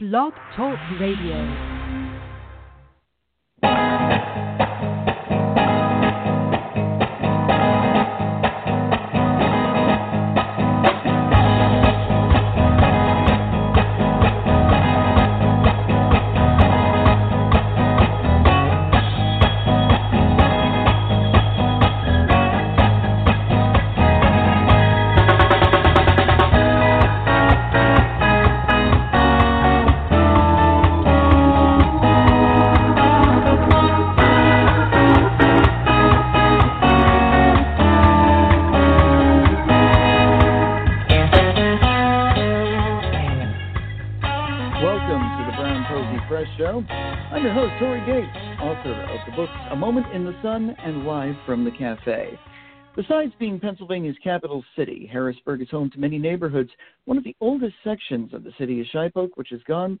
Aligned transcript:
Blog 0.00 0.32
Talk 0.54 0.78
Radio. 1.00 1.42
Books 49.38 49.52
A 49.70 49.76
Moment 49.76 50.12
in 50.12 50.24
the 50.24 50.34
Sun 50.42 50.74
and 50.82 51.06
Live 51.06 51.36
from 51.46 51.64
the 51.64 51.70
Cafe. 51.70 52.36
Besides 52.96 53.30
being 53.38 53.60
Pennsylvania's 53.60 54.16
capital 54.24 54.64
city, 54.74 55.08
Harrisburg 55.12 55.62
is 55.62 55.70
home 55.70 55.88
to 55.90 56.00
many 56.00 56.18
neighborhoods. 56.18 56.70
One 57.04 57.16
of 57.16 57.22
the 57.22 57.36
oldest 57.40 57.74
sections 57.84 58.34
of 58.34 58.42
the 58.42 58.50
city 58.58 58.80
is 58.80 58.88
Shipoke, 58.92 59.36
which 59.36 59.50
has 59.50 59.60
gone 59.68 60.00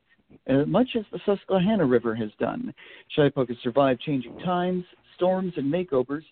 uh, 0.50 0.64
much 0.64 0.88
as 0.98 1.04
the 1.12 1.20
Susquehanna 1.24 1.86
River 1.86 2.16
has 2.16 2.30
done. 2.40 2.74
Shipoke 3.16 3.46
has 3.46 3.56
survived 3.62 4.00
changing 4.00 4.36
times, 4.40 4.82
storms, 5.14 5.52
and 5.56 5.72
makeovers. 5.72 6.24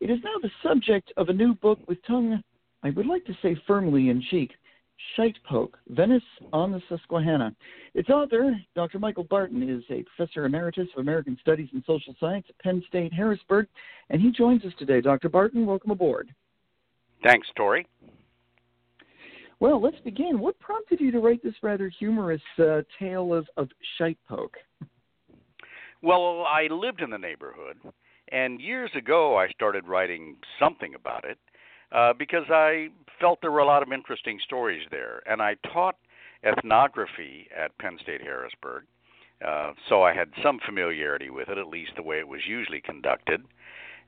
It 0.00 0.08
is 0.08 0.20
now 0.24 0.36
the 0.40 0.50
subject 0.66 1.12
of 1.18 1.28
a 1.28 1.34
new 1.34 1.52
book 1.56 1.80
with 1.86 1.98
tongue, 2.06 2.42
I 2.82 2.88
would 2.88 3.04
like 3.04 3.26
to 3.26 3.36
say 3.42 3.60
firmly 3.66 4.08
in 4.08 4.22
cheek, 4.30 4.52
Shitepoke, 5.16 5.74
Venice 5.88 6.22
on 6.52 6.72
the 6.72 6.82
Susquehanna. 6.88 7.54
Its 7.94 8.08
author, 8.08 8.54
Dr. 8.74 8.98
Michael 8.98 9.24
Barton, 9.24 9.68
is 9.68 9.84
a 9.90 10.04
professor 10.04 10.44
emeritus 10.44 10.88
of 10.96 11.00
American 11.00 11.38
Studies 11.40 11.68
and 11.72 11.82
Social 11.86 12.14
Science 12.18 12.46
at 12.48 12.58
Penn 12.58 12.82
State 12.88 13.12
Harrisburg, 13.12 13.66
and 14.10 14.20
he 14.20 14.30
joins 14.30 14.64
us 14.64 14.72
today. 14.78 15.00
Dr. 15.00 15.28
Barton, 15.28 15.66
welcome 15.66 15.90
aboard. 15.90 16.28
Thanks, 17.22 17.48
Tory. 17.56 17.86
Well, 19.60 19.80
let's 19.80 20.00
begin. 20.04 20.40
What 20.40 20.58
prompted 20.58 21.00
you 21.00 21.10
to 21.12 21.20
write 21.20 21.42
this 21.42 21.54
rather 21.62 21.88
humorous 21.88 22.42
uh, 22.58 22.82
tale 22.98 23.32
of, 23.32 23.46
of 23.56 23.68
Shitepoke? 23.98 24.54
Well, 26.02 26.44
I 26.46 26.66
lived 26.70 27.00
in 27.00 27.08
the 27.08 27.18
neighborhood, 27.18 27.78
and 28.30 28.60
years 28.60 28.90
ago 28.94 29.38
I 29.38 29.48
started 29.52 29.86
writing 29.86 30.36
something 30.58 30.94
about 30.94 31.24
it 31.24 31.38
uh, 31.92 32.12
because 32.12 32.44
I 32.50 32.88
felt 33.20 33.40
there 33.40 33.50
were 33.50 33.60
a 33.60 33.66
lot 33.66 33.82
of 33.82 33.92
interesting 33.92 34.38
stories 34.42 34.86
there. 34.90 35.22
And 35.26 35.42
I 35.42 35.56
taught 35.72 35.96
ethnography 36.44 37.48
at 37.56 37.76
Penn 37.78 37.98
State 38.02 38.20
Harrisburg, 38.20 38.84
uh, 39.46 39.72
so 39.88 40.02
I 40.02 40.14
had 40.14 40.30
some 40.42 40.58
familiarity 40.64 41.30
with 41.30 41.48
it, 41.48 41.58
at 41.58 41.66
least 41.68 41.92
the 41.96 42.02
way 42.02 42.18
it 42.18 42.28
was 42.28 42.40
usually 42.46 42.80
conducted. 42.80 43.42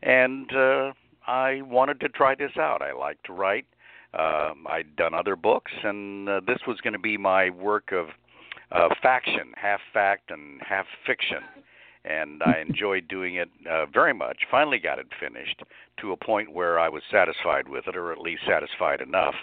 And 0.02 0.54
uh, 0.54 0.92
I 1.26 1.62
wanted 1.62 2.00
to 2.00 2.08
try 2.08 2.34
this 2.34 2.56
out. 2.58 2.82
I 2.82 2.92
like 2.92 3.22
to 3.24 3.32
write. 3.32 3.66
Um, 4.14 4.66
I'd 4.68 4.96
done 4.96 5.14
other 5.14 5.36
books, 5.36 5.72
and 5.82 6.28
uh, 6.28 6.40
this 6.46 6.58
was 6.66 6.80
going 6.80 6.92
to 6.92 6.98
be 6.98 7.16
my 7.16 7.50
work 7.50 7.92
of 7.92 8.08
uh, 8.72 8.88
faction, 9.02 9.52
half 9.56 9.80
fact 9.92 10.30
and 10.30 10.60
half 10.62 10.86
fiction 11.06 11.42
and 12.06 12.42
I 12.44 12.60
enjoyed 12.60 13.08
doing 13.08 13.34
it 13.34 13.50
uh, 13.68 13.86
very 13.86 14.14
much. 14.14 14.38
Finally, 14.50 14.78
got 14.78 14.98
it 14.98 15.06
finished 15.20 15.62
to 16.00 16.12
a 16.12 16.16
point 16.16 16.52
where 16.52 16.78
I 16.78 16.88
was 16.88 17.02
satisfied 17.10 17.68
with 17.68 17.88
it, 17.88 17.96
or 17.96 18.12
at 18.12 18.18
least 18.18 18.42
satisfied 18.46 19.00
enough. 19.00 19.34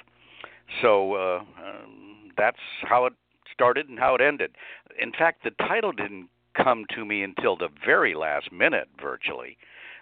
So 0.81 1.13
uh, 1.13 1.40
um, 1.40 2.31
that's 2.38 2.57
how 2.84 3.06
it 3.06 3.13
started 3.52 3.90
and 3.90 4.00
how 4.00 4.16
it 4.16 4.22
ended. 4.22 4.52
In 5.00 5.12
fact, 5.12 5.44
the 5.44 5.52
title 5.68 5.91
didn't 5.91 6.29
come 6.56 6.85
to 6.96 7.06
me 7.06 7.23
until 7.23 7.57
the 7.57 7.69
very 7.85 8.16
last 8.16 8.52
minute, 8.52 8.88
virtually. 9.02 9.57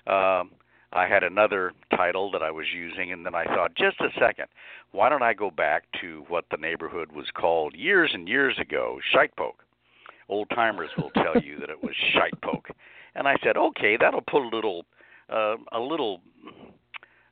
Um, 0.08 0.52
I 0.94 1.08
had 1.08 1.24
another 1.24 1.72
title 1.96 2.32
that 2.32 2.44
I 2.44 2.52
was 2.52 2.66
using, 2.76 3.12
and 3.12 3.26
then 3.26 3.34
I 3.34 3.46
thought, 3.46 3.76
just 3.76 4.00
a 4.02 4.10
second, 4.20 4.48
why 4.92 5.08
don't 5.08 5.24
I 5.24 5.34
go 5.34 5.50
back 5.50 5.84
to 6.02 6.26
what 6.28 6.46
the 6.52 6.58
neighborhood 6.58 7.14
was 7.14 7.28
called 7.34 7.76
years 7.76 8.12
and 8.14 8.28
years 8.28 8.60
ago, 8.60 9.00
Shitepoke 9.14 9.54
old 10.32 10.50
timers 10.50 10.90
will 10.98 11.12
tell 11.12 11.40
you 11.42 11.60
that 11.60 11.70
it 11.70 11.84
was 11.84 11.94
shite 12.14 12.40
poke. 12.42 12.70
And 13.14 13.28
I 13.28 13.36
said, 13.44 13.58
okay, 13.58 13.98
that'll 14.00 14.22
put 14.22 14.42
a 14.42 14.48
little, 14.48 14.86
uh, 15.30 15.58
a 15.74 15.80
little, 15.80 16.22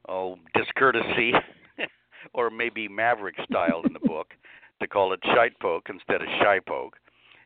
oh, 0.07 0.37
discourtesy, 0.53 1.33
or 2.33 2.49
maybe 2.49 2.87
maverick 2.87 3.35
style 3.49 3.81
in 3.85 3.93
the 3.93 3.99
book 3.99 4.33
to 4.81 4.87
call 4.87 5.13
it 5.13 5.19
shite 5.23 5.57
poke 5.59 5.87
instead 5.89 6.21
of 6.21 6.27
shy 6.41 6.59
poke. 6.59 6.97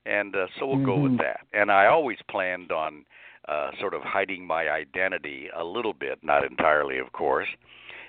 And 0.06 0.36
uh, 0.36 0.48
so 0.60 0.66
we'll 0.66 0.78
mm-hmm. 0.78 0.86
go 0.86 0.98
with 0.98 1.18
that. 1.20 1.42
And 1.54 1.72
I 1.72 1.86
always 1.86 2.18
planned 2.30 2.72
on 2.72 3.06
uh, 3.48 3.72
sort 3.80 3.94
of 3.94 4.02
hiding 4.02 4.46
my 4.46 4.70
identity 4.70 5.50
a 5.56 5.64
little 5.64 5.94
bit, 5.94 6.20
not 6.24 6.44
entirely, 6.44 6.98
of 6.98 7.12
course. 7.14 7.48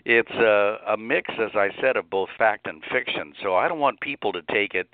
It's 0.05 0.31
a, 0.33 0.79
a 0.89 0.97
mix, 0.97 1.31
as 1.39 1.51
I 1.55 1.69
said, 1.81 1.97
of 1.97 2.11
both 2.11 2.29
fact 2.37 2.67
and 2.67 2.83
fiction. 2.93 3.33
So 3.43 3.57
I 3.57 3.69
don't 3.69 3.79
want 3.79 4.01
people 4.01 4.33
to 4.33 4.43
take 4.51 4.75
it 4.75 4.89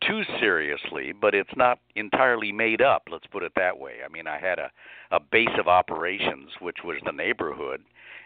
too 0.00 0.22
seriously, 0.40 1.12
but 1.12 1.34
it's 1.34 1.56
not 1.56 1.78
entirely 1.94 2.52
made 2.52 2.80
up. 2.82 3.04
Let's 3.10 3.26
put 3.26 3.42
it 3.42 3.52
that 3.56 3.78
way. 3.78 3.96
I 4.04 4.08
mean, 4.12 4.26
I 4.26 4.38
had 4.38 4.58
a 4.58 4.70
a 5.12 5.20
base 5.20 5.56
of 5.58 5.68
operations, 5.68 6.50
which 6.60 6.78
was 6.84 6.96
the 7.04 7.12
neighborhood, 7.12 7.80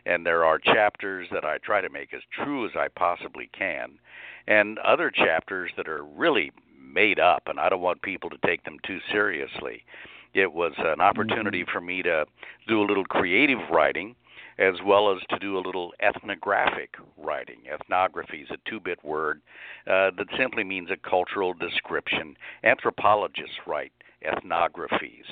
and 0.06 0.25
there 0.25 0.44
are 0.47 0.58
chapters 0.58 1.28
that 1.31 1.44
I 1.44 1.58
try 1.58 1.82
to 1.82 1.91
make 1.91 2.14
as 2.14 2.22
true 2.32 2.64
as 2.64 2.72
I 2.75 2.88
possibly 2.88 3.50
can, 3.56 3.98
and 4.47 4.78
other 4.78 5.10
chapters 5.10 5.70
that 5.76 5.88
are 5.88 6.03
really 6.04 6.53
made 6.81 7.20
up, 7.20 7.42
and 7.47 7.60
I 7.60 7.69
don't 7.69 7.82
want 7.82 8.00
people 8.02 8.31
to 8.31 8.38
take 8.47 8.64
them 8.64 8.78
too 8.87 8.98
seriously. 9.12 9.84
It 10.32 10.52
was 10.52 10.72
an 10.78 11.00
opportunity 11.00 11.62
Mm-hmm. 11.62 11.70
for 11.72 11.81
me 11.81 12.02
to 12.02 12.25
do 12.66 12.81
a 12.81 12.87
little 12.87 13.04
creative 13.04 13.58
writing 13.70 14.16
as 14.60 14.75
well 14.84 15.10
as 15.10 15.19
to 15.31 15.38
do 15.38 15.56
a 15.56 15.65
little 15.66 15.93
ethnographic 16.00 16.94
writing. 17.16 17.60
Ethnography 17.72 18.43
is 18.43 18.50
a 18.50 18.71
two 18.71 18.78
bit 18.78 19.03
word 19.03 19.41
uh, 19.87 20.10
that 20.16 20.26
simply 20.38 20.62
means 20.62 20.91
a 20.91 21.09
cultural 21.09 21.54
description. 21.54 22.37
Anthropologists 22.62 23.56
write 23.66 23.93
ethnographies. 24.22 25.25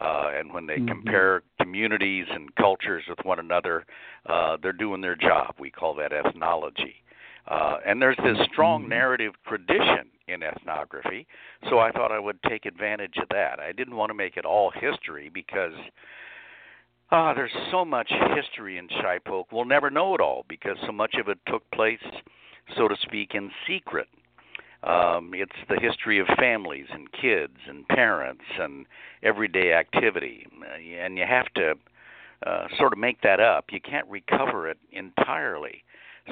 Uh, 0.00 0.30
and 0.34 0.52
when 0.52 0.66
they 0.66 0.78
Mhm. 0.78 0.88
compare 0.88 1.42
communities 1.60 2.26
and 2.30 2.54
cultures 2.54 3.06
with 3.08 3.22
one 3.24 3.38
another, 3.38 3.86
uh, 4.26 4.56
they're 4.58 4.72
doing 4.72 5.00
their 5.00 5.16
job. 5.16 5.54
We 5.58 5.70
call 5.70 5.94
that 5.94 6.12
ethnology. 6.12 7.02
Uh, 7.48 7.80
and 7.84 8.00
there's 8.00 8.16
this 8.18 8.38
strong 8.46 8.84
Mhm. 8.84 8.88
narrative 8.88 9.34
tradition 9.44 10.10
in 10.28 10.42
ethnography, 10.42 11.26
so 11.68 11.78
I 11.78 11.90
thought 11.90 12.12
I 12.12 12.18
would 12.18 12.42
take 12.44 12.64
advantage 12.66 13.16
of 13.18 13.28
that. 13.30 13.58
I 13.58 13.72
didn't 13.72 13.96
want 13.96 14.10
to 14.10 14.14
make 14.14 14.36
it 14.36 14.44
all 14.44 14.70
history 14.70 15.28
because 15.28 15.74
Ah, 17.12 17.34
there's 17.34 17.50
so 17.72 17.84
much 17.84 18.12
history 18.36 18.78
in 18.78 18.86
Shipoke. 18.86 19.46
We'll 19.50 19.64
never 19.64 19.90
know 19.90 20.14
it 20.14 20.20
all 20.20 20.44
because 20.48 20.76
so 20.86 20.92
much 20.92 21.16
of 21.16 21.28
it 21.28 21.38
took 21.46 21.68
place, 21.72 21.98
so 22.76 22.86
to 22.86 22.96
speak, 23.02 23.34
in 23.34 23.50
secret. 23.66 24.06
Um, 24.84 25.32
it's 25.34 25.56
the 25.68 25.80
history 25.80 26.20
of 26.20 26.28
families 26.38 26.86
and 26.92 27.10
kids 27.10 27.56
and 27.68 27.86
parents 27.88 28.44
and 28.60 28.86
everyday 29.24 29.72
activity, 29.72 30.46
Uh, 30.62 30.76
and 30.76 31.18
you 31.18 31.26
have 31.26 31.52
to 31.54 31.74
uh, 32.46 32.68
sort 32.78 32.92
of 32.92 32.98
make 32.98 33.20
that 33.22 33.40
up. 33.40 33.72
You 33.72 33.80
can't 33.80 34.06
recover 34.08 34.68
it 34.68 34.78
entirely. 34.92 35.82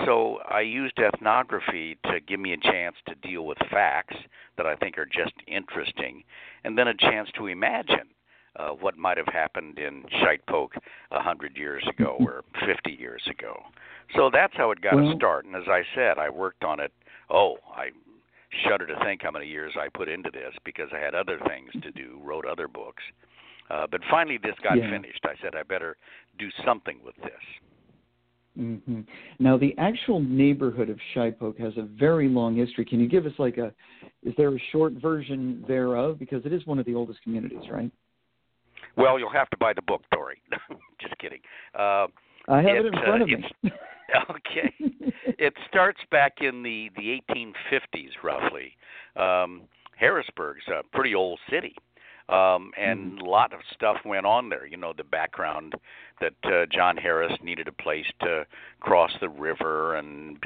So 0.05 0.39
I 0.49 0.61
used 0.61 1.01
ethnography 1.01 1.97
to 2.05 2.21
give 2.21 2.39
me 2.39 2.53
a 2.53 2.57
chance 2.57 2.97
to 3.07 3.17
deal 3.17 3.45
with 3.47 3.59
facts 3.69 4.17
that 4.57 4.67
I 4.67 4.77
think 4.77 4.97
are 4.97 5.07
just 5.07 5.35
interesting, 5.49 6.23
and 6.63 6.79
then 6.79 6.87
a 6.87 6.95
chance 6.95 7.29
to 7.33 7.49
imagine 7.49 8.09
uh, 8.59 8.71
what 8.71 8.97
might 8.97 9.17
have 9.17 9.29
happened 9.29 9.79
in 9.79 10.03
Shitepoke 10.23 10.77
a 11.13 11.21
hundred 11.23 11.57
years 11.57 11.85
ago 11.89 12.17
or 12.21 12.43
fifty 12.67 12.93
years 12.99 13.23
ago. 13.31 13.61
So 14.17 14.31
that's 14.33 14.55
how 14.57 14.71
it 14.71 14.81
got 14.81 14.97
Well- 14.97 15.13
a 15.13 15.17
start. 15.17 15.45
And 15.45 15.55
as 15.55 15.69
I 15.69 15.83
said, 15.95 16.19
I 16.19 16.29
worked 16.31 16.65
on 16.65 16.81
it. 16.81 16.93
Oh, 17.31 17.57
I 17.77 17.91
shudder 18.67 18.87
to 18.87 18.97
think 19.05 19.23
how 19.23 19.31
many 19.31 19.47
years 19.47 19.75
I 19.79 19.89
put 19.93 20.09
into 20.09 20.31
this 20.31 20.55
because 20.65 20.89
I 20.95 20.99
had 20.99 21.15
other 21.15 21.39
things 21.47 21.71
to 21.83 21.91
do, 21.93 22.19
wrote 22.25 22.47
other 22.47 22.67
books. 22.67 23.03
Uh, 23.71 23.87
but 23.91 24.01
finally, 24.11 24.39
this 24.43 24.55
got 24.65 24.79
Yeah. 24.79 24.89
finished. 24.91 25.21
I 25.25 25.35
said 25.43 25.55
I 25.55 25.63
better 25.63 25.99
do 26.39 26.51
something 26.65 26.99
with 27.05 27.15
this. 27.17 27.43
hmm 28.57 29.01
Now, 29.39 29.59
the 29.59 29.77
actual 29.79 30.21
neighborhood 30.21 30.89
of 30.89 30.99
Shipoke 31.15 31.59
has 31.61 31.77
a 31.77 31.83
very 31.83 32.29
long 32.29 32.57
history. 32.57 32.85
Can 32.87 32.99
you 33.01 33.07
give 33.09 33.27
us 33.27 33.35
like 33.39 33.59
a? 33.59 33.73
Is 34.23 34.35
there 34.37 34.55
a 34.55 34.59
short 34.73 34.95
version 34.95 35.63
thereof? 35.69 36.19
Because 36.19 36.45
it 36.47 36.53
is 36.55 36.67
one 36.67 36.79
of 36.79 36.87
the 36.87 36.95
oldest 36.95 37.21
communities, 37.23 37.69
right? 37.71 37.91
Well, 38.99 39.19
you'll 39.19 39.31
have 39.33 39.49
to 39.51 39.57
buy 39.57 39.73
the 39.73 39.83
book, 39.83 40.03
Tory. 40.13 40.43
Just 41.01 41.17
kidding. 41.19 41.41
Uh, 41.79 42.09
I 42.49 42.59
have 42.63 42.77
it, 42.77 42.87
It, 42.87 42.87
in 42.87 42.95
uh, 42.99 43.03
front 43.05 43.23
of 43.23 43.29
me. 43.29 43.45
okay. 44.31 44.75
it 45.39 45.55
starts 45.69 46.01
back 46.11 46.35
in 46.41 46.63
the 46.63 46.91
the 46.97 47.21
1850s, 47.33 48.11
roughly. 48.23 48.77
Um, 49.17 49.63
Harrisburg's 49.97 50.67
a 50.69 50.83
pretty 50.95 51.15
old 51.15 51.39
city. 51.49 51.75
Um, 52.29 52.73
and 52.77 53.19
Mhm. 53.19 53.23
a 53.23 53.25
lot 53.31 53.55
of 53.55 53.61
stuff 53.73 53.97
went 54.05 54.27
on 54.27 54.51
there. 54.51 54.67
You 54.67 54.77
know, 54.77 54.93
the 54.93 55.05
background 55.05 55.75
that 56.21 56.35
uh, 56.45 56.67
John 56.67 56.97
Harris 56.99 57.33
needed 57.43 57.69
a 57.69 57.73
place 57.73 58.07
to 58.21 58.47
cross 58.81 59.13
the 59.21 59.31
river 59.31 59.95
and 59.97 60.39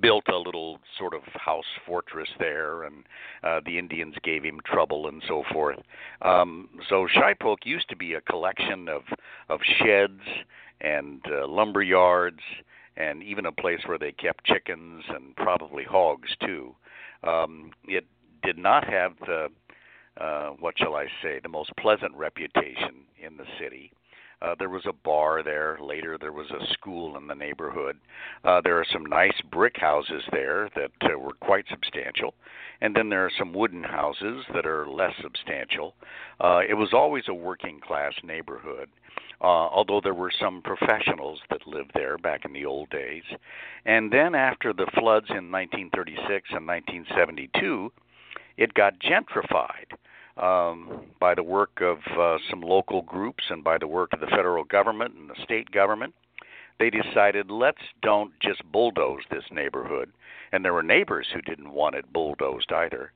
built 0.00 0.28
a 0.28 0.36
little 0.36 0.78
sort 0.98 1.14
of 1.14 1.22
house 1.34 1.64
fortress 1.86 2.28
there, 2.38 2.82
and 2.82 3.04
uh, 3.42 3.60
the 3.64 3.78
Indians 3.78 4.14
gave 4.22 4.42
him 4.42 4.60
trouble 4.64 5.08
and 5.08 5.22
so 5.26 5.42
forth. 5.52 5.78
Um, 6.22 6.68
so 6.88 7.06
Shipoke 7.06 7.64
used 7.64 7.88
to 7.88 7.96
be 7.96 8.14
a 8.14 8.20
collection 8.20 8.88
of 8.88 9.02
of 9.48 9.60
sheds 9.78 10.20
and 10.80 11.20
uh, 11.30 11.46
lumber 11.46 11.82
yards, 11.82 12.40
and 12.96 13.22
even 13.22 13.46
a 13.46 13.52
place 13.52 13.80
where 13.86 13.98
they 13.98 14.12
kept 14.12 14.44
chickens 14.44 15.04
and 15.08 15.34
probably 15.36 15.84
hogs 15.84 16.30
too. 16.40 16.74
Um, 17.24 17.72
it 17.86 18.06
did 18.42 18.58
not 18.58 18.88
have 18.88 19.12
the 19.26 19.48
uh, 20.20 20.50
what 20.58 20.74
shall 20.76 20.94
I 20.94 21.06
say, 21.22 21.40
the 21.42 21.48
most 21.48 21.70
pleasant 21.78 22.14
reputation 22.14 23.04
in 23.24 23.36
the 23.36 23.44
city. 23.60 23.92
Uh, 24.40 24.54
there 24.58 24.68
was 24.68 24.86
a 24.86 24.92
bar 24.92 25.42
there. 25.42 25.78
Later, 25.80 26.16
there 26.18 26.32
was 26.32 26.50
a 26.50 26.72
school 26.72 27.16
in 27.16 27.26
the 27.26 27.34
neighborhood. 27.34 27.96
Uh, 28.44 28.60
there 28.62 28.78
are 28.78 28.86
some 28.92 29.04
nice 29.04 29.40
brick 29.50 29.76
houses 29.76 30.22
there 30.30 30.70
that 30.76 30.92
uh, 31.02 31.18
were 31.18 31.34
quite 31.40 31.64
substantial, 31.68 32.34
and 32.80 32.94
then 32.94 33.08
there 33.08 33.24
are 33.24 33.32
some 33.36 33.52
wooden 33.52 33.82
houses 33.82 34.44
that 34.54 34.66
are 34.66 34.88
less 34.88 35.14
substantial. 35.20 35.94
Uh, 36.40 36.60
it 36.68 36.74
was 36.74 36.90
always 36.92 37.24
a 37.28 37.34
working 37.34 37.80
class 37.80 38.12
neighborhood, 38.22 38.88
uh, 39.40 39.44
although 39.44 40.00
there 40.00 40.14
were 40.14 40.32
some 40.40 40.62
professionals 40.62 41.40
that 41.50 41.66
lived 41.66 41.90
there 41.94 42.16
back 42.16 42.44
in 42.44 42.52
the 42.52 42.64
old 42.64 42.88
days. 42.90 43.24
And 43.86 44.12
then 44.12 44.36
after 44.36 44.72
the 44.72 44.86
floods 44.94 45.30
in 45.30 45.50
1936 45.50 46.50
and 46.52 46.66
1972, 46.66 47.92
it 48.56 48.74
got 48.74 49.00
gentrified 49.00 49.96
um, 50.38 51.02
by 51.20 51.34
the 51.34 51.42
work 51.42 51.80
of 51.80 51.98
uh, 52.18 52.38
some 52.50 52.60
local 52.60 53.02
groups 53.02 53.44
and 53.50 53.64
by 53.64 53.78
the 53.78 53.86
work 53.86 54.12
of 54.12 54.20
the 54.20 54.26
federal 54.26 54.64
government 54.64 55.14
and 55.14 55.28
the 55.28 55.42
state 55.42 55.70
government. 55.70 56.14
They 56.78 56.90
decided 56.90 57.50
let's 57.50 57.82
don't 58.02 58.32
just 58.40 58.62
bulldoze 58.70 59.22
this 59.30 59.44
neighborhood, 59.50 60.12
and 60.52 60.64
there 60.64 60.72
were 60.72 60.82
neighbors 60.82 61.26
who 61.34 61.42
didn't 61.42 61.72
want 61.72 61.96
it 61.96 62.12
bulldozed 62.12 62.70
either. 62.72 63.12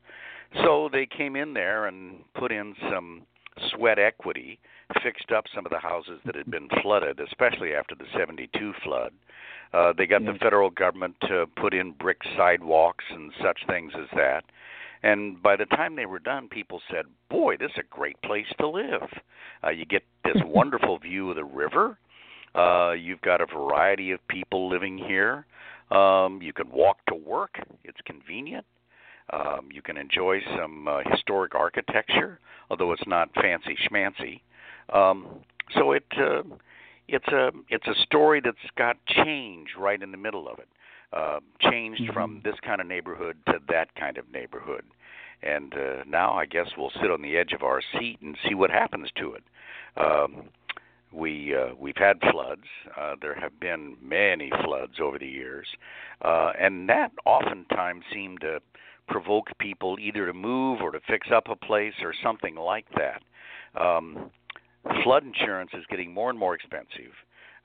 So 0.64 0.88
they 0.92 1.06
came 1.06 1.36
in 1.36 1.54
there 1.54 1.86
and 1.86 2.16
put 2.34 2.50
in 2.50 2.74
some 2.90 3.22
sweat 3.70 3.98
equity, 3.98 4.58
fixed 5.02 5.30
up 5.30 5.44
some 5.54 5.64
of 5.64 5.70
the 5.70 5.78
houses 5.78 6.20
that 6.26 6.34
had 6.34 6.50
been 6.50 6.68
flooded, 6.82 7.20
especially 7.20 7.72
after 7.74 7.94
the 7.94 8.04
72 8.16 8.72
flood. 8.82 9.12
Uh, 9.72 9.92
they 9.96 10.06
got 10.06 10.24
the 10.24 10.34
federal 10.40 10.68
government 10.68 11.16
to 11.22 11.46
put 11.56 11.72
in 11.72 11.92
brick 11.92 12.18
sidewalks 12.36 13.04
and 13.10 13.32
such 13.42 13.58
things 13.66 13.92
as 13.96 14.08
that. 14.14 14.44
And 15.02 15.42
by 15.42 15.56
the 15.56 15.66
time 15.66 15.96
they 15.96 16.06
were 16.06 16.18
done, 16.18 16.48
people 16.48 16.80
said, 16.90 17.06
"Boy, 17.28 17.56
this 17.56 17.70
is 17.72 17.78
a 17.78 17.94
great 17.94 18.20
place 18.22 18.46
to 18.58 18.68
live. 18.68 19.08
Uh, 19.64 19.70
you 19.70 19.84
get 19.84 20.04
this 20.24 20.36
wonderful 20.44 20.98
view 20.98 21.30
of 21.30 21.36
the 21.36 21.44
river. 21.44 21.98
Uh, 22.54 22.92
you've 22.92 23.20
got 23.22 23.40
a 23.40 23.46
variety 23.46 24.12
of 24.12 24.26
people 24.28 24.68
living 24.68 24.98
here. 24.98 25.46
Um, 25.90 26.40
you 26.42 26.52
can 26.52 26.70
walk 26.70 26.98
to 27.06 27.14
work. 27.14 27.58
It's 27.84 28.00
convenient. 28.04 28.66
Um, 29.32 29.68
you 29.72 29.82
can 29.82 29.96
enjoy 29.96 30.40
some 30.56 30.88
uh, 30.88 31.00
historic 31.10 31.54
architecture, 31.54 32.38
although 32.70 32.92
it's 32.92 33.06
not 33.06 33.30
fancy 33.34 33.76
schmancy. 33.88 34.40
Um, 34.92 35.40
so 35.74 35.92
it 35.92 36.04
uh, 36.18 36.42
it's 37.08 37.28
a 37.28 37.50
it's 37.68 37.86
a 37.86 37.94
story 38.02 38.40
that's 38.44 38.56
got 38.76 38.96
change 39.06 39.70
right 39.78 40.02
in 40.02 40.10
the 40.10 40.16
middle 40.16 40.48
of 40.48 40.58
it. 40.58 40.68
Uh, 41.12 41.40
changed 41.60 42.02
Mhm. 42.02 42.14
from 42.14 42.40
this 42.40 42.58
kind 42.60 42.80
of 42.80 42.86
neighborhood 42.86 43.36
to 43.44 43.60
that 43.68 43.94
kind 43.96 44.16
of 44.16 44.30
neighborhood, 44.32 44.84
and 45.42 45.74
uh, 45.74 46.02
now 46.06 46.32
I 46.32 46.46
guess 46.46 46.74
we'll 46.76 46.90
sit 46.90 47.10
on 47.10 47.20
the 47.20 47.36
edge 47.36 47.52
of 47.52 47.62
our 47.62 47.82
seat 47.82 48.20
and 48.22 48.36
see 48.48 48.54
what 48.54 48.70
happens 48.70 49.10
to 49.16 49.34
it. 49.34 49.44
Um, 49.96 50.48
we 51.12 51.54
uh, 51.54 51.74
we've 51.78 51.98
had 51.98 52.18
floods. 52.30 52.64
Uh, 52.96 53.16
there 53.20 53.34
have 53.34 53.60
been 53.60 53.96
many 54.00 54.50
floods 54.64 55.00
over 55.00 55.18
the 55.18 55.28
years, 55.28 55.66
uh, 56.22 56.52
and 56.58 56.88
that 56.88 57.12
oftentimes 57.26 58.04
seemed 58.12 58.40
to 58.40 58.62
provoke 59.08 59.50
people 59.58 59.98
either 60.00 60.24
to 60.26 60.32
move 60.32 60.80
or 60.80 60.90
to 60.92 61.00
fix 61.00 61.30
up 61.30 61.48
a 61.48 61.56
place 61.56 61.94
or 62.02 62.14
something 62.22 62.54
like 62.54 62.86
that. 62.96 63.22
Um, 63.78 64.30
flood 65.02 65.24
insurance 65.24 65.70
is 65.74 65.84
getting 65.90 66.12
more 66.12 66.30
and 66.30 66.38
more 66.38 66.54
expensive. 66.54 67.12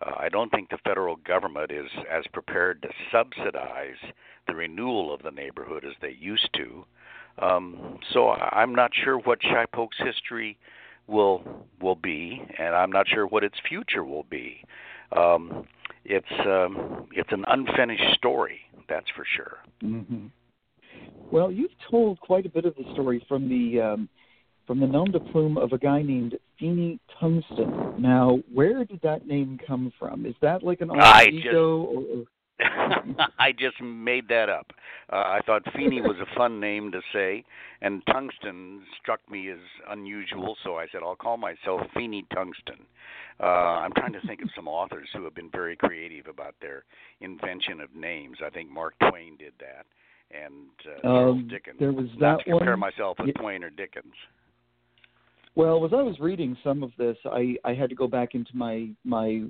Uh, 0.06 0.12
I 0.18 0.30
don't 0.30 0.50
think 0.52 0.70
the 0.70 0.78
federal 0.84 1.16
government 1.18 1.72
is 1.72 1.90
as 2.12 2.24
prepared 2.34 2.82
to 2.84 2.90
subsidize 3.12 3.98
the 4.48 4.56
renewal 4.56 5.14
of 5.14 5.22
the 5.24 5.32
neighborhood 5.32 5.84
as 5.86 5.94
they 6.02 6.16
used 6.20 6.50
to. 6.56 6.86
Um, 7.40 8.00
so 8.14 8.30
I'm 8.30 8.74
not 8.74 8.92
sure 9.04 9.18
what 9.20 9.40
Shipoke's 9.42 9.98
history 10.04 10.58
will 11.08 11.42
will 11.80 11.96
be, 11.96 12.42
and 12.58 12.76
I'm 12.76 12.92
not 12.92 13.08
sure 13.08 13.28
what 13.28 13.44
its 13.44 13.56
future 13.68 14.04
will 14.04 14.26
be. 14.30 14.64
Um, 15.16 15.68
it's 16.04 16.26
um, 16.46 17.08
it's 17.12 17.32
an 17.32 17.46
unfinished 17.48 18.16
story, 18.16 18.60
that's 18.90 19.08
for 19.16 19.26
sure. 19.36 19.58
hmm 19.82 20.28
Well, 21.32 21.52
you've 21.52 21.72
told 21.90 22.20
quite 22.20 22.46
a 22.46 22.50
bit 22.50 22.66
of 22.66 22.76
the 22.76 22.84
story 22.94 23.24
from 23.28 23.48
the 23.48 23.82
um, 23.82 24.10
from 24.68 24.80
the 24.81 24.86
nom 24.88 25.10
de 25.12 25.19
plume 25.19 25.58
of 25.58 25.72
a 25.72 25.78
guy 25.78 26.02
named 26.02 26.36
Feeney 26.60 27.00
Tungsten. 27.19 27.96
Now, 27.98 28.40
where 28.54 28.84
did 28.84 29.00
that 29.02 29.25
name 29.25 29.58
come 29.66 29.92
from? 29.98 30.25
Is 30.25 30.36
that 30.42 30.62
like 30.62 30.81
an 30.81 30.90
alter 30.90 31.02
I 31.02 31.28
ego? 31.31 31.81
Or, 31.84 32.04
or, 32.19 32.25
I 33.40 33.52
just 33.54 33.80
made 33.81 34.28
that 34.30 34.50
up. 34.50 34.68
Uh, 35.12 35.16
I 35.18 35.40
thought 35.46 35.62
Feeney 35.75 36.02
was 36.02 36.18
a 36.19 36.36
fun 36.38 36.60
name 36.60 36.92
to 36.92 37.02
say, 37.14 37.46
and 37.81 38.02
Tungsten 38.12 38.81
struck 39.02 39.19
me 39.31 39.50
as 39.50 39.60
unusual, 39.90 40.58
so 40.64 40.75
I 40.75 40.88
said 40.92 41.02
I'll 41.04 41.16
call 41.16 41.38
myself 41.38 41.81
Feeney 41.96 42.25
Tungsten. 42.34 42.80
Uh, 43.40 43.46
I'm 43.46 43.94
trying 43.94 44.14
to 44.14 44.22
think 44.28 44.42
of 44.42 44.50
some 44.56 44.68
authors 44.68 45.08
who 45.16 45.24
have 45.24 45.36
been 45.36 45.52
very 45.52 45.75
creative 45.78 46.28
about 46.28 46.56
their 46.60 46.84
invention 47.22 47.80
of 47.80 47.96
names. 47.96 48.38
I 48.46 48.50
think 48.50 48.69
Mark 48.72 48.96
Twain 49.08 49.38
did 49.38 49.54
that, 49.60 49.86
and 50.36 50.66
uh, 50.86 51.02
Charles 51.04 51.38
Um, 51.38 51.48
Dickens. 51.48 51.78
there 51.80 51.92
was 51.94 52.08
that 52.16 52.19
Not 52.19 52.38
to 52.40 52.44
compare 52.52 52.72
one. 52.72 52.80
myself 52.80 53.18
with 53.19 53.28
Yeah. 53.28 53.42
Twain 53.42 53.64
or 53.64 53.69
Dickens. 53.69 54.14
Well, 55.57 55.83
as 55.83 55.92
I 55.92 56.04
was 56.04 56.19
reading 56.19 56.56
some 56.63 56.83
of 56.83 56.92
this, 57.00 57.18
I, 57.25 57.56
I 57.65 57.74
had 57.74 57.89
to 57.89 57.95
go 57.95 58.07
back 58.07 58.36
into 58.36 58.56
my 58.56 58.89
my 59.04 59.42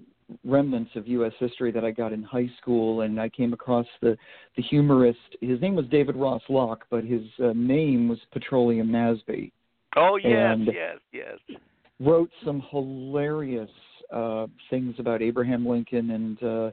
remnants 0.45 0.91
of 0.95 1.05
U.S. 1.05 1.33
history 1.37 1.69
that 1.73 1.83
I 1.83 1.91
got 1.91 2.13
in 2.13 2.23
high 2.23 2.49
school, 2.61 3.01
and 3.01 3.19
I 3.19 3.27
came 3.27 3.51
across 3.51 3.85
the 4.01 4.17
the 4.55 4.63
humorist. 4.63 5.19
His 5.41 5.59
name 5.59 5.75
was 5.75 5.85
David 5.87 6.15
Ross 6.15 6.41
Locke, 6.47 6.85
but 6.89 7.03
his 7.03 7.23
uh, 7.43 7.51
name 7.53 8.07
was 8.07 8.19
Petroleum 8.31 8.87
Nasby. 8.87 9.51
Oh 9.97 10.15
yes, 10.15 10.31
And- 10.33 10.67
yes, 10.67 10.97
yes. 11.11 11.59
Wrote 11.99 12.29
some 12.45 12.63
hilarious 12.71 13.71
uh, 14.13 14.45
things 14.69 14.95
about 14.99 15.21
Abraham 15.21 15.67
Lincoln 15.67 16.11
and 16.11 16.43
uh, 16.43 16.71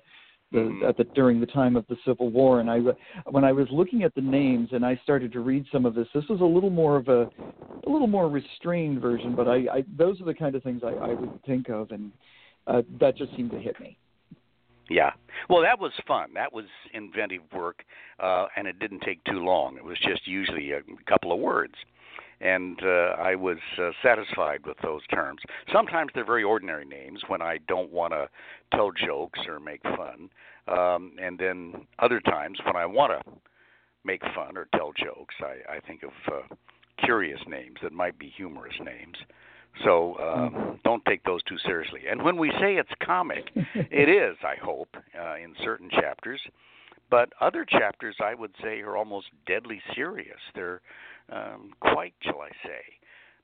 the, 0.52 0.58
Mhm. 0.58 0.88
at 0.88 0.96
the 0.96 1.04
during 1.04 1.40
the 1.40 1.46
time 1.46 1.76
of 1.76 1.86
the 1.88 1.96
Civil 2.04 2.30
War. 2.30 2.60
And 2.60 2.70
I 2.70 2.78
when 3.30 3.44
I 3.44 3.52
was 3.52 3.68
looking 3.70 4.02
at 4.02 4.14
the 4.14 4.20
names 4.20 4.72
and 4.72 4.84
I 4.84 4.96
started 4.96 5.32
to 5.32 5.40
read 5.40 5.66
some 5.72 5.84
of 5.86 5.94
this, 5.94 6.08
this 6.14 6.28
was 6.28 6.40
a 6.40 6.44
little 6.44 6.70
more 6.70 6.96
of 6.96 7.08
a 7.08 7.30
a 7.86 7.88
little 7.88 8.06
more 8.06 8.28
restrained 8.28 9.00
version. 9.00 9.34
But 9.34 9.48
I, 9.48 9.56
I 9.72 9.84
those 9.96 10.20
are 10.20 10.24
the 10.24 10.34
kind 10.34 10.54
of 10.54 10.62
things 10.62 10.82
I, 10.84 10.92
I 10.92 11.14
would 11.14 11.42
think 11.44 11.68
of, 11.68 11.90
and 11.90 12.12
uh, 12.66 12.82
that 13.00 13.16
just 13.16 13.34
seemed 13.36 13.50
to 13.50 13.58
hit 13.58 13.78
me. 13.80 13.96
Yeah. 14.90 15.12
Well, 15.48 15.62
that 15.62 15.80
was 15.80 15.92
fun. 16.06 16.34
That 16.34 16.52
was 16.52 16.66
inventive 16.92 17.42
work, 17.54 17.84
uh, 18.20 18.46
and 18.56 18.66
it 18.66 18.78
didn't 18.78 19.00
take 19.00 19.22
too 19.24 19.42
long. 19.42 19.76
It 19.76 19.84
was 19.84 19.98
just 20.06 20.26
usually 20.26 20.72
a 20.72 20.82
couple 21.06 21.32
of 21.32 21.40
words. 21.40 21.74
And 22.40 22.78
uh, 22.82 23.16
I 23.18 23.34
was 23.34 23.58
uh, 23.78 23.90
satisfied 24.02 24.66
with 24.66 24.76
those 24.82 25.06
terms. 25.06 25.40
Sometimes 25.72 26.10
they're 26.14 26.24
very 26.24 26.44
ordinary 26.44 26.84
names 26.84 27.20
when 27.28 27.40
I 27.40 27.58
don't 27.68 27.92
want 27.92 28.12
to 28.12 28.28
tell 28.74 28.90
jokes 28.90 29.40
or 29.48 29.60
make 29.60 29.82
fun. 29.82 30.30
Um, 30.66 31.12
and 31.20 31.38
then 31.38 31.86
other 31.98 32.20
times 32.20 32.58
when 32.64 32.76
I 32.76 32.86
want 32.86 33.12
to 33.12 33.32
make 34.04 34.22
fun 34.34 34.56
or 34.56 34.68
tell 34.74 34.92
jokes, 34.92 35.34
I, 35.40 35.76
I 35.76 35.80
think 35.80 36.02
of 36.02 36.10
uh, 36.32 36.54
curious 37.04 37.40
names 37.46 37.76
that 37.82 37.92
might 37.92 38.18
be 38.18 38.32
humorous 38.36 38.74
names. 38.78 39.16
So 39.82 40.16
um, 40.18 40.80
don't 40.84 41.04
take 41.04 41.24
those 41.24 41.42
too 41.44 41.58
seriously. 41.66 42.02
And 42.08 42.22
when 42.22 42.36
we 42.36 42.50
say 42.60 42.76
it's 42.76 42.90
comic, 43.02 43.50
it 43.74 44.08
is, 44.08 44.36
I 44.44 44.54
hope, 44.62 44.88
uh, 45.18 45.36
in 45.36 45.54
certain 45.64 45.90
chapters. 45.90 46.40
But 47.10 47.32
other 47.40 47.64
chapters, 47.64 48.16
I 48.22 48.34
would 48.34 48.52
say, 48.62 48.80
are 48.80 48.96
almost 48.96 49.26
deadly 49.46 49.82
serious. 49.94 50.38
They're 50.54 50.80
um, 51.30 51.72
quite, 51.80 52.14
shall 52.22 52.40
I 52.40 52.50
say, 52.66 52.82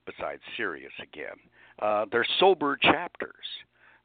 besides 0.07 0.43
serious 0.57 0.93
again, 1.03 1.37
uh, 1.81 2.07
they're 2.11 2.27
sober 2.39 2.77
chapters. 2.77 3.35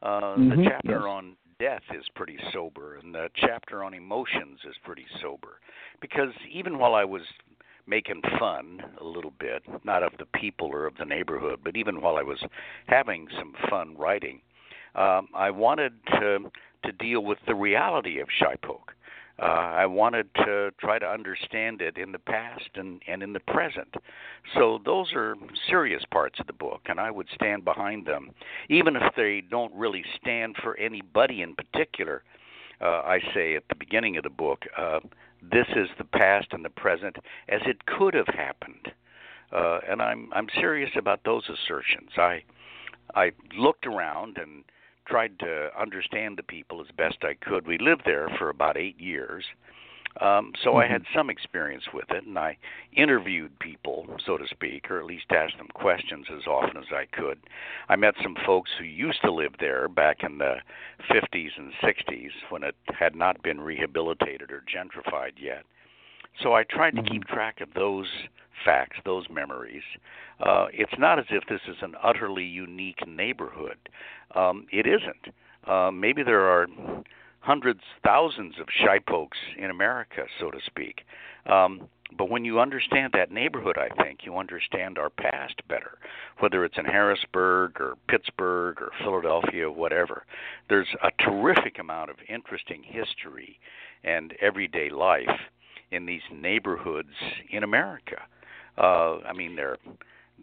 Uh, 0.01 0.36
Mhm, 0.38 0.50
the 0.55 0.63
chapter 0.70 0.91
yes. 0.91 1.01
on 1.03 1.38
death 1.60 1.84
is 1.94 2.08
pretty 2.15 2.38
sober, 2.51 2.96
and 2.96 3.13
the 3.13 3.29
chapter 3.36 3.84
on 3.84 3.94
emotions 3.94 4.60
is 4.67 4.75
pretty 4.84 5.05
sober. 5.22 5.60
Because 6.01 6.34
even 6.50 6.77
while 6.77 6.96
I 6.96 7.05
was 7.05 7.24
making 7.88 8.22
fun 8.39 8.84
a 9.00 9.03
little 9.03 9.32
bit, 9.39 9.63
not 9.84 10.03
of 10.03 10.12
the 10.17 10.25
people 10.25 10.67
or 10.67 10.86
of 10.86 10.98
the 10.98 11.05
neighborhood, 11.05 11.60
but 11.63 11.77
even 11.77 12.01
while 12.01 12.17
I 12.17 12.24
was 12.24 12.44
having 12.88 13.27
some 13.38 13.53
fun 13.70 13.96
writing, 13.98 14.41
um, 14.96 15.27
I 15.34 15.51
wanted 15.51 15.94
to 16.20 16.51
to 16.84 16.91
deal 16.91 17.22
with 17.22 17.39
the 17.48 17.55
reality 17.55 18.20
of 18.20 18.27
Shipoke. 18.39 18.94
Uh, 19.38 19.44
I 19.46 19.86
wanted 19.86 20.34
to 20.36 20.72
try 20.80 20.98
to 20.98 21.06
understand 21.06 21.82
it 21.82 21.98
in 21.98 22.13
the 22.13 22.20
past 22.20 22.70
and, 22.75 23.01
and 23.08 23.22
in 23.22 23.34
the 23.34 23.42
present. 23.42 23.94
So 24.54 24.80
those 24.86 25.12
are 25.13 25.36
serious 25.70 26.04
parts 26.10 26.39
of 26.39 26.48
the 26.48 26.54
book, 26.54 26.82
and 26.86 27.00
I 27.00 27.12
would 27.12 27.27
stand 27.36 27.65
behind 27.65 28.06
them, 28.06 28.32
even 28.70 28.96
if 28.96 29.13
they 29.18 29.42
don't 29.42 29.74
really 29.75 30.06
stand 30.22 30.56
for 30.63 30.77
anybody 30.77 31.42
in 31.42 31.54
particular. 31.54 32.24
Uh, 32.80 33.01
I 33.06 33.20
say 33.34 33.56
at 33.56 33.68
the 33.68 33.75
beginning 33.75 34.15
of 34.18 34.24
the 34.24 34.30
book, 34.30 34.63
uh, 34.77 35.00
this 35.42 35.68
is 35.75 35.89
the 35.98 36.06
past 36.06 36.48
and 36.51 36.63
the 36.63 36.70
present 36.70 37.18
as 37.50 37.62
it 37.65 37.86
could 37.86 38.13
have 38.13 38.27
happened, 38.27 38.92
uh, 39.51 39.80
and 39.88 40.01
I'm 40.01 40.30
I'm 40.34 40.48
serious 40.60 40.92
about 40.98 41.22
those 41.24 41.44
assertions. 41.50 42.12
I 42.18 42.44
I 43.13 43.32
looked 43.58 43.86
around 43.86 44.38
and 44.38 44.63
tried 45.08 45.40
to 45.40 45.70
understand 45.80 46.38
the 46.38 46.44
people 46.44 46.82
as 46.82 46.88
best 46.96 47.18
I 47.24 47.34
could. 47.34 47.68
We 47.68 47.78
lived 47.78 48.04
there 48.06 48.30
for 48.38 48.50
about 48.50 48.78
eight 48.78 49.00
years, 49.00 49.46
um, 50.22 50.54
so 50.64 50.72
mm-hmm. 50.72 50.80
I 50.80 50.88
had 50.88 51.04
some 51.14 51.30
experience 51.30 51.84
with 51.94 52.10
it, 52.10 52.26
and 52.26 52.40
I 52.40 52.58
interviewed 52.96 53.60
people, 53.60 54.08
so 54.26 54.38
to 54.38 54.48
speak, 54.48 54.90
or 54.90 55.00
at 55.00 55.06
least 55.06 55.26
asked 55.32 55.58
them 55.58 55.68
questions 55.74 56.28
as 56.34 56.48
often 56.48 56.78
as 56.78 56.92
I 56.92 57.06
could. 57.06 57.40
I 57.90 57.98
met 57.98 58.16
some 58.24 58.36
folks 58.46 58.72
who 58.78 58.86
used 58.86 59.22
to 59.24 59.32
live 59.32 59.56
there 59.60 59.90
back 59.90 60.24
in 60.24 60.38
the 60.38 60.56
50s 61.12 61.50
and 61.58 61.74
60s 61.84 62.32
when 62.50 62.64
it 62.64 62.76
had 62.98 63.16
not 63.16 63.44
been 63.44 63.60
rehabilitated 63.60 64.52
or 64.52 64.64
gentrified 64.64 65.34
yet. 65.38 65.66
So 66.42 66.54
I 66.54 66.63
tried 66.63 66.92
to 66.92 67.01
mm-hmm. 67.01 67.13
keep 67.13 67.24
track 67.25 67.62
of 67.62 67.70
those 67.74 68.08
facts, 68.63 68.98
those 69.06 69.25
memories. 69.30 69.84
Uh, 70.39 70.68
it's 70.74 70.94
not 70.98 71.20
as 71.20 71.25
if 71.30 71.44
this 71.48 71.62
is 71.68 71.77
an 71.82 71.94
utterly 72.04 72.44
unique 72.44 73.08
neighborhood. 73.08 73.77
Um, 74.34 74.68
it 74.72 74.86
isn't. 74.86 75.34
Uh, 75.68 75.92
maybe 75.92 76.24
there 76.24 76.42
are 76.42 76.68
hundreds, 77.39 77.82
thousands 78.04 78.56
of 78.60 78.68
Shipokes 78.68 79.38
in 79.58 79.70
America, 79.70 80.24
so 80.39 80.51
to 80.51 80.60
speak. 80.65 81.01
Um, 81.46 81.88
but 82.18 82.30
when 82.30 82.46
you 82.46 82.60
understand 82.60 83.13
that 83.13 83.32
neighborhood, 83.32 83.77
I 83.77 83.89
think 84.04 84.20
you 84.24 84.38
understand 84.38 84.98
our 84.98 85.10
past 85.10 85.62
better, 85.68 85.98
whether 86.39 86.63
it's 86.63 86.77
in 86.77 86.86
Harrisburg 86.86 87.80
or 87.80 87.96
Pittsburgh 88.08 88.82
or 88.82 88.92
Philadelphia, 89.04 89.72
whatever. 89.72 90.25
There's 90.70 90.88
a 91.04 91.12
terrific 91.24 91.80
amount 91.80 92.12
of 92.12 92.18
interesting 92.30 92.84
history 92.84 93.60
and 94.04 94.34
everyday 94.39 94.89
life 94.89 95.27
in 95.92 96.06
these 96.06 96.22
neighborhoods 96.32 97.10
in 97.51 97.63
America. 97.63 98.22
Uh, 98.77 99.20
I 99.20 99.34
mean, 99.34 99.56
there 99.56 99.77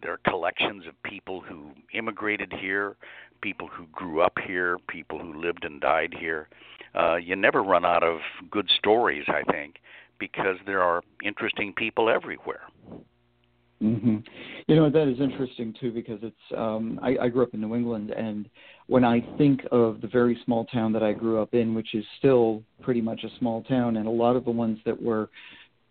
there 0.01 0.13
are 0.13 0.19
collections 0.29 0.85
of 0.87 1.01
people 1.03 1.41
who 1.41 1.71
immigrated 1.93 2.51
here, 2.59 2.95
people 3.41 3.67
who 3.67 3.85
grew 3.91 4.21
up 4.21 4.33
here, 4.45 4.77
people 4.87 5.19
who 5.19 5.39
lived 5.39 5.63
and 5.63 5.79
died 5.79 6.13
here. 6.19 6.49
Uh, 6.95 7.15
you 7.15 7.35
never 7.35 7.63
run 7.63 7.85
out 7.85 8.03
of 8.03 8.19
good 8.49 8.69
stories, 8.77 9.25
I 9.27 9.43
think, 9.51 9.75
because 10.19 10.57
there 10.65 10.81
are 10.81 11.01
interesting 11.23 11.73
people 11.73 12.09
everywhere. 12.09 12.61
Mm-hmm. 13.81 14.17
You 14.67 14.75
know 14.75 14.89
that 14.89 15.07
is 15.09 15.19
interesting 15.19 15.73
too 15.79 15.91
because 15.91 16.19
it's 16.23 16.35
um, 16.57 16.99
I, 17.03 17.17
I 17.23 17.29
grew 17.29 17.43
up 17.43 17.53
in 17.53 17.59
New 17.59 17.75
England 17.75 18.11
and 18.11 18.49
when 18.87 19.03
I 19.03 19.21
think 19.37 19.61
of 19.71 20.01
the 20.01 20.07
very 20.07 20.39
small 20.45 20.65
town 20.65 20.93
that 20.93 21.03
I 21.03 21.13
grew 21.13 21.41
up 21.41 21.53
in, 21.53 21.73
which 21.73 21.93
is 21.93 22.05
still 22.19 22.63
pretty 22.81 23.01
much 23.01 23.23
a 23.23 23.29
small 23.39 23.63
town, 23.63 23.97
and 23.97 24.07
a 24.07 24.11
lot 24.11 24.35
of 24.35 24.45
the 24.45 24.51
ones 24.51 24.79
that 24.85 25.01
were 25.01 25.29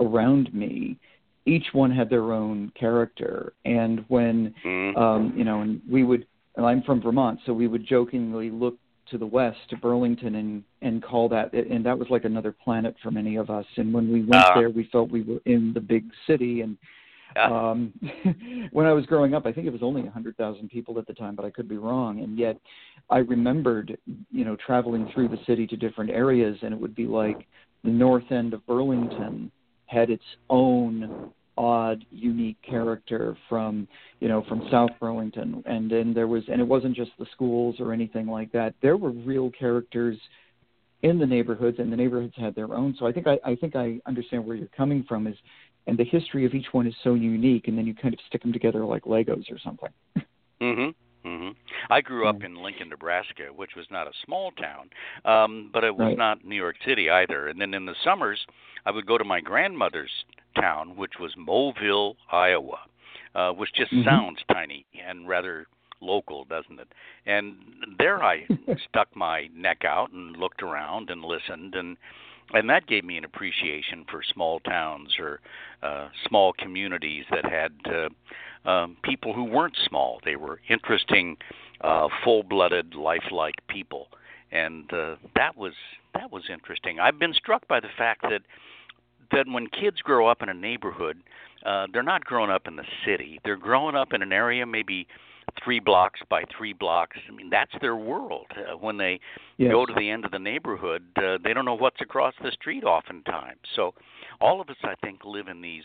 around 0.00 0.52
me, 0.54 0.98
each 1.46 1.66
one 1.72 1.90
had 1.90 2.10
their 2.10 2.32
own 2.32 2.72
character. 2.78 3.52
And 3.64 4.04
when 4.08 4.54
mm-hmm. 4.64 4.98
um, 4.98 5.32
you 5.36 5.44
know, 5.44 5.60
and 5.60 5.80
we 5.90 6.04
would 6.04 6.26
I'm 6.56 6.82
from 6.82 7.00
Vermont, 7.00 7.40
so 7.46 7.52
we 7.52 7.66
would 7.66 7.86
jokingly 7.86 8.50
look 8.50 8.76
to 9.10 9.18
the 9.18 9.26
west 9.26 9.58
to 9.70 9.76
Burlington 9.76 10.36
and 10.36 10.62
and 10.80 11.02
call 11.02 11.28
that 11.30 11.52
and 11.52 11.84
that 11.84 11.98
was 11.98 12.08
like 12.10 12.24
another 12.24 12.52
planet 12.52 12.94
for 13.02 13.10
many 13.10 13.36
of 13.36 13.50
us. 13.50 13.66
And 13.76 13.92
when 13.92 14.12
we 14.12 14.20
went 14.20 14.44
uh, 14.44 14.54
there, 14.54 14.70
we 14.70 14.88
felt 14.92 15.10
we 15.10 15.22
were 15.22 15.40
in 15.46 15.72
the 15.72 15.80
big 15.80 16.10
city. 16.26 16.60
And 16.60 16.76
um, 17.36 17.92
when 18.72 18.86
I 18.86 18.92
was 18.92 19.06
growing 19.06 19.34
up, 19.34 19.46
I 19.46 19.52
think 19.52 19.66
it 19.66 19.72
was 19.72 19.82
only 19.82 20.06
a 20.06 20.10
hundred 20.10 20.36
thousand 20.36 20.70
people 20.70 20.98
at 20.98 21.06
the 21.06 21.14
time, 21.14 21.34
but 21.34 21.44
I 21.44 21.50
could 21.50 21.68
be 21.68 21.76
wrong. 21.76 22.20
And 22.20 22.38
yet, 22.38 22.58
I 23.10 23.18
remembered, 23.18 23.96
you 24.30 24.44
know, 24.44 24.56
traveling 24.64 25.10
through 25.12 25.28
the 25.28 25.38
city 25.46 25.66
to 25.68 25.76
different 25.76 26.10
areas, 26.10 26.56
and 26.62 26.72
it 26.72 26.80
would 26.80 26.94
be 26.94 27.06
like 27.06 27.46
the 27.84 27.90
north 27.90 28.30
end 28.30 28.54
of 28.54 28.66
Burlington 28.66 29.50
had 29.86 30.10
its 30.10 30.24
own 30.48 31.32
odd, 31.58 32.04
unique 32.10 32.56
character 32.62 33.36
from 33.48 33.86
you 34.20 34.28
know 34.28 34.44
from 34.48 34.66
South 34.70 34.90
Burlington, 35.00 35.62
and 35.66 35.90
then 35.90 36.14
there 36.14 36.26
was, 36.26 36.42
and 36.50 36.60
it 36.60 36.66
wasn't 36.66 36.96
just 36.96 37.10
the 37.18 37.26
schools 37.32 37.76
or 37.78 37.92
anything 37.92 38.26
like 38.26 38.50
that. 38.52 38.74
There 38.82 38.96
were 38.96 39.10
real 39.10 39.50
characters 39.50 40.16
in 41.02 41.18
the 41.18 41.26
neighborhoods, 41.26 41.78
and 41.78 41.92
the 41.92 41.96
neighborhoods 41.96 42.34
had 42.36 42.54
their 42.54 42.72
own. 42.72 42.94
So 42.98 43.06
I 43.06 43.12
think 43.12 43.26
I, 43.26 43.38
I 43.44 43.54
think 43.56 43.76
I 43.76 43.98
understand 44.06 44.46
where 44.46 44.56
you're 44.56 44.68
coming 44.68 45.04
from. 45.08 45.26
Is 45.26 45.36
and 45.86 45.98
the 45.98 46.04
history 46.04 46.44
of 46.46 46.54
each 46.54 46.72
one 46.72 46.86
is 46.86 46.94
so 47.02 47.14
unique, 47.14 47.68
and 47.68 47.76
then 47.76 47.86
you 47.86 47.94
kind 47.94 48.14
of 48.14 48.20
stick 48.26 48.42
them 48.42 48.52
together 48.52 48.84
like 48.84 49.04
Legos 49.04 49.50
or 49.50 49.58
something. 49.58 49.90
Mhm. 50.60 50.94
Mhm. 51.24 51.54
I 51.90 52.00
grew 52.00 52.26
up 52.26 52.42
in 52.42 52.56
Lincoln, 52.56 52.88
Nebraska, 52.88 53.52
which 53.52 53.76
was 53.76 53.90
not 53.90 54.06
a 54.06 54.12
small 54.24 54.50
town, 54.52 54.90
um, 55.24 55.70
but 55.72 55.84
it 55.84 55.94
was 55.94 56.08
right. 56.08 56.18
not 56.18 56.44
New 56.44 56.56
York 56.56 56.76
City 56.84 57.10
either. 57.10 57.48
And 57.48 57.60
then 57.60 57.74
in 57.74 57.86
the 57.86 57.94
summers, 58.02 58.44
I 58.84 58.90
would 58.90 59.06
go 59.06 59.18
to 59.18 59.24
my 59.24 59.40
grandmother's 59.40 60.24
town, 60.54 60.96
which 60.96 61.18
was 61.18 61.34
Moville, 61.36 62.16
Iowa, 62.30 62.80
uh, 63.34 63.52
which 63.52 63.72
just 63.72 63.92
mm-hmm. 63.92 64.08
sounds 64.08 64.42
tiny 64.52 64.84
and 64.94 65.28
rather 65.28 65.66
local, 66.00 66.44
doesn't 66.44 66.80
it? 66.80 66.88
And 67.26 67.54
there 67.98 68.22
I 68.22 68.46
stuck 68.88 69.14
my 69.14 69.48
neck 69.54 69.84
out 69.84 70.10
and 70.12 70.36
looked 70.36 70.62
around 70.62 71.10
and 71.10 71.24
listened 71.24 71.74
and 71.74 71.96
and 72.52 72.68
that 72.68 72.86
gave 72.86 73.04
me 73.04 73.16
an 73.16 73.24
appreciation 73.24 74.04
for 74.10 74.22
small 74.22 74.60
towns 74.60 75.14
or 75.18 75.40
uh, 75.82 76.08
small 76.26 76.52
communities 76.52 77.24
that 77.30 77.44
had 77.44 77.72
uh, 77.86 78.68
um, 78.68 78.96
people 79.02 79.32
who 79.32 79.44
weren't 79.44 79.76
small. 79.88 80.20
They 80.24 80.36
were 80.36 80.60
interesting, 80.68 81.36
uh, 81.80 82.08
full-blooded, 82.22 82.94
lifelike 82.94 83.56
people, 83.68 84.08
and 84.50 84.92
uh, 84.92 85.16
that 85.34 85.56
was 85.56 85.72
that 86.14 86.30
was 86.30 86.44
interesting. 86.52 87.00
I've 87.00 87.18
been 87.18 87.32
struck 87.32 87.66
by 87.68 87.80
the 87.80 87.88
fact 87.96 88.22
that 88.22 88.42
that 89.32 89.46
when 89.48 89.66
kids 89.68 90.00
grow 90.02 90.28
up 90.28 90.42
in 90.42 90.48
a 90.48 90.54
neighborhood, 90.54 91.18
uh, 91.64 91.86
they're 91.92 92.02
not 92.02 92.24
growing 92.24 92.50
up 92.50 92.66
in 92.66 92.76
the 92.76 92.84
city. 93.06 93.40
They're 93.44 93.56
growing 93.56 93.96
up 93.96 94.12
in 94.12 94.22
an 94.22 94.32
area 94.32 94.66
maybe 94.66 95.06
three 95.64 95.80
blocks 95.80 96.20
by 96.28 96.44
three 96.56 96.72
blocks. 96.72 97.16
I 97.28 97.32
mean, 97.32 97.50
that's 97.50 97.72
their 97.80 97.96
world. 97.96 98.46
Uh, 98.50 98.76
when 98.76 98.96
they 98.96 99.20
yes. 99.58 99.70
go 99.70 99.86
to 99.86 99.92
the 99.94 100.10
end 100.10 100.24
of 100.24 100.30
the 100.30 100.38
neighborhood, 100.38 101.02
uh, 101.16 101.38
they 101.42 101.52
don't 101.52 101.64
know 101.64 101.74
what's 101.74 102.00
across 102.00 102.34
the 102.42 102.52
street 102.52 102.84
oftentimes. 102.84 103.60
So, 103.76 103.94
all 104.40 104.60
of 104.60 104.68
us, 104.68 104.76
I 104.82 104.94
think, 105.04 105.24
live 105.24 105.48
in 105.48 105.60
these 105.60 105.84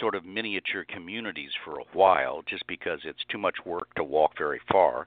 sort 0.00 0.14
of 0.14 0.24
miniature 0.24 0.84
communities 0.88 1.50
for 1.64 1.78
a 1.78 1.84
while 1.92 2.42
just 2.48 2.66
because 2.66 3.00
it's 3.04 3.22
too 3.28 3.38
much 3.38 3.56
work 3.66 3.94
to 3.94 4.04
walk 4.04 4.32
very 4.38 4.60
far 4.70 5.06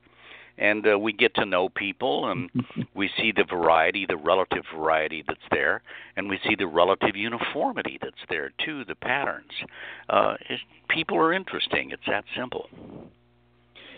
and 0.57 0.87
uh, 0.87 0.97
we 0.97 1.11
get 1.11 1.33
to 1.35 1.45
know 1.45 1.69
people 1.69 2.29
and 2.29 2.49
we 2.95 3.09
see 3.17 3.31
the 3.35 3.43
variety 3.43 4.05
the 4.07 4.17
relative 4.17 4.63
variety 4.75 5.23
that's 5.27 5.39
there 5.51 5.81
and 6.15 6.29
we 6.29 6.39
see 6.47 6.55
the 6.55 6.67
relative 6.67 7.15
uniformity 7.15 7.97
that's 8.01 8.15
there 8.29 8.51
too 8.63 8.85
the 8.85 8.95
patterns 8.95 9.51
uh, 10.09 10.35
people 10.89 11.17
are 11.17 11.33
interesting 11.33 11.91
it's 11.91 12.05
that 12.07 12.23
simple 12.37 12.69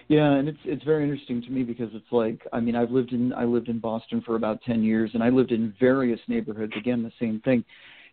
yeah, 0.08 0.34
and 0.34 0.48
it's 0.48 0.60
it's 0.66 0.84
very 0.84 1.04
interesting 1.04 1.42
to 1.42 1.50
me 1.50 1.64
because 1.64 1.90
it's 1.94 2.12
like 2.12 2.46
I 2.54 2.60
mean 2.60 2.76
I've 2.76 2.92
lived 2.92 3.14
in 3.14 3.34
I 3.34 3.46
lived 3.46 3.70
in 3.70 3.80
Boston 3.80 4.22
for 4.26 4.36
about 4.36 4.62
ten 4.64 4.84
years 4.84 5.12
and 5.14 5.24
I 5.24 5.30
lived 5.30 5.52
in 5.52 5.74
various 5.80 6.20
neighborhoods. 6.28 6.74
Again, 6.78 7.04
the 7.04 7.12
same 7.20 7.42
thing 7.42 7.64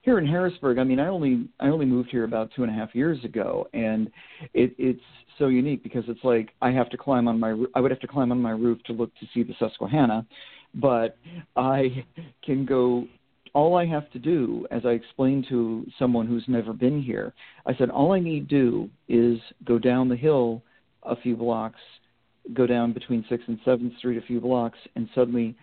here 0.04 0.18
in 0.18 0.26
Harrisburg, 0.26 0.78
I 0.78 0.84
mean, 0.84 1.00
I 1.00 1.08
only 1.08 1.48
I 1.60 1.68
only 1.68 1.86
moved 1.86 2.10
here 2.10 2.24
about 2.24 2.50
two 2.54 2.62
and 2.62 2.70
a 2.70 2.74
half 2.74 2.94
years 2.94 3.24
ago, 3.24 3.66
and 3.72 4.10
it, 4.52 4.74
it's 4.76 5.00
so 5.38 5.46
unique 5.46 5.82
because 5.82 6.04
it's 6.08 6.22
like 6.22 6.50
I 6.60 6.70
have 6.72 6.90
to 6.90 6.98
climb 6.98 7.26
on 7.26 7.40
my 7.40 7.56
I 7.74 7.80
would 7.80 7.90
have 7.90 8.00
to 8.00 8.06
climb 8.06 8.30
on 8.30 8.40
my 8.40 8.50
roof 8.50 8.82
to 8.84 8.92
look 8.92 9.10
to 9.18 9.26
see 9.32 9.42
the 9.42 9.54
Susquehanna, 9.58 10.26
but 10.74 11.16
I 11.56 12.04
can 12.44 12.66
go. 12.66 13.06
All 13.54 13.76
I 13.76 13.86
have 13.86 14.10
to 14.10 14.18
do, 14.18 14.66
as 14.72 14.84
I 14.84 14.90
explained 14.90 15.46
to 15.48 15.86
someone 15.96 16.26
who's 16.26 16.44
never 16.48 16.72
been 16.72 17.00
here, 17.00 17.32
I 17.66 17.74
said 17.76 17.88
all 17.88 18.10
I 18.10 18.18
need 18.18 18.48
to 18.48 18.56
do 18.56 18.90
is 19.08 19.38
go 19.64 19.78
down 19.78 20.08
the 20.08 20.16
hill 20.16 20.60
a 21.04 21.16
few 21.16 21.36
blocks, 21.36 21.80
go 22.52 22.66
down 22.66 22.92
between 22.92 23.24
Sixth 23.28 23.48
and 23.48 23.58
Seventh 23.64 23.96
Street 23.98 24.18
a 24.18 24.26
few 24.26 24.40
blocks, 24.40 24.78
and 24.96 25.08
suddenly 25.14 25.56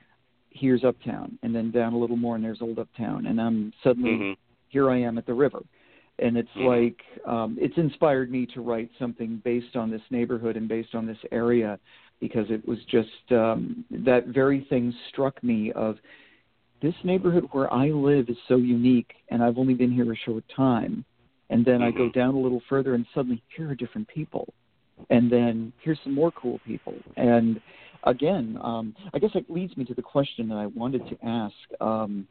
here's 0.52 0.84
uptown 0.84 1.38
and 1.44 1.56
then 1.56 1.72
down 1.72 1.94
a 1.94 1.98
little 1.98 2.18
more 2.18 2.36
and 2.36 2.44
there's 2.44 2.62
old 2.62 2.78
uptown 2.78 3.26
and 3.26 3.40
i'm 3.40 3.72
suddenly 3.84 4.12
mm-hmm. 4.12 4.32
here 4.68 4.92
i 4.92 5.00
am 5.00 5.18
at 5.18 5.26
the 5.26 5.34
river 5.34 5.62
and 6.20 6.38
it's 6.38 6.50
mm-hmm. 6.58 6.68
like 6.68 7.02
um 7.26 7.58
it's 7.60 7.78
inspired 7.78 8.30
me 8.30 8.46
to 8.46 8.62
write 8.62 8.90
something 9.00 9.42
based 9.44 9.76
on 9.76 9.90
this 9.90 10.02
neighborhood 10.12 10.58
and 10.58 10.68
based 10.68 10.94
on 10.94 11.08
this 11.08 11.18
area 11.32 11.80
because 12.20 12.46
it 12.50 12.66
was 12.68 12.78
just 12.90 13.32
um 13.32 13.86
that 13.90 14.28
very 14.28 14.66
thing 14.70 14.94
struck 15.10 15.42
me 15.42 15.72
of 15.72 15.96
this 16.82 16.96
neighborhood 17.06 17.48
where 17.52 17.74
i 17.74 17.88
live 17.88 18.28
is 18.28 18.38
so 18.50 18.58
unique 18.58 19.14
and 19.30 19.42
i've 19.42 19.58
only 19.58 19.74
been 19.74 19.92
here 19.92 20.12
a 20.12 20.18
short 20.18 20.44
time 20.54 21.06
and 21.50 21.64
then 21.66 21.76
mm-hmm. 21.80 21.84
i 21.84 21.92
go 21.92 22.10
mm-hmm. 22.10 22.20
down 22.20 22.36
a 22.36 22.40
little 22.40 22.62
further 22.68 22.94
and 22.94 23.06
suddenly 23.16 23.42
here 23.56 23.70
are 23.70 23.76
different 23.76 24.08
people 24.10 24.54
and 25.10 25.32
then 25.32 25.74
here's 25.82 26.00
some 26.04 26.14
more 26.14 26.32
cool 26.32 26.60
people 26.66 26.94
and 27.18 27.62
again, 28.04 28.58
um, 28.62 28.96
I 29.14 29.20
guess 29.20 29.32
it 29.36 29.50
leads 29.50 29.76
me 29.78 29.86
to 29.86 29.94
the 29.94 30.02
question 30.02 30.48
that 30.50 30.56
I 30.56 30.68
wanted 30.68 31.08
to 31.10 31.18
ask. 31.26 31.56
Um, 31.80 32.28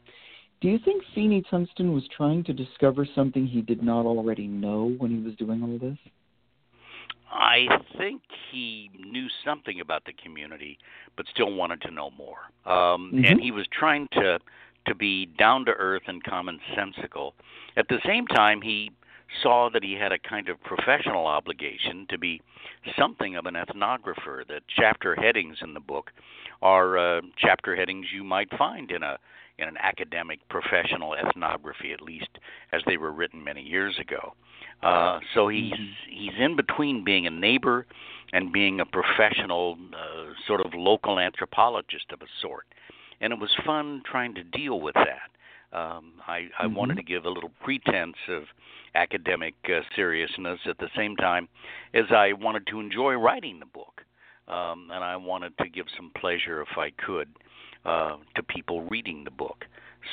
Do 0.60 0.68
you 0.68 0.78
think 0.84 1.02
Feeney 1.14 1.42
Tunstall 1.50 1.86
was 1.86 2.04
trying 2.14 2.44
to 2.44 2.52
discover 2.52 3.06
something 3.14 3.46
he 3.46 3.62
did 3.62 3.82
not 3.82 4.06
already 4.06 4.46
know 4.46 4.94
when 4.98 5.10
he 5.10 5.18
was 5.18 5.34
doing 5.36 5.62
all 5.62 5.78
this? 5.78 5.98
I 7.32 7.66
think 7.96 8.22
he 8.50 8.90
knew 8.98 9.28
something 9.44 9.80
about 9.80 10.04
the 10.04 10.12
community, 10.12 10.78
but 11.16 11.26
still 11.32 11.52
wanted 11.52 11.80
to 11.82 11.92
know 11.92 12.10
more. 12.10 12.38
Um, 12.66 13.12
mm-hmm. 13.14 13.24
And 13.24 13.40
he 13.40 13.50
was 13.52 13.66
trying 13.72 14.08
to 14.12 14.38
to 14.86 14.94
be 14.94 15.26
down 15.38 15.66
to 15.66 15.72
earth 15.72 16.02
and 16.06 16.24
commonsensical. 16.24 17.32
At 17.76 17.86
the 17.88 17.98
same 18.04 18.26
time, 18.26 18.62
he 18.62 18.90
saw 19.42 19.70
that 19.72 19.82
he 19.82 19.94
had 19.94 20.12
a 20.12 20.18
kind 20.18 20.48
of 20.48 20.62
professional 20.62 21.26
obligation 21.26 22.06
to 22.10 22.18
be 22.18 22.40
something 22.98 23.36
of 23.36 23.46
an 23.46 23.54
ethnographer. 23.54 24.46
The 24.46 24.60
chapter 24.76 25.14
headings 25.14 25.58
in 25.62 25.74
the 25.74 25.80
book 25.80 26.10
are 26.62 26.98
uh, 26.98 27.20
chapter 27.38 27.76
headings 27.76 28.06
you 28.12 28.24
might 28.24 28.50
find 28.56 28.90
in 28.90 29.02
a 29.02 29.18
in 29.58 29.68
an 29.68 29.76
academic 29.78 30.40
professional 30.48 31.14
ethnography, 31.14 31.92
at 31.92 32.00
least 32.00 32.30
as 32.72 32.80
they 32.86 32.96
were 32.96 33.12
written 33.12 33.44
many 33.44 33.60
years 33.60 33.98
ago. 34.00 34.32
Uh, 34.82 35.20
so 35.34 35.48
he's 35.48 35.72
mm-hmm. 35.72 36.10
he's 36.10 36.32
in 36.38 36.56
between 36.56 37.04
being 37.04 37.26
a 37.26 37.30
neighbor 37.30 37.86
and 38.32 38.52
being 38.52 38.80
a 38.80 38.86
professional, 38.86 39.76
uh, 39.92 40.32
sort 40.46 40.64
of 40.64 40.72
local 40.74 41.18
anthropologist 41.18 42.06
of 42.12 42.22
a 42.22 42.26
sort, 42.40 42.64
and 43.20 43.32
it 43.32 43.38
was 43.38 43.50
fun 43.66 44.02
trying 44.10 44.34
to 44.34 44.42
deal 44.42 44.80
with 44.80 44.94
that. 44.94 45.30
Um, 45.72 46.14
I, 46.26 46.48
I 46.58 46.64
mm-hmm. 46.64 46.74
wanted 46.74 46.96
to 46.96 47.02
give 47.02 47.24
a 47.24 47.30
little 47.30 47.52
pretense 47.62 48.16
of 48.28 48.42
academic 48.94 49.54
uh, 49.66 49.80
seriousness 49.94 50.58
at 50.68 50.78
the 50.78 50.88
same 50.96 51.14
time 51.16 51.48
as 51.94 52.04
I 52.10 52.32
wanted 52.32 52.66
to 52.68 52.80
enjoy 52.80 53.14
writing 53.14 53.60
the 53.60 53.66
book, 53.66 54.02
um, 54.48 54.88
and 54.92 55.04
I 55.04 55.16
wanted 55.16 55.56
to 55.58 55.68
give 55.68 55.86
some 55.96 56.10
pleasure, 56.20 56.60
if 56.62 56.76
I 56.76 56.90
could, 56.90 57.28
uh, 57.84 58.16
to 58.34 58.42
people 58.42 58.82
reading 58.90 59.22
the 59.24 59.30
book. 59.30 59.64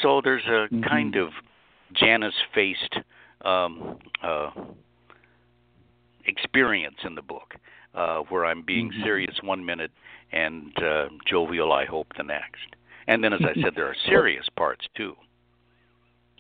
So 0.02 0.22
there's 0.24 0.46
a 0.46 0.68
mm-hmm. 0.72 0.84
kind 0.84 1.16
of 1.16 1.30
Janus-faced 1.94 2.98
um, 3.44 3.98
uh, 4.24 4.52
experience 6.26 6.98
in 7.04 7.16
the 7.16 7.22
book, 7.22 7.56
uh, 7.96 8.20
where 8.30 8.46
I'm 8.46 8.62
being 8.62 8.92
mm-hmm. 8.92 9.04
serious 9.04 9.36
one 9.42 9.66
minute 9.66 9.92
and 10.32 10.72
uh, 10.84 11.06
jovial, 11.26 11.72
I 11.72 11.86
hope, 11.86 12.08
the 12.16 12.24
next. 12.24 12.76
And 13.08 13.24
then, 13.24 13.34
as 13.34 13.40
I 13.42 13.60
said, 13.62 13.74
there 13.76 13.88
are 13.88 13.96
serious 14.06 14.46
parts 14.56 14.86
too. 14.96 15.16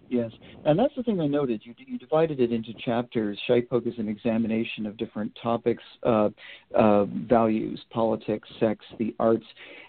Yes, 0.09 0.31
and 0.63 0.79
that's 0.79 0.93
the 0.95 1.03
thing 1.03 1.19
I 1.19 1.27
noted. 1.27 1.61
You 1.65 1.73
you 1.77 1.97
divided 1.97 2.39
it 2.39 2.53
into 2.53 2.73
chapters. 2.85 3.37
Shitepoke 3.47 3.85
is 3.85 3.95
an 3.97 4.07
examination 4.07 4.85
of 4.85 4.95
different 4.95 5.37
topics, 5.41 5.83
uh, 6.03 6.29
uh, 6.73 7.05
values, 7.05 7.83
politics, 7.91 8.47
sex, 8.59 8.85
the 8.99 9.13
arts. 9.19 9.45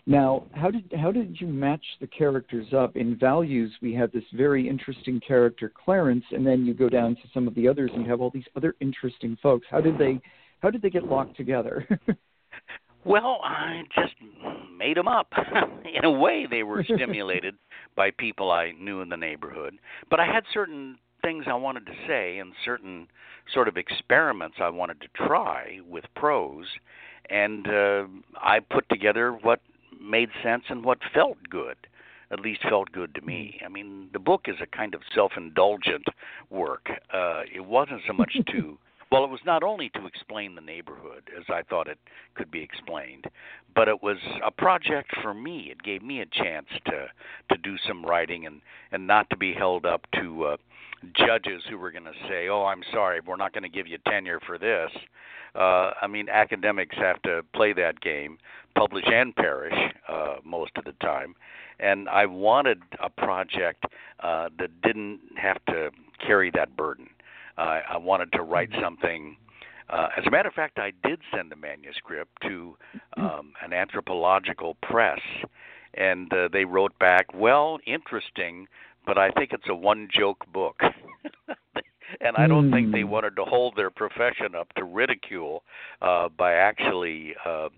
Now, 0.06 0.44
how 0.52 0.70
did 0.70 0.92
how 1.00 1.12
did 1.12 1.40
you 1.40 1.46
match 1.46 1.84
the 2.00 2.08
characters 2.08 2.66
up? 2.74 2.96
In 2.96 3.16
values, 3.16 3.72
we 3.80 3.94
have 3.94 4.10
this 4.10 4.24
very 4.32 4.68
interesting 4.68 5.20
character, 5.20 5.72
Clarence, 5.84 6.24
and 6.32 6.44
then 6.44 6.66
you 6.66 6.74
go 6.74 6.88
down 6.88 7.14
to 7.14 7.22
some 7.32 7.46
of 7.46 7.54
the 7.54 7.68
others, 7.68 7.90
and 7.94 8.02
you 8.02 8.10
have 8.10 8.20
all 8.20 8.30
these 8.30 8.48
other 8.56 8.74
interesting 8.80 9.36
folks. 9.40 9.66
How 9.70 9.80
did 9.80 9.98
they 9.98 10.20
how 10.60 10.70
did 10.70 10.82
they 10.82 10.90
get 10.90 11.04
locked 11.04 11.36
together? 11.36 11.86
Well, 13.08 13.40
I 13.42 13.84
just 13.94 14.12
made 14.76 14.98
them 14.98 15.08
up. 15.08 15.32
in 15.96 16.04
a 16.04 16.10
way, 16.10 16.46
they 16.48 16.62
were 16.62 16.84
stimulated 16.94 17.54
by 17.96 18.10
people 18.10 18.50
I 18.50 18.72
knew 18.78 19.00
in 19.00 19.08
the 19.08 19.16
neighborhood. 19.16 19.78
But 20.10 20.20
I 20.20 20.26
had 20.26 20.44
certain 20.52 20.98
things 21.22 21.46
I 21.48 21.54
wanted 21.54 21.86
to 21.86 21.92
say 22.06 22.36
and 22.36 22.52
certain 22.66 23.08
sort 23.54 23.66
of 23.66 23.78
experiments 23.78 24.58
I 24.60 24.68
wanted 24.68 25.00
to 25.00 25.08
try 25.26 25.80
with 25.88 26.04
prose, 26.16 26.66
and 27.30 27.66
uh, 27.66 28.04
I 28.36 28.60
put 28.60 28.86
together 28.90 29.32
what 29.32 29.60
made 29.98 30.28
sense 30.42 30.64
and 30.68 30.84
what 30.84 30.98
felt 31.14 31.38
good. 31.48 31.78
At 32.30 32.40
least 32.40 32.60
felt 32.68 32.92
good 32.92 33.14
to 33.14 33.22
me. 33.22 33.58
I 33.64 33.70
mean, 33.70 34.10
the 34.12 34.18
book 34.18 34.42
is 34.48 34.56
a 34.60 34.66
kind 34.66 34.94
of 34.94 35.00
self-indulgent 35.14 36.04
work. 36.50 36.88
Uh, 37.10 37.40
it 37.52 37.64
wasn't 37.64 38.02
so 38.06 38.12
much 38.12 38.36
to 38.52 38.78
well, 39.10 39.24
it 39.24 39.30
was 39.30 39.40
not 39.46 39.62
only 39.62 39.90
to 39.90 40.06
explain 40.06 40.54
the 40.54 40.60
neighborhood 40.60 41.22
as 41.36 41.44
I 41.48 41.62
thought 41.62 41.88
it 41.88 41.98
could 42.34 42.50
be 42.50 42.60
explained, 42.60 43.26
but 43.74 43.88
it 43.88 44.02
was 44.02 44.18
a 44.44 44.50
project 44.50 45.10
for 45.22 45.32
me. 45.32 45.68
It 45.70 45.82
gave 45.82 46.02
me 46.02 46.20
a 46.20 46.26
chance 46.26 46.66
to 46.86 47.06
to 47.50 47.58
do 47.62 47.76
some 47.86 48.04
writing 48.04 48.46
and 48.46 48.60
and 48.92 49.06
not 49.06 49.28
to 49.30 49.36
be 49.36 49.52
held 49.54 49.86
up 49.86 50.06
to 50.14 50.44
uh, 50.44 50.56
judges 51.14 51.62
who 51.68 51.78
were 51.78 51.90
going 51.90 52.04
to 52.04 52.28
say, 52.28 52.48
"Oh, 52.48 52.64
I'm 52.64 52.82
sorry, 52.92 53.20
we're 53.24 53.36
not 53.36 53.52
going 53.52 53.62
to 53.62 53.68
give 53.68 53.86
you 53.86 53.98
tenure 54.06 54.40
for 54.46 54.58
this." 54.58 54.90
Uh, 55.54 55.92
I 56.02 56.06
mean, 56.06 56.28
academics 56.28 56.96
have 56.96 57.20
to 57.22 57.42
play 57.54 57.72
that 57.72 58.00
game, 58.00 58.38
publish 58.76 59.04
and 59.06 59.34
perish 59.34 59.74
uh, 60.08 60.36
most 60.44 60.72
of 60.76 60.84
the 60.84 60.92
time. 61.00 61.34
And 61.80 62.08
I 62.08 62.26
wanted 62.26 62.82
a 63.00 63.08
project 63.08 63.84
uh, 64.20 64.48
that 64.58 64.82
didn't 64.82 65.20
have 65.36 65.64
to 65.66 65.90
carry 66.24 66.50
that 66.54 66.76
burden. 66.76 67.08
Uh, 67.58 67.80
I 67.90 67.96
wanted 67.96 68.32
to 68.32 68.42
write 68.42 68.70
mm-hmm. 68.70 68.82
something. 68.82 69.36
Uh, 69.90 70.08
as 70.16 70.24
a 70.26 70.30
matter 70.30 70.48
of 70.48 70.54
fact, 70.54 70.78
I 70.78 70.92
did 71.06 71.20
send 71.34 71.50
the 71.50 71.56
manuscript 71.56 72.30
to 72.42 72.76
mm-hmm. 72.94 73.24
um, 73.24 73.52
an 73.62 73.72
anthropological 73.72 74.76
press, 74.82 75.20
and 75.94 76.32
uh, 76.32 76.48
they 76.52 76.64
wrote 76.64 76.96
back, 76.98 77.26
"Well, 77.34 77.78
interesting, 77.86 78.68
but 79.06 79.18
I 79.18 79.30
think 79.30 79.52
it's 79.52 79.68
a 79.68 79.74
one-joke 79.74 80.44
book." 80.52 80.80
and 82.20 82.36
I 82.36 82.46
don't 82.46 82.70
mm. 82.70 82.72
think 82.72 82.92
they 82.92 83.00
mm. 83.00 83.08
wanted 83.08 83.36
to 83.36 83.44
hold 83.44 83.76
their 83.76 83.90
profession 83.90 84.54
up 84.56 84.72
to 84.74 84.84
ridicule 84.84 85.62
uh, 86.00 86.28
by 86.28 86.54
actually 86.54 87.34
uh, 87.44 87.68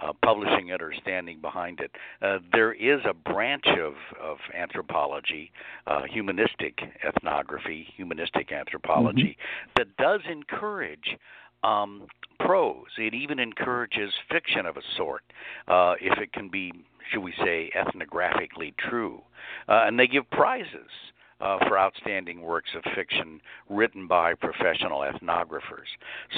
uh, 0.00 0.12
publishing 0.24 0.68
it 0.68 0.82
or 0.82 0.92
standing 1.00 1.40
behind 1.40 1.80
it. 1.80 1.90
Uh, 2.22 2.38
there 2.52 2.72
is 2.72 3.00
a 3.04 3.14
branch 3.14 3.66
of, 3.66 3.94
of 4.20 4.38
anthropology, 4.56 5.50
uh, 5.86 6.02
humanistic 6.10 6.78
ethnography, 7.06 7.86
humanistic 7.96 8.52
anthropology, 8.52 9.36
mm-hmm. 9.38 9.70
that 9.76 9.96
does 9.96 10.20
encourage 10.30 11.16
um, 11.62 12.06
prose. 12.38 12.86
It 12.98 13.14
even 13.14 13.38
encourages 13.38 14.12
fiction 14.30 14.66
of 14.66 14.76
a 14.76 14.82
sort, 14.96 15.22
uh, 15.68 15.94
if 16.00 16.18
it 16.18 16.32
can 16.32 16.48
be, 16.48 16.72
should 17.10 17.20
we 17.20 17.34
say, 17.44 17.70
ethnographically 17.76 18.74
true. 18.76 19.22
Uh, 19.68 19.84
and 19.86 19.98
they 19.98 20.06
give 20.06 20.28
prizes 20.30 20.90
uh, 21.40 21.58
for 21.66 21.78
outstanding 21.78 22.42
works 22.42 22.70
of 22.76 22.82
fiction 22.94 23.40
written 23.68 24.06
by 24.06 24.34
professional 24.34 25.00
ethnographers. 25.00 25.88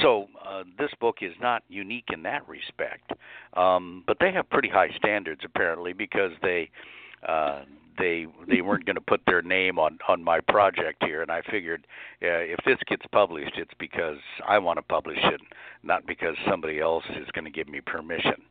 So 0.00 0.28
uh, 0.46 0.64
this 0.78 0.90
book 1.00 1.18
is 1.22 1.32
not 1.40 1.62
unique 1.68 2.06
in 2.12 2.22
that 2.24 2.46
respect, 2.48 3.12
um, 3.54 4.04
but 4.06 4.18
they 4.20 4.32
have 4.32 4.48
pretty 4.50 4.68
high 4.68 4.90
standards 4.96 5.42
apparently 5.44 5.92
because 5.92 6.32
they. 6.42 6.70
Uh, 7.26 7.62
they 7.98 8.26
they 8.48 8.62
weren't 8.62 8.86
going 8.86 8.96
to 8.96 9.02
put 9.02 9.20
their 9.26 9.42
name 9.42 9.78
on 9.78 9.98
on 10.08 10.24
my 10.24 10.40
project 10.40 11.04
here 11.04 11.20
and 11.20 11.30
i 11.30 11.42
figured 11.50 11.86
uh, 12.22 12.40
if 12.40 12.58
this 12.64 12.78
gets 12.86 13.04
published 13.12 13.52
it's 13.56 13.74
because 13.78 14.16
i 14.48 14.58
want 14.58 14.78
to 14.78 14.82
publish 14.82 15.18
it 15.22 15.40
not 15.82 16.06
because 16.06 16.34
somebody 16.48 16.80
else 16.80 17.04
is 17.20 17.28
going 17.34 17.44
to 17.44 17.50
give 17.50 17.68
me 17.68 17.82
permission 17.82 18.42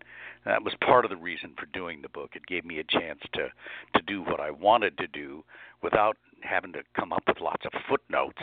that 0.46 0.64
was 0.64 0.74
part 0.84 1.06
of 1.06 1.12
the 1.12 1.18
reason 1.18 1.54
for 1.58 1.66
doing 1.68 2.02
the 2.02 2.10
book 2.10 2.32
it 2.34 2.46
gave 2.46 2.66
me 2.66 2.80
a 2.80 2.84
chance 2.84 3.20
to 3.34 3.48
to 3.96 4.02
do 4.08 4.22
what 4.22 4.40
i 4.40 4.52
wanted 4.52 4.98
to 4.98 5.08
do 5.08 5.44
without 5.84 6.18
having 6.42 6.74
to 6.74 6.82
come 6.96 7.14
up 7.14 7.24
with 7.28 7.40
lots 7.40 7.66
of 7.66 7.72
footnotes 7.90 8.42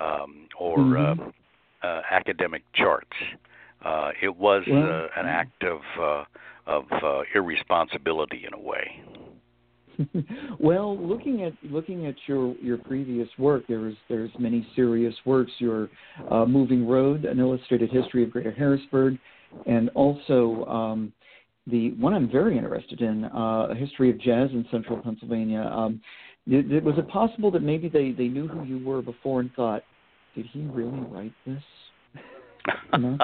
um, 0.00 0.48
or 0.58 0.78
mm-hmm. 0.78 1.22
uh, 1.22 1.86
uh, 1.86 2.02
academic 2.10 2.62
charts. 2.74 3.16
Uh, 3.84 4.10
it 4.22 4.34
was 4.36 4.62
well, 4.70 4.82
uh, 4.82 5.20
an 5.20 5.26
act 5.26 5.64
of 5.64 5.80
uh, 6.00 6.24
of 6.66 6.84
uh, 7.02 7.22
irresponsibility 7.34 8.44
in 8.46 8.54
a 8.54 8.60
way. 8.60 9.02
well, 10.60 10.96
looking 10.96 11.42
at 11.42 11.52
looking 11.64 12.06
at 12.06 12.14
your 12.26 12.54
your 12.62 12.78
previous 12.78 13.28
work, 13.38 13.64
there's 13.68 13.96
there's 14.08 14.30
many 14.38 14.66
serious 14.76 15.14
works. 15.24 15.50
Your 15.58 15.90
uh, 16.30 16.44
Moving 16.44 16.86
Road, 16.86 17.24
an 17.24 17.40
illustrated 17.40 17.90
history 17.90 18.22
of 18.22 18.30
Greater 18.30 18.52
Harrisburg, 18.52 19.18
and 19.66 19.90
also 19.90 20.64
um, 20.66 21.12
the 21.66 21.92
one 21.92 22.12
I'm 22.14 22.30
very 22.30 22.56
interested 22.56 23.00
in, 23.00 23.24
uh, 23.24 23.68
a 23.70 23.74
history 23.74 24.10
of 24.10 24.18
jazz 24.20 24.50
in 24.50 24.66
Central 24.70 24.98
Pennsylvania. 24.98 25.60
Um, 25.60 26.00
was 26.46 26.98
it 26.98 27.08
possible 27.08 27.50
that 27.52 27.62
maybe 27.62 27.88
they 27.88 28.10
they 28.10 28.28
knew 28.28 28.48
who 28.48 28.64
you 28.64 28.84
were 28.84 29.00
before 29.00 29.40
and 29.40 29.52
thought, 29.54 29.82
did 30.34 30.46
he 30.46 30.62
really 30.62 30.98
write 31.08 31.32
this? 31.46 31.62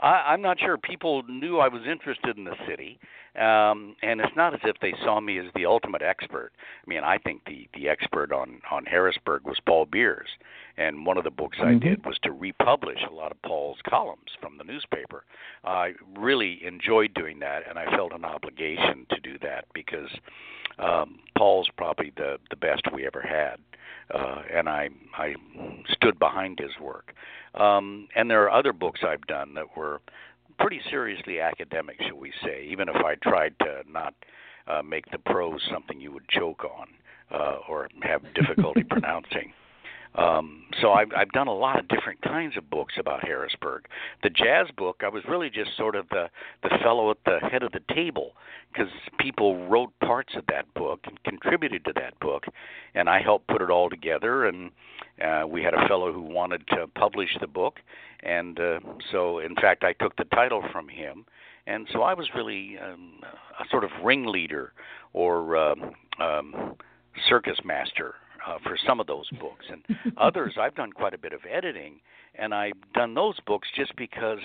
I, 0.00 0.06
I'm 0.28 0.42
not 0.42 0.60
sure. 0.60 0.76
People 0.76 1.22
knew 1.24 1.58
I 1.58 1.68
was 1.68 1.82
interested 1.90 2.36
in 2.36 2.44
the 2.44 2.54
city, 2.68 2.98
um, 3.40 3.96
and 4.02 4.20
it's 4.20 4.36
not 4.36 4.54
as 4.54 4.60
if 4.64 4.76
they 4.80 4.94
saw 5.04 5.20
me 5.20 5.38
as 5.38 5.46
the 5.54 5.66
ultimate 5.66 6.02
expert. 6.02 6.52
I 6.86 6.88
mean, 6.88 7.02
I 7.04 7.18
think 7.18 7.42
the 7.46 7.68
the 7.74 7.88
expert 7.88 8.32
on 8.32 8.60
on 8.70 8.84
Harrisburg 8.84 9.44
was 9.44 9.58
Paul 9.66 9.86
Beers, 9.86 10.28
and 10.78 11.04
one 11.04 11.18
of 11.18 11.24
the 11.24 11.30
books 11.30 11.58
mm-hmm. 11.58 11.76
I 11.76 11.78
did 11.78 12.04
was 12.06 12.16
to 12.22 12.32
republish 12.32 13.00
a 13.08 13.12
lot 13.12 13.32
of 13.32 13.42
Paul's 13.42 13.78
columns 13.88 14.30
from 14.40 14.58
the 14.58 14.64
newspaper. 14.64 15.24
I 15.64 15.92
really 16.16 16.60
enjoyed 16.64 17.14
doing 17.14 17.38
that, 17.40 17.62
and 17.68 17.78
I 17.78 17.84
felt 17.96 18.12
an 18.12 18.24
obligation 18.24 19.06
to 19.10 19.20
do 19.20 19.38
that 19.42 19.64
because 19.74 20.10
um, 20.78 21.18
Paul's 21.36 21.68
probably 21.76 22.12
the 22.16 22.38
the 22.50 22.56
best 22.56 22.82
we 22.94 23.06
ever 23.06 23.20
had, 23.22 23.56
uh, 24.14 24.42
and 24.52 24.68
I 24.68 24.88
I 25.16 25.34
stood 25.90 26.18
behind 26.18 26.58
his 26.58 26.72
work. 26.80 27.14
Um, 27.54 28.08
and 28.14 28.30
there 28.30 28.42
are 28.44 28.50
other 28.50 28.72
books 28.72 29.00
I've 29.06 29.26
done 29.26 29.54
that 29.54 29.76
were 29.76 30.00
pretty 30.58 30.80
seriously 30.90 31.40
academic, 31.40 31.96
shall 32.06 32.18
we 32.18 32.32
say, 32.44 32.66
even 32.70 32.88
if 32.88 32.96
I 32.96 33.14
tried 33.16 33.54
to 33.60 33.82
not 33.90 34.14
uh, 34.66 34.82
make 34.82 35.10
the 35.10 35.18
prose 35.18 35.60
something 35.72 36.00
you 36.00 36.12
would 36.12 36.28
joke 36.28 36.64
on. 36.64 36.88
uh, 37.30 37.56
or 37.68 37.88
have 38.02 38.22
difficulty 38.34 38.82
pronouncing. 38.82 39.52
Um, 40.18 40.64
so 40.80 40.92
I've, 40.92 41.10
I've 41.16 41.30
done 41.30 41.46
a 41.46 41.54
lot 41.54 41.78
of 41.78 41.86
different 41.86 42.20
kinds 42.22 42.56
of 42.56 42.68
books 42.68 42.94
about 42.98 43.24
Harrisburg. 43.24 43.86
The 44.24 44.30
jazz 44.30 44.66
book, 44.76 45.02
I 45.04 45.08
was 45.08 45.22
really 45.28 45.48
just 45.48 45.76
sort 45.76 45.94
of 45.94 46.08
the 46.08 46.28
the 46.64 46.70
fellow 46.82 47.10
at 47.12 47.18
the 47.24 47.38
head 47.48 47.62
of 47.62 47.70
the 47.70 47.80
table 47.94 48.32
because 48.72 48.90
people 49.20 49.68
wrote 49.68 49.92
parts 50.00 50.34
of 50.36 50.44
that 50.48 50.72
book 50.74 51.00
and 51.04 51.22
contributed 51.22 51.84
to 51.84 51.92
that 51.94 52.18
book, 52.18 52.46
and 52.96 53.08
I 53.08 53.20
helped 53.22 53.46
put 53.46 53.62
it 53.62 53.70
all 53.70 53.88
together. 53.88 54.46
And 54.46 54.72
uh, 55.24 55.46
we 55.46 55.62
had 55.62 55.74
a 55.74 55.86
fellow 55.86 56.12
who 56.12 56.22
wanted 56.22 56.66
to 56.68 56.88
publish 56.88 57.30
the 57.40 57.46
book, 57.46 57.78
and 58.24 58.58
uh, 58.58 58.80
so 59.12 59.38
in 59.38 59.54
fact 59.54 59.84
I 59.84 59.92
took 59.92 60.16
the 60.16 60.24
title 60.24 60.64
from 60.72 60.88
him. 60.88 61.26
And 61.68 61.86
so 61.92 62.02
I 62.02 62.14
was 62.14 62.28
really 62.34 62.76
um, 62.78 63.20
a 63.60 63.68
sort 63.70 63.84
of 63.84 63.90
ringleader 64.02 64.72
or 65.12 65.56
um, 65.56 65.92
um, 66.20 66.74
circus 67.28 67.58
master 67.64 68.14
uh, 68.48 68.58
for 68.62 68.76
some 68.86 69.00
of 69.00 69.06
those 69.06 69.28
books, 69.40 69.66
and 69.70 69.84
others 70.16 70.54
I've 70.58 70.74
done 70.74 70.92
quite 70.92 71.14
a 71.14 71.18
bit 71.18 71.32
of 71.32 71.40
editing, 71.50 72.00
and 72.34 72.54
I've 72.54 72.72
done 72.94 73.14
those 73.14 73.38
books 73.46 73.68
just 73.76 73.94
because 73.96 74.38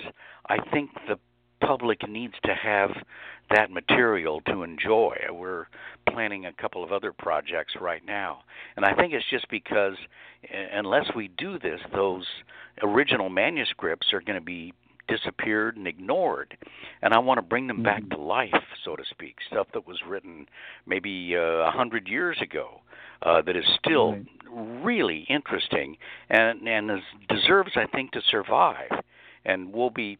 I 0.48 0.56
think 0.72 0.90
the 1.08 1.18
public 1.64 2.06
needs 2.08 2.34
to 2.44 2.54
have 2.54 2.90
that 3.50 3.70
material 3.70 4.40
to 4.42 4.62
enjoy. 4.62 5.16
We're 5.32 5.66
planning 6.10 6.44
a 6.46 6.52
couple 6.52 6.84
of 6.84 6.92
other 6.92 7.12
projects 7.12 7.74
right 7.80 8.02
now, 8.04 8.40
and 8.76 8.84
I 8.84 8.94
think 8.94 9.12
it's 9.12 9.24
just 9.30 9.48
because 9.50 9.94
unless 10.72 11.06
we 11.16 11.28
do 11.38 11.58
this, 11.58 11.80
those 11.92 12.26
original 12.82 13.30
manuscripts 13.30 14.12
are 14.12 14.20
going 14.20 14.38
to 14.38 14.44
be 14.44 14.74
disappeared 15.08 15.76
and 15.76 15.86
ignored 15.86 16.56
and 17.02 17.12
i 17.14 17.18
want 17.18 17.38
to 17.38 17.42
bring 17.42 17.66
them 17.66 17.82
back 17.82 18.02
mm-hmm. 18.02 18.14
to 18.14 18.20
life 18.20 18.50
so 18.84 18.96
to 18.96 19.04
speak 19.10 19.36
stuff 19.46 19.66
that 19.72 19.86
was 19.86 19.98
written 20.08 20.46
maybe 20.86 21.34
uh, 21.36 21.40
a 21.40 21.62
uh, 21.62 21.70
hundred 21.70 22.08
years 22.08 22.38
ago 22.42 22.80
uh, 23.24 23.42
that 23.42 23.56
is 23.56 23.64
still 23.78 24.12
right. 24.12 24.26
really 24.84 25.26
interesting 25.28 25.96
and 26.30 26.66
and 26.68 26.90
is, 26.90 27.02
deserves, 27.28 27.72
I 27.76 27.86
think, 27.86 28.12
to 28.12 28.20
survive. 28.30 28.90
And 29.44 29.72
we'll 29.72 29.90
be 29.90 30.18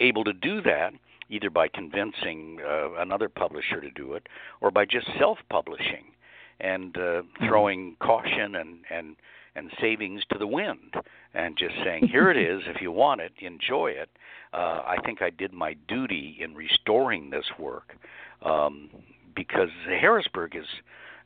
able 0.00 0.24
to 0.24 0.32
do 0.32 0.60
that 0.62 0.92
either 1.30 1.50
by 1.50 1.68
convincing 1.68 2.58
uh, 2.66 2.94
another 2.94 3.28
publisher 3.28 3.80
to 3.80 3.90
do 3.90 4.14
it 4.14 4.26
or 4.60 4.70
by 4.70 4.84
just 4.84 5.06
self-publishing 5.18 6.04
and 6.60 6.96
uh, 6.96 7.00
mm-hmm. 7.00 7.46
throwing 7.46 7.96
caution 8.00 8.56
and 8.56 8.78
and 8.90 9.16
and 9.54 9.70
savings 9.80 10.22
to 10.30 10.38
the 10.38 10.46
wind 10.46 10.94
and 11.34 11.56
just 11.56 11.74
saying 11.84 12.08
here 12.12 12.30
it 12.30 12.36
is 12.36 12.62
if 12.66 12.80
you 12.80 12.92
want 12.92 13.20
it 13.20 13.32
enjoy 13.40 13.88
it 13.88 14.10
uh, 14.52 14.82
i 14.86 14.96
think 15.04 15.22
i 15.22 15.30
did 15.30 15.52
my 15.52 15.74
duty 15.88 16.36
in 16.40 16.54
restoring 16.54 17.30
this 17.30 17.46
work 17.58 17.96
um, 18.42 18.88
because 19.34 19.70
harrisburg 20.00 20.56
is 20.56 20.66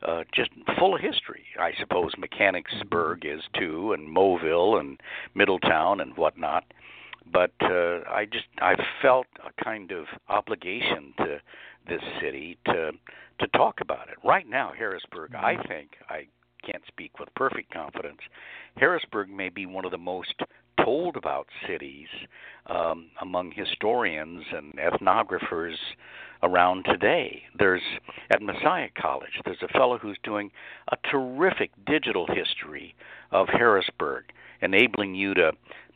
uh, 0.07 0.23
just 0.33 0.49
full 0.77 0.95
of 0.95 1.01
history. 1.01 1.45
I 1.59 1.71
suppose 1.79 2.11
Mechanicsburg 2.17 3.25
is 3.25 3.41
too, 3.57 3.93
and 3.93 4.13
Moville 4.13 4.79
and 4.79 4.99
Middletown 5.33 6.01
and 6.01 6.15
whatnot. 6.17 6.65
But 7.31 7.51
uh, 7.61 8.01
I 8.09 8.25
just 8.31 8.45
I 8.59 8.75
felt 9.01 9.27
a 9.45 9.63
kind 9.63 9.91
of 9.91 10.05
obligation 10.29 11.13
to 11.19 11.37
this 11.87 12.01
city 12.21 12.57
to 12.65 12.91
to 13.39 13.47
talk 13.55 13.79
about 13.81 14.09
it. 14.09 14.15
Right 14.23 14.47
now, 14.47 14.73
Harrisburg, 14.77 15.35
I 15.35 15.53
mm-hmm. 15.55 15.67
think 15.67 15.89
I 16.09 16.27
can't 16.65 16.83
speak 16.87 17.19
with 17.19 17.33
perfect 17.35 17.71
confidence. 17.73 18.19
Harrisburg 18.77 19.29
may 19.29 19.49
be 19.49 19.65
one 19.65 19.85
of 19.85 19.91
the 19.91 19.97
most 19.97 20.33
told 20.83 21.15
about 21.15 21.47
cities 21.67 22.07
um, 22.67 23.07
among 23.21 23.51
historians 23.51 24.43
and 24.51 24.73
ethnographers 24.73 25.75
around 26.41 26.83
today. 26.85 27.43
There's 27.57 27.81
at 28.31 28.41
Messiah 28.41 28.89
College, 28.99 29.39
there's 29.45 29.61
a 29.61 29.67
fellow 29.69 29.97
who's 29.97 30.17
doing 30.23 30.51
a 30.91 30.97
terrific 31.09 31.71
digital 31.85 32.27
history 32.27 32.95
of 33.31 33.47
Harrisburg, 33.47 34.25
enabling 34.61 35.15
you 35.15 35.33
to 35.35 35.51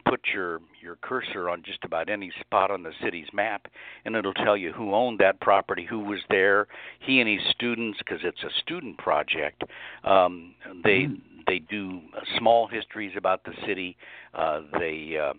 put 0.09 0.21
your 0.33 0.59
your 0.81 0.95
cursor 1.01 1.49
on 1.49 1.63
just 1.63 1.83
about 1.83 2.09
any 2.09 2.31
spot 2.39 2.71
on 2.71 2.83
the 2.83 2.91
city's 3.03 3.27
map 3.33 3.67
and 4.05 4.15
it'll 4.15 4.33
tell 4.33 4.57
you 4.57 4.71
who 4.71 4.93
owned 4.93 5.19
that 5.19 5.39
property 5.39 5.85
who 5.89 5.99
was 5.99 6.19
there 6.29 6.67
he 6.99 7.19
and 7.19 7.29
his 7.29 7.41
students 7.51 7.97
because 7.99 8.19
it's 8.23 8.43
a 8.43 8.59
student 8.61 8.97
project 8.97 9.63
um, 10.03 10.53
they 10.83 11.03
mm. 11.03 11.19
they 11.45 11.59
do 11.59 12.01
small 12.37 12.67
histories 12.67 13.11
about 13.17 13.43
the 13.43 13.53
city 13.65 13.97
uh, 14.33 14.61
they 14.79 15.17
uh, 15.21 15.33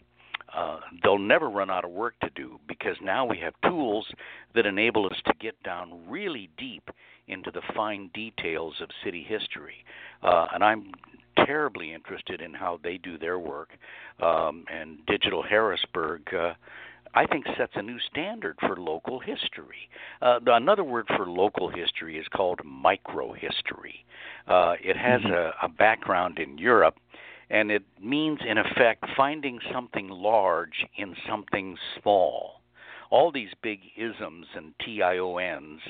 uh, 0.56 0.80
they'll 1.02 1.18
never 1.18 1.50
run 1.50 1.70
out 1.70 1.84
of 1.84 1.90
work 1.90 2.14
to 2.20 2.30
do 2.34 2.58
because 2.66 2.96
now 3.02 3.24
we 3.24 3.38
have 3.38 3.52
tools 3.68 4.06
that 4.54 4.64
enable 4.66 5.06
us 5.06 5.16
to 5.26 5.32
get 5.40 5.62
down 5.62 6.00
really 6.08 6.48
deep 6.56 6.90
into 7.28 7.50
the 7.50 7.60
fine 7.74 8.10
details 8.14 8.74
of 8.80 8.88
city 9.04 9.22
history. 9.22 9.84
Uh, 10.22 10.46
and 10.54 10.64
I'm 10.64 10.92
terribly 11.46 11.92
interested 11.92 12.40
in 12.40 12.54
how 12.54 12.80
they 12.82 12.98
do 12.98 13.18
their 13.18 13.38
work. 13.38 13.70
Um, 14.22 14.64
and 14.72 15.04
Digital 15.06 15.42
Harrisburg, 15.42 16.22
uh, 16.34 16.54
I 17.14 17.26
think, 17.26 17.46
sets 17.56 17.72
a 17.74 17.82
new 17.82 17.98
standard 18.10 18.56
for 18.60 18.76
local 18.76 19.18
history. 19.20 19.88
Uh, 20.20 20.40
another 20.46 20.84
word 20.84 21.06
for 21.16 21.26
local 21.26 21.68
history 21.68 22.18
is 22.18 22.26
called 22.28 22.60
microhistory. 22.64 24.04
Uh, 24.46 24.74
it 24.82 24.96
has 24.96 25.20
mm-hmm. 25.22 25.32
a, 25.32 25.52
a 25.62 25.68
background 25.68 26.38
in 26.38 26.58
Europe 26.58 26.96
and 27.50 27.70
it 27.70 27.82
means 28.02 28.40
in 28.46 28.58
effect 28.58 29.04
finding 29.16 29.58
something 29.72 30.08
large 30.08 30.86
in 30.96 31.14
something 31.28 31.76
small. 32.00 32.60
All 33.10 33.32
these 33.32 33.48
big 33.62 33.80
isms 33.96 34.46
and 34.54 34.74
TIONs 34.86 35.80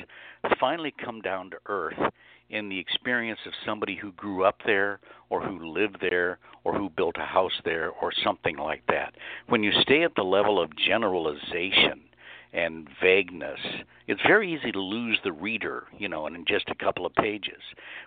finally 0.60 0.94
come 1.04 1.20
down 1.20 1.50
to 1.50 1.56
earth 1.66 2.12
in 2.50 2.68
the 2.68 2.78
experience 2.78 3.40
of 3.46 3.52
somebody 3.64 3.96
who 3.96 4.12
grew 4.12 4.44
up 4.44 4.58
there 4.64 5.00
or 5.30 5.42
who 5.42 5.72
lived 5.72 5.98
there 6.00 6.38
or 6.64 6.74
who 6.74 6.88
built 6.90 7.16
a 7.18 7.24
house 7.24 7.60
there 7.64 7.90
or 7.90 8.10
something 8.24 8.56
like 8.56 8.82
that. 8.88 9.14
When 9.48 9.62
you 9.62 9.72
stay 9.82 10.02
at 10.02 10.14
the 10.14 10.22
level 10.22 10.60
of 10.60 10.70
generalization 10.76 12.00
and 12.52 12.88
vagueness, 13.02 13.60
it's 14.06 14.22
very 14.26 14.52
easy 14.54 14.72
to 14.72 14.80
lose 14.80 15.18
the 15.22 15.32
reader, 15.32 15.84
you 15.98 16.08
know, 16.08 16.26
in 16.26 16.44
just 16.46 16.68
a 16.70 16.74
couple 16.74 17.04
of 17.04 17.14
pages. 17.14 17.62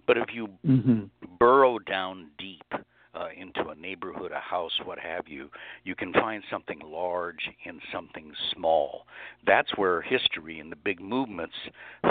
But 0.08 0.18
if 0.18 0.34
you 0.34 0.50
mm-hmm. 0.66 1.04
burrow 1.40 1.78
down 1.80 2.28
deep, 2.38 2.66
uh, 3.14 3.28
into 3.38 3.70
a 3.70 3.76
neighborhood, 3.76 4.32
a 4.32 4.40
house, 4.40 4.72
what 4.86 4.98
have 4.98 5.28
you, 5.28 5.50
you 5.84 5.96
can 5.96 6.14
find 6.14 6.44
something 6.50 6.80
large 6.80 7.50
in 7.66 7.80
something 7.94 8.32
small. 8.54 9.06
That's 9.46 9.70
where 9.76 10.02
history 10.02 10.60
and 10.60 10.72
the 10.72 10.78
big 10.78 11.02
movements 11.02 11.56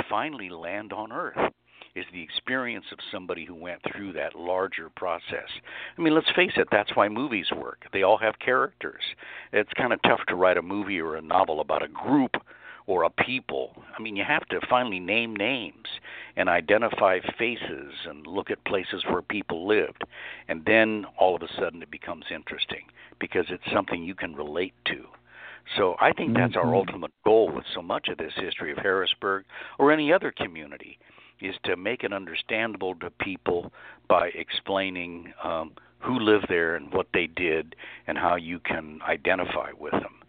finally 0.08 0.50
land 0.50 0.92
on 0.92 1.12
Earth. 1.12 1.52
Is 1.96 2.04
the 2.12 2.22
experience 2.22 2.84
of 2.92 2.98
somebody 3.10 3.44
who 3.44 3.54
went 3.54 3.80
through 3.82 4.12
that 4.12 4.36
larger 4.36 4.88
process. 4.90 5.48
I 5.98 6.00
mean, 6.00 6.14
let's 6.14 6.30
face 6.36 6.52
it, 6.56 6.68
that's 6.70 6.94
why 6.94 7.08
movies 7.08 7.46
work. 7.54 7.82
They 7.92 8.04
all 8.04 8.18
have 8.18 8.38
characters. 8.38 9.02
It's 9.52 9.72
kind 9.76 9.92
of 9.92 10.00
tough 10.02 10.20
to 10.28 10.36
write 10.36 10.56
a 10.56 10.62
movie 10.62 11.00
or 11.00 11.16
a 11.16 11.22
novel 11.22 11.60
about 11.60 11.82
a 11.82 11.88
group 11.88 12.36
or 12.86 13.02
a 13.02 13.10
people. 13.10 13.72
I 13.96 14.02
mean, 14.02 14.14
you 14.14 14.24
have 14.26 14.46
to 14.48 14.60
finally 14.68 15.00
name 15.00 15.34
names 15.34 15.86
and 16.36 16.48
identify 16.48 17.18
faces 17.38 17.92
and 18.08 18.26
look 18.26 18.50
at 18.50 18.64
places 18.64 19.04
where 19.08 19.22
people 19.22 19.66
lived. 19.66 20.02
And 20.48 20.64
then 20.64 21.06
all 21.18 21.34
of 21.36 21.42
a 21.42 21.48
sudden 21.58 21.82
it 21.82 21.90
becomes 21.90 22.26
interesting 22.34 22.82
because 23.18 23.46
it's 23.48 23.72
something 23.72 24.02
you 24.02 24.14
can 24.14 24.34
relate 24.34 24.74
to. 24.86 25.06
So 25.76 25.94
I 26.00 26.12
think 26.12 26.36
that's 26.36 26.56
our 26.56 26.64
mm-hmm. 26.64 26.74
ultimate 26.74 27.12
goal 27.24 27.50
with 27.52 27.64
so 27.74 27.82
much 27.82 28.08
of 28.08 28.18
this 28.18 28.32
history 28.36 28.72
of 28.72 28.78
Harrisburg 28.78 29.44
or 29.78 29.92
any 29.92 30.12
other 30.12 30.32
community 30.32 30.98
is 31.40 31.54
to 31.64 31.76
make 31.76 32.04
it 32.04 32.12
understandable 32.12 32.94
to 32.96 33.10
people 33.10 33.72
by 34.08 34.28
explaining 34.34 35.32
um, 35.42 35.72
who 35.98 36.18
lived 36.18 36.46
there 36.48 36.76
and 36.76 36.92
what 36.92 37.06
they 37.12 37.26
did 37.26 37.76
and 38.06 38.16
how 38.18 38.36
you 38.36 38.58
can 38.58 39.00
identify 39.06 39.70
with 39.78 39.92
them. 39.92 40.20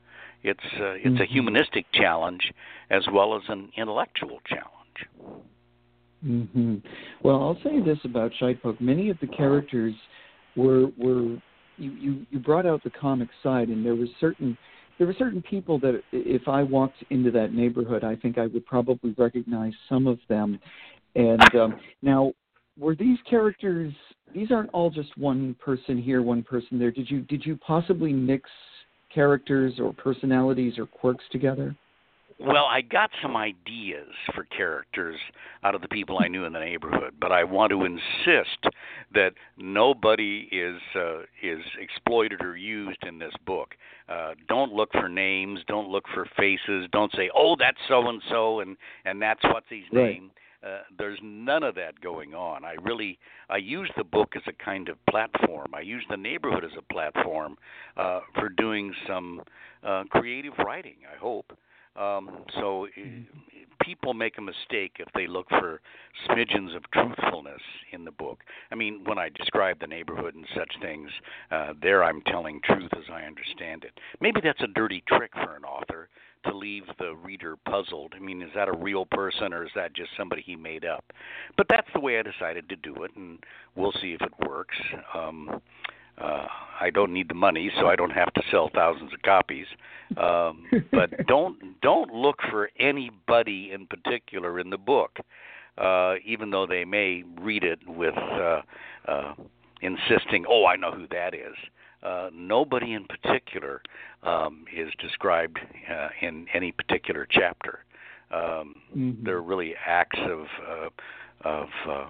It's 0.44 0.60
uh, 0.80 0.94
it's 0.94 1.06
mm-hmm. 1.06 1.22
a 1.22 1.26
humanistic 1.26 1.86
challenge 1.94 2.52
as 2.90 3.04
well 3.14 3.36
as 3.36 3.44
an 3.48 3.72
intellectual 3.78 4.40
challenge. 4.48 5.46
Mm-hmm. 6.26 6.76
Well, 7.24 7.42
I'll 7.42 7.60
say 7.64 7.80
this 7.80 8.00
about 8.04 8.32
Shitepoke: 8.42 8.82
many 8.82 9.10
of 9.10 9.20
the 9.20 9.28
characters 9.28 9.94
were 10.56 10.88
were 10.98 11.38
you, 11.78 11.92
you 11.92 12.26
you 12.30 12.40
brought 12.40 12.66
out 12.66 12.84
the 12.84 12.90
comic 12.90 13.30
side, 13.44 13.70
and 13.70 13.86
there 13.86 13.96
was 13.96 14.10
certain 14.20 14.58
there 14.98 15.08
were 15.08 15.16
certain 15.18 15.42
people 15.42 15.80
that 15.80 16.02
if 16.12 16.48
I 16.48 16.64
walked 16.64 17.04
into 17.10 17.32
that 17.32 17.54
neighborhood, 17.54 18.04
I 18.04 18.16
think 18.16 18.38
I 18.38 18.48
would 18.48 18.66
probably 18.66 19.16
recognize 19.18 19.74
some 19.90 20.06
of 20.06 20.20
them. 20.28 20.60
And 21.16 21.56
um, 21.56 21.80
now, 22.02 22.34
were 22.78 22.96
these 22.96 23.18
characters? 23.30 23.94
These 24.34 24.52
aren't 24.52 24.70
all 24.70 24.90
just 24.90 25.18
one 25.18 25.56
person 25.60 26.02
here, 26.02 26.22
one 26.22 26.44
person 26.44 26.80
there. 26.80 26.92
Did 26.92 27.10
you 27.10 27.22
did 27.22 27.46
you 27.46 27.58
possibly 27.58 28.14
mix 28.14 28.50
characters 29.14 29.74
or 29.80 29.94
personalities 29.94 30.78
or 30.78 30.86
quirks 30.86 31.26
together? 31.32 31.76
Well, 32.44 32.66
I 32.66 32.82
got 32.82 33.12
some 33.22 33.36
ideas 33.36 34.08
for 34.34 34.46
characters 34.46 35.18
out 35.64 35.76
of 35.76 35.82
the 35.82 35.88
people 35.90 36.18
I 36.20 36.28
knew 36.28 36.46
in 36.46 36.54
the 36.54 36.60
neighborhood, 36.60 37.14
but 37.20 37.32
I 37.32 37.44
want 37.44 37.70
to 37.70 37.86
insist 37.86 38.66
that 39.14 39.34
nobody 39.58 40.50
is 40.52 40.80
uh, 40.96 41.20
is 41.44 41.62
exploited 41.80 42.42
or 42.42 42.58
used 42.58 43.04
in 43.08 43.20
this 43.20 43.34
book. 43.46 43.76
Uh, 44.10 44.34
don't 44.48 44.74
look 44.74 44.92
for 44.92 45.08
names, 45.08 45.60
don't 45.68 45.90
look 45.90 46.06
for 46.16 46.26
faces, 46.36 46.88
don't 46.92 47.12
say, 47.16 47.30
"Oh, 47.36 47.56
that's 47.60 47.78
so 47.88 48.08
and 48.08 48.22
so," 48.30 48.62
and 48.62 48.76
and 49.06 49.22
that's 49.22 49.44
what's 49.44 49.70
his 49.70 49.84
right. 49.94 50.14
name. 50.14 50.32
Uh, 50.64 50.82
there's 50.98 51.20
none 51.24 51.64
of 51.64 51.76
that 51.76 52.00
going 52.02 52.34
on. 52.34 52.64
I 52.64 52.76
really 52.84 53.18
I 53.50 53.58
use 53.58 53.90
the 53.98 54.04
book 54.04 54.34
as 54.36 54.44
a 54.48 54.64
kind 54.64 54.90
of 54.90 55.04
platform. 55.08 55.72
I 55.74 55.82
use 55.82 56.04
the 56.10 56.18
neighborhood 56.18 56.64
as 56.64 56.72
a 56.78 56.94
platform 56.94 57.58
uh, 57.98 58.20
for 58.36 58.50
doing 58.50 58.94
some 59.08 59.42
uh, 59.84 60.04
creative 60.12 60.54
writing. 60.60 60.98
I 61.12 61.18
hope. 61.18 61.52
Um, 61.96 62.46
so 62.54 62.88
mm-hmm. 62.98 63.24
people 63.82 64.14
make 64.14 64.38
a 64.38 64.42
mistake 64.42 64.98
if 65.00 65.08
they 65.14 65.28
look 65.28 65.50
for 65.50 65.82
smidgens 66.30 66.76
of 66.76 66.84
truthfulness 66.94 67.62
in 67.92 68.06
the 68.06 68.12
book. 68.12 68.40
I 68.72 68.76
mean, 68.76 69.02
when 69.04 69.18
I 69.18 69.28
describe 69.30 69.80
the 69.80 69.88
neighborhood 69.88 70.36
and 70.36 70.46
such 70.56 70.72
things, 70.82 71.10
uh, 71.52 71.74
there 71.82 72.04
I'm 72.04 72.22
telling 72.28 72.62
truth 72.64 72.92
as 72.96 73.04
I 73.12 73.24
understand 73.24 73.84
it. 73.84 73.92
Maybe 74.22 74.40
that's 74.42 74.62
a 74.62 74.68
dirty 74.68 75.04
trick 75.08 75.32
for 75.34 75.56
an 75.56 75.66
author 75.66 76.08
to 76.44 76.56
leave 76.56 76.84
the 77.00 77.16
reader 77.16 77.56
puzzled. 77.70 78.14
I 78.16 78.20
mean, 78.20 78.42
is 78.42 78.50
that 78.56 78.68
a 78.68 78.74
real 78.74 79.06
person 79.06 79.54
or 79.54 79.64
is 79.64 79.72
that 79.76 79.94
just 79.94 80.10
somebody 80.18 80.42
he 80.42 80.56
made 80.56 80.86
up? 80.86 81.04
But 81.58 81.68
that's 81.70 81.88
the 81.94 82.00
way 82.00 82.20
I 82.20 82.24
decided 82.24 82.70
to 82.70 82.76
do 82.76 83.04
it, 83.04 83.12
and 83.16 83.40
we'll 83.76 83.94
see 84.02 84.14
if 84.14 84.22
it 84.22 84.48
works. 84.48 84.76
Um, 85.14 85.62
uh, 86.18 86.48
I 86.80 86.90
don't 86.90 87.14
need 87.14 87.30
the 87.30 87.36
money, 87.36 87.72
so 87.80 87.88
I 87.88 87.96
don't 87.96 88.12
have 88.12 88.34
to 88.34 88.42
sell 88.52 88.70
thousands 88.74 89.14
of 89.14 89.22
copies. 89.22 89.66
Um, 90.18 90.66
but 90.92 91.26
don't 91.28 91.82
don't 91.82 92.14
look 92.14 92.38
for 92.50 92.70
anybody 92.80 93.72
in 93.74 93.88
particular 93.88 94.60
in 94.60 94.70
the 94.70 94.78
book, 94.78 95.18
uh, 95.78 96.16
even 96.26 96.52
though 96.52 96.68
they 96.68 96.86
may 96.86 97.24
read 97.40 97.64
it 97.64 97.80
with 97.88 98.16
uh, 98.18 98.62
uh, 99.08 99.34
insisting, 99.82 100.46
"Oh, 100.48 100.66
I 100.66 100.76
know 100.76 100.92
who 100.92 101.08
that 101.12 101.34
is." 101.34 101.56
Uh, 102.04 102.30
nobody 102.34 102.94
in 102.94 103.06
particular 103.06 103.82
um, 104.24 104.66
is 104.76 104.92
described 105.00 105.60
uh, 105.90 106.10
in 106.22 106.48
any 106.54 106.72
particular 106.72 107.28
chapter. 107.30 107.80
Um, 108.32 108.76
mm-hmm. 108.96 109.24
They're 109.24 109.42
really 109.42 109.76
acts 109.86 110.20
of 110.20 110.46
uh, 110.68 110.90
of 111.44 111.68
uh, 111.90 112.06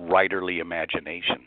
writerly 0.00 0.60
imagination. 0.60 1.42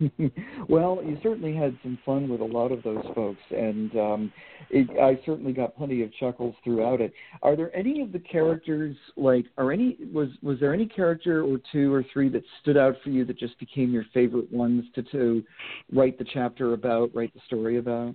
well, 0.68 1.00
you 1.04 1.18
certainly 1.22 1.54
had 1.54 1.76
some 1.82 1.98
fun 2.04 2.28
with 2.28 2.40
a 2.40 2.44
lot 2.44 2.72
of 2.72 2.82
those 2.82 3.04
folks, 3.14 3.40
and 3.50 3.96
um, 3.96 4.32
it, 4.70 4.88
I 4.98 5.20
certainly 5.24 5.52
got 5.52 5.76
plenty 5.76 6.02
of 6.02 6.12
chuckles 6.14 6.54
throughout 6.64 7.00
it. 7.00 7.12
Are 7.42 7.56
there 7.56 7.74
any 7.76 8.00
of 8.00 8.12
the 8.12 8.18
characters 8.18 8.96
like, 9.16 9.46
are 9.56 9.72
any 9.72 9.96
was 10.12 10.28
was 10.42 10.58
there 10.58 10.74
any 10.74 10.86
character 10.86 11.44
or 11.44 11.58
two 11.70 11.92
or 11.92 12.04
three 12.12 12.28
that 12.30 12.42
stood 12.60 12.76
out 12.76 12.96
for 13.04 13.10
you 13.10 13.24
that 13.26 13.38
just 13.38 13.58
became 13.58 13.92
your 13.92 14.04
favorite 14.12 14.52
ones 14.52 14.84
to 14.94 15.02
to 15.02 15.42
write 15.92 16.18
the 16.18 16.26
chapter 16.32 16.72
about, 16.72 17.14
write 17.14 17.32
the 17.34 17.40
story 17.46 17.78
about? 17.78 18.14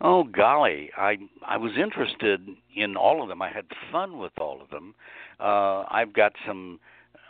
Oh 0.00 0.24
golly, 0.24 0.90
I 0.96 1.18
I 1.46 1.56
was 1.56 1.72
interested 1.76 2.40
in 2.74 2.96
all 2.96 3.22
of 3.22 3.28
them. 3.28 3.42
I 3.42 3.50
had 3.50 3.66
fun 3.90 4.18
with 4.18 4.32
all 4.38 4.62
of 4.62 4.70
them. 4.70 4.94
Uh, 5.38 5.84
I've 5.90 6.12
got 6.12 6.32
some. 6.46 6.80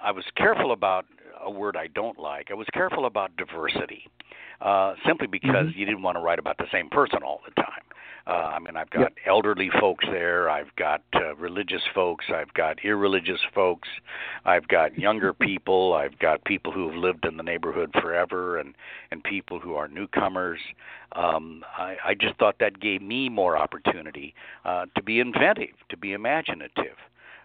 I 0.02 0.12
was 0.12 0.24
careful 0.36 0.72
about 0.72 1.04
a 1.44 1.50
word 1.50 1.76
I 1.76 1.88
don't 1.88 2.18
like. 2.18 2.48
I 2.50 2.54
was 2.54 2.66
careful 2.72 3.06
about 3.06 3.36
diversity, 3.36 4.08
uh, 4.60 4.94
simply 5.06 5.26
because 5.26 5.66
mm-hmm. 5.66 5.78
you 5.78 5.86
didn't 5.86 6.02
want 6.02 6.16
to 6.16 6.20
write 6.20 6.38
about 6.38 6.58
the 6.58 6.66
same 6.72 6.88
person 6.88 7.22
all 7.22 7.40
the 7.46 7.54
time. 7.60 7.82
Uh, 8.26 8.52
I 8.54 8.58
mean, 8.58 8.76
I've 8.76 8.90
got 8.90 9.00
yep. 9.00 9.12
elderly 9.26 9.70
folks 9.80 10.04
there. 10.10 10.50
I've 10.50 10.74
got 10.76 11.02
uh, 11.14 11.34
religious 11.36 11.82
folks. 11.94 12.26
I've 12.32 12.52
got 12.54 12.84
irreligious 12.84 13.40
folks. 13.54 13.88
I've 14.44 14.68
got 14.68 14.96
younger 14.98 15.32
people. 15.40 15.94
I've 15.94 16.18
got 16.18 16.44
people 16.44 16.70
who 16.70 16.88
have 16.90 16.96
lived 16.96 17.24
in 17.24 17.36
the 17.36 17.42
neighborhood 17.42 17.90
forever, 18.00 18.58
and 18.58 18.74
and 19.10 19.22
people 19.24 19.58
who 19.58 19.74
are 19.74 19.88
newcomers. 19.88 20.60
Um, 21.12 21.64
I, 21.76 21.96
I 22.06 22.14
just 22.14 22.36
thought 22.38 22.56
that 22.60 22.78
gave 22.78 23.02
me 23.02 23.28
more 23.28 23.56
opportunity 23.56 24.34
uh, 24.64 24.86
to 24.94 25.02
be 25.02 25.18
inventive, 25.18 25.74
to 25.88 25.96
be 25.96 26.12
imaginative 26.12 26.96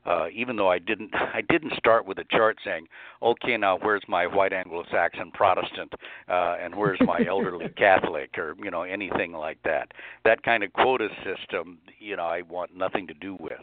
uh, 0.05 0.27
even 0.33 0.55
though 0.55 0.69
I 0.69 0.79
didn't 0.79 1.13
I 1.33 1.41
didn't 1.49 1.73
start 1.77 2.05
with 2.05 2.17
a 2.19 2.25
chart 2.31 2.57
saying, 2.63 2.87
okay, 3.21 3.57
now 3.57 3.77
where's 3.81 4.03
my 4.07 4.27
white 4.27 4.53
Anglo-Saxon 4.53 5.31
Protestant 5.33 5.93
uh, 6.29 6.57
and 6.61 6.75
where's 6.75 6.99
my 7.01 7.25
elderly 7.27 7.69
Catholic 7.77 8.37
or 8.37 8.55
you 8.63 8.71
know 8.71 8.83
anything 8.83 9.33
like 9.33 9.57
that. 9.63 9.91
That 10.23 10.43
kind 10.43 10.63
of 10.63 10.73
quota 10.73 11.09
system, 11.23 11.79
you 11.99 12.15
know, 12.15 12.25
I 12.25 12.41
want 12.43 12.75
nothing 12.75 13.07
to 13.07 13.13
do 13.13 13.37
with. 13.39 13.59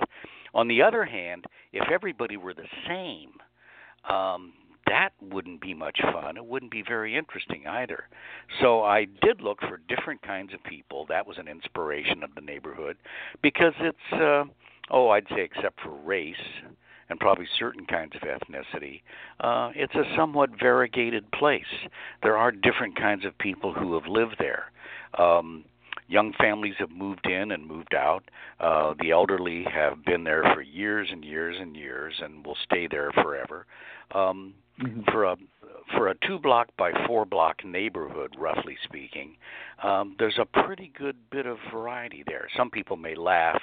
On 0.55 0.68
the 0.68 0.83
other 0.83 1.05
hand, 1.05 1.46
if 1.72 1.88
everybody 1.90 2.37
were 2.37 2.52
the 2.52 2.68
same, 2.87 3.31
um, 4.09 4.52
that 4.87 5.11
wouldn't 5.22 5.61
be 5.61 5.72
much 5.72 5.98
fun. 6.12 6.37
It 6.37 6.44
wouldn't 6.44 6.70
be 6.70 6.83
very 6.87 7.16
interesting 7.16 7.66
either. 7.66 8.05
So 8.61 8.83
I 8.83 9.07
did 9.22 9.40
look 9.40 9.61
for 9.61 9.81
different 9.88 10.20
kinds 10.22 10.52
of 10.52 10.62
people. 10.64 11.07
That 11.09 11.26
was 11.26 11.38
an 11.38 11.48
inspiration 11.48 12.22
of 12.22 12.35
the 12.35 12.40
neighborhood 12.42 12.96
because 13.42 13.72
it's 13.81 14.12
uh 14.12 14.44
oh, 14.90 15.11
I'd 15.11 15.27
say 15.31 15.42
except 15.42 15.81
for 15.81 15.90
race 15.90 16.35
and 17.09 17.18
probably 17.21 17.47
certain 17.59 17.85
kinds 17.87 18.12
of 18.14 18.23
ethnicity, 18.23 19.03
uh, 19.40 19.71
it's 19.75 19.95
a 19.95 20.05
somewhat 20.16 20.51
variegated 20.59 21.31
place. 21.33 21.64
There 22.23 22.37
are 22.37 22.51
different 22.51 22.97
kinds 22.97 23.25
of 23.25 23.37
people 23.38 23.73
who 23.73 23.95
have 23.95 24.07
lived 24.07 24.37
there. 24.38 24.73
Um, 25.18 25.64
young 26.09 26.33
families 26.38 26.75
have 26.79 26.90
moved 26.90 27.27
in 27.27 27.53
and 27.53 27.66
moved 27.66 27.95
out. 27.95 28.25
Uh, 28.61 28.95
the 29.01 29.11
elderly 29.11 29.64
have 29.64 30.05
been 30.05 30.25
there 30.25 30.42
for 30.55 30.62
years 30.62 31.09
and 31.11 31.25
years 31.25 31.57
and 31.59 31.77
years 31.77 32.14
and 32.23 32.45
will 32.45 32.57
stay 32.64 32.87
there 32.90 33.11
forever. 33.12 33.66
Um, 34.14 34.55
mm-hmm. 34.81 35.03
For 35.11 35.25
a 35.25 35.37
for 35.97 36.09
a 36.09 36.14
two 36.27 36.38
block 36.38 36.68
by 36.77 36.92
four 37.07 37.25
block 37.25 37.64
neighborhood, 37.64 38.35
roughly 38.38 38.77
speaking, 38.85 39.37
um, 39.83 40.16
there's 40.18 40.38
a 40.38 40.64
pretty 40.64 40.92
good 40.97 41.16
bit 41.31 41.47
of 41.47 41.59
variety 41.73 42.25
there. 42.27 42.49
Some 42.57 42.71
people 42.71 42.97
may 42.97 43.14
laugh 43.14 43.61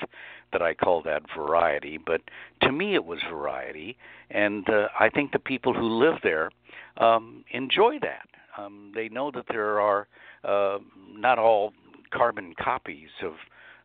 that 0.52 0.62
I 0.62 0.74
call 0.74 1.02
that 1.04 1.24
variety, 1.36 1.98
but 1.98 2.22
to 2.62 2.72
me 2.72 2.96
it 2.96 3.06
was 3.06 3.20
variety, 3.30 3.98
and 4.30 4.68
uh, 4.70 4.88
I 5.00 5.10
think 5.10 5.32
the 5.32 5.40
people 5.40 5.74
who 5.74 6.00
live 6.00 6.16
there 6.24 6.52
um, 6.98 7.44
enjoy 7.52 8.00
that. 8.02 8.28
Um, 8.58 8.92
they 8.94 9.10
know 9.10 9.32
that 9.32 9.46
there 9.50 9.80
are 9.80 10.08
uh, 10.44 10.80
not 11.14 11.40
all 11.40 11.74
carbon 12.12 12.54
copies 12.62 13.10
of 13.24 13.34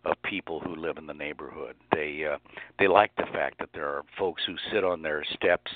of 0.05 0.17
people 0.23 0.61
who 0.61 0.77
live 0.77 0.97
in 0.99 1.07
the 1.07 1.15
neighborhood. 1.15 1.77
They 1.93 2.25
uh, 2.31 2.39
they 2.79 2.89
like 2.89 3.15
the 3.17 3.27
fact 3.33 3.59
that 3.59 3.71
there 3.75 3.89
are 3.89 4.03
folks 4.19 4.43
who 4.47 4.55
sit 4.73 4.85
on 4.85 5.03
their 5.03 5.25
steps 5.35 5.71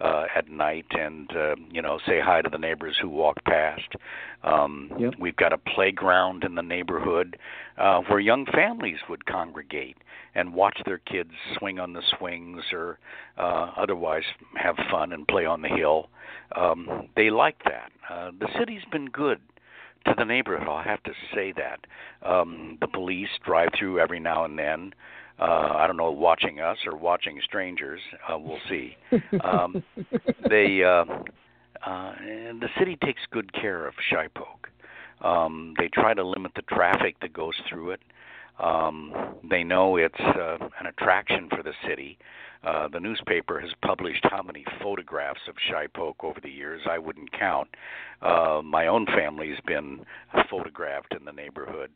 uh, 0.00 0.26
at 0.34 0.48
night 0.48 0.86
and 0.90 1.30
uh, 1.34 1.54
you 1.70 1.82
know 1.82 1.98
say 2.06 2.20
hi 2.20 2.42
to 2.42 2.48
the 2.50 2.58
neighbors 2.58 2.96
who 3.00 3.08
walk 3.08 3.36
past. 3.44 3.94
Um, 4.42 4.90
yep. 4.98 5.14
We've 5.18 5.36
got 5.36 5.52
a 5.52 5.58
playground 5.58 6.44
in 6.44 6.54
the 6.54 6.62
neighborhood 6.62 7.38
uh, 7.76 8.00
where 8.08 8.20
young 8.20 8.46
families 8.46 8.98
would 9.08 9.26
congregate 9.26 9.96
and 10.34 10.54
watch 10.54 10.78
their 10.84 10.98
kids 10.98 11.30
swing 11.58 11.78
on 11.78 11.92
the 11.92 12.02
swings 12.16 12.62
or 12.72 12.98
uh, 13.36 13.72
otherwise 13.76 14.22
have 14.56 14.76
fun 14.90 15.12
and 15.12 15.26
play 15.26 15.44
on 15.44 15.62
the 15.62 15.68
hill. 15.68 16.08
Um, 16.54 17.08
they 17.16 17.30
like 17.30 17.62
that. 17.64 17.90
Uh, 18.08 18.30
the 18.38 18.48
city's 18.58 18.84
been 18.92 19.06
good 19.06 19.40
to 20.06 20.14
the 20.16 20.24
neighborhood. 20.24 20.66
I'll 20.68 20.82
have 20.82 21.02
to 21.04 21.12
say 21.34 21.52
that. 21.52 21.80
Um, 22.28 22.78
the 22.80 22.88
police 22.88 23.28
drive 23.44 23.70
through 23.78 24.00
every 24.00 24.20
now 24.20 24.44
and 24.44 24.58
then. 24.58 24.92
Uh, 25.40 25.72
I 25.76 25.86
don't 25.86 25.96
know, 25.96 26.10
watching 26.10 26.58
us 26.58 26.78
or 26.84 26.96
watching 26.96 27.40
strangers. 27.44 28.00
Uh, 28.28 28.38
we'll 28.38 28.58
see. 28.68 28.96
Um, 29.44 29.84
they, 30.48 30.82
uh, 30.82 31.04
uh, 31.86 32.12
the 32.60 32.68
city 32.78 32.98
takes 33.04 33.20
good 33.30 33.52
care 33.52 33.86
of 33.86 33.94
Shipoke. 34.10 34.66
Um, 35.24 35.74
they 35.78 35.88
try 35.88 36.14
to 36.14 36.24
limit 36.24 36.52
the 36.56 36.62
traffic 36.62 37.16
that 37.20 37.32
goes 37.32 37.54
through 37.68 37.92
it. 37.92 38.00
Um, 38.58 39.12
they 39.48 39.62
know 39.62 39.96
it's 39.96 40.20
uh, 40.20 40.58
an 40.80 40.86
attraction 40.86 41.48
for 41.54 41.62
the 41.62 41.72
city. 41.86 42.18
Uh, 42.64 42.88
the 42.88 42.98
newspaper 42.98 43.60
has 43.60 43.70
published 43.82 44.24
how 44.24 44.42
many 44.42 44.64
photographs 44.82 45.40
of 45.48 45.54
Shipoke 45.70 46.24
over 46.24 46.40
the 46.40 46.50
years. 46.50 46.80
I 46.90 46.98
wouldn't 46.98 47.30
count. 47.32 47.68
Uh, 48.20 48.60
my 48.64 48.88
own 48.88 49.06
family's 49.06 49.58
been 49.64 50.00
photographed 50.50 51.14
in 51.18 51.24
the 51.24 51.32
neighborhood, 51.32 51.90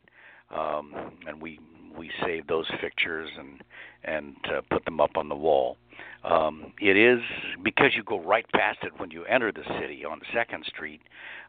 um, 0.55 0.93
and 1.27 1.41
we 1.41 1.59
we 1.97 2.09
save 2.25 2.47
those 2.47 2.65
pictures 2.79 3.29
and 3.37 3.61
and 4.05 4.35
uh, 4.45 4.61
put 4.69 4.85
them 4.85 5.01
up 5.01 5.11
on 5.15 5.27
the 5.27 5.35
wall. 5.35 5.77
Um, 6.23 6.73
it 6.79 6.95
is 6.95 7.19
because 7.61 7.91
you 7.95 8.03
go 8.03 8.21
right 8.21 8.45
past 8.53 8.79
it 8.83 8.93
when 8.97 9.11
you 9.11 9.25
enter 9.25 9.51
the 9.51 9.63
city 9.81 10.05
on 10.05 10.21
Second 10.33 10.65
Street. 10.65 11.01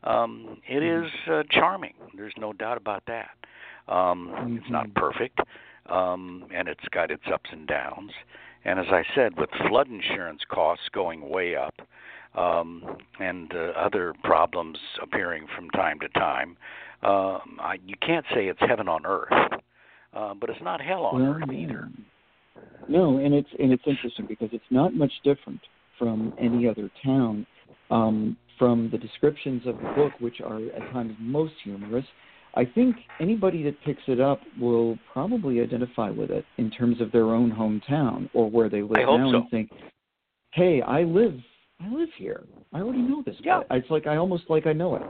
Um, 0.03 0.59
it 0.69 0.83
mm-hmm. 0.83 1.33
uh, 1.33 1.43
charming. 1.51 1.95
There's 2.17 2.35
no 2.37 2.53
doubt 2.53 2.77
about 2.77 3.05
that. 3.07 3.31
Um, 3.89 4.31
mm-hmm. 4.33 4.57
It's 4.57 4.71
not 4.71 4.93
perfect, 4.95 5.39
um, 5.87 6.47
and 6.55 6.69
it's 6.69 6.85
got 6.93 7.11
its 7.11 7.23
ups 7.33 7.51
and 7.53 7.67
downs. 7.67 8.11
And 8.65 8.79
as 8.79 8.87
I 8.91 9.03
said, 9.15 9.33
with 9.37 9.51
flood 9.69 9.89
insurance 9.89 10.41
costs 10.51 10.85
going 10.93 11.29
way 11.29 11.55
up 11.55 11.75
um, 12.35 12.97
and 13.21 13.53
uh, 13.55 13.73
other 13.79 14.15
problems 14.25 14.79
appearing 15.03 15.47
from 15.55 15.69
time 15.71 16.01
to 16.01 16.09
time, 16.11 16.57
uh, 17.03 17.39
I, 17.61 17.77
you 17.87 17.95
can't 18.01 18.25
say 18.35 18.47
it's 18.47 18.61
heaven 18.61 18.89
on 18.89 19.05
earth, 19.05 19.33
uh, 20.15 20.33
but 20.35 20.49
it's 20.49 20.63
not 20.63 20.81
hell 20.81 21.05
on 21.05 21.23
well, 21.23 21.35
earth 21.35 21.51
either. 21.53 21.89
No, 22.89 23.19
and 23.19 23.35
it's 23.35 23.49
and 23.59 23.73
it's 23.73 23.83
interesting 23.87 24.27
because 24.27 24.49
it's 24.53 24.65
not 24.71 24.95
much 24.95 25.13
different 25.25 25.61
from 25.99 26.33
any 26.39 26.67
other 26.69 26.91
town. 27.05 27.47
Um, 27.91 28.37
from 28.59 28.89
the 28.91 28.99
descriptions 28.99 29.63
of 29.67 29.77
the 29.77 29.93
book, 29.97 30.13
which 30.21 30.41
are 30.41 30.61
at 30.77 30.93
times 30.93 31.15
most 31.19 31.55
humorous, 31.65 32.05
I 32.57 32.65
think 32.65 32.97
anybody 33.21 33.63
that 33.65 33.83
picks 33.85 34.03
it 34.07 34.21
up 34.21 34.41
will 34.61 34.99
probably 35.13 35.61
identify 35.61 36.11
with 36.11 36.31
it 36.31 36.45
in 36.59 36.71
terms 36.71 37.01
of 37.01 37.11
their 37.11 37.35
own 37.35 37.51
hometown 37.51 38.31
or 38.33 38.49
where 38.49 38.69
they 38.69 38.83
live 38.83 38.93
now 38.93 39.31
so. 39.31 39.37
and 39.39 39.51
think, 39.51 39.71
hey, 40.53 40.81
I 40.83 41.03
live 41.03 41.35
I 41.81 41.89
live 41.93 42.09
here. 42.17 42.45
I 42.73 42.81
already 42.81 43.03
know 43.03 43.23
this. 43.25 43.37
Yeah. 43.43 43.61
It's 43.71 43.91
like 43.91 44.07
I 44.07 44.17
almost 44.17 44.45
like 44.49 44.67
I 44.67 44.73
know 44.73 44.97
it. 44.97 45.03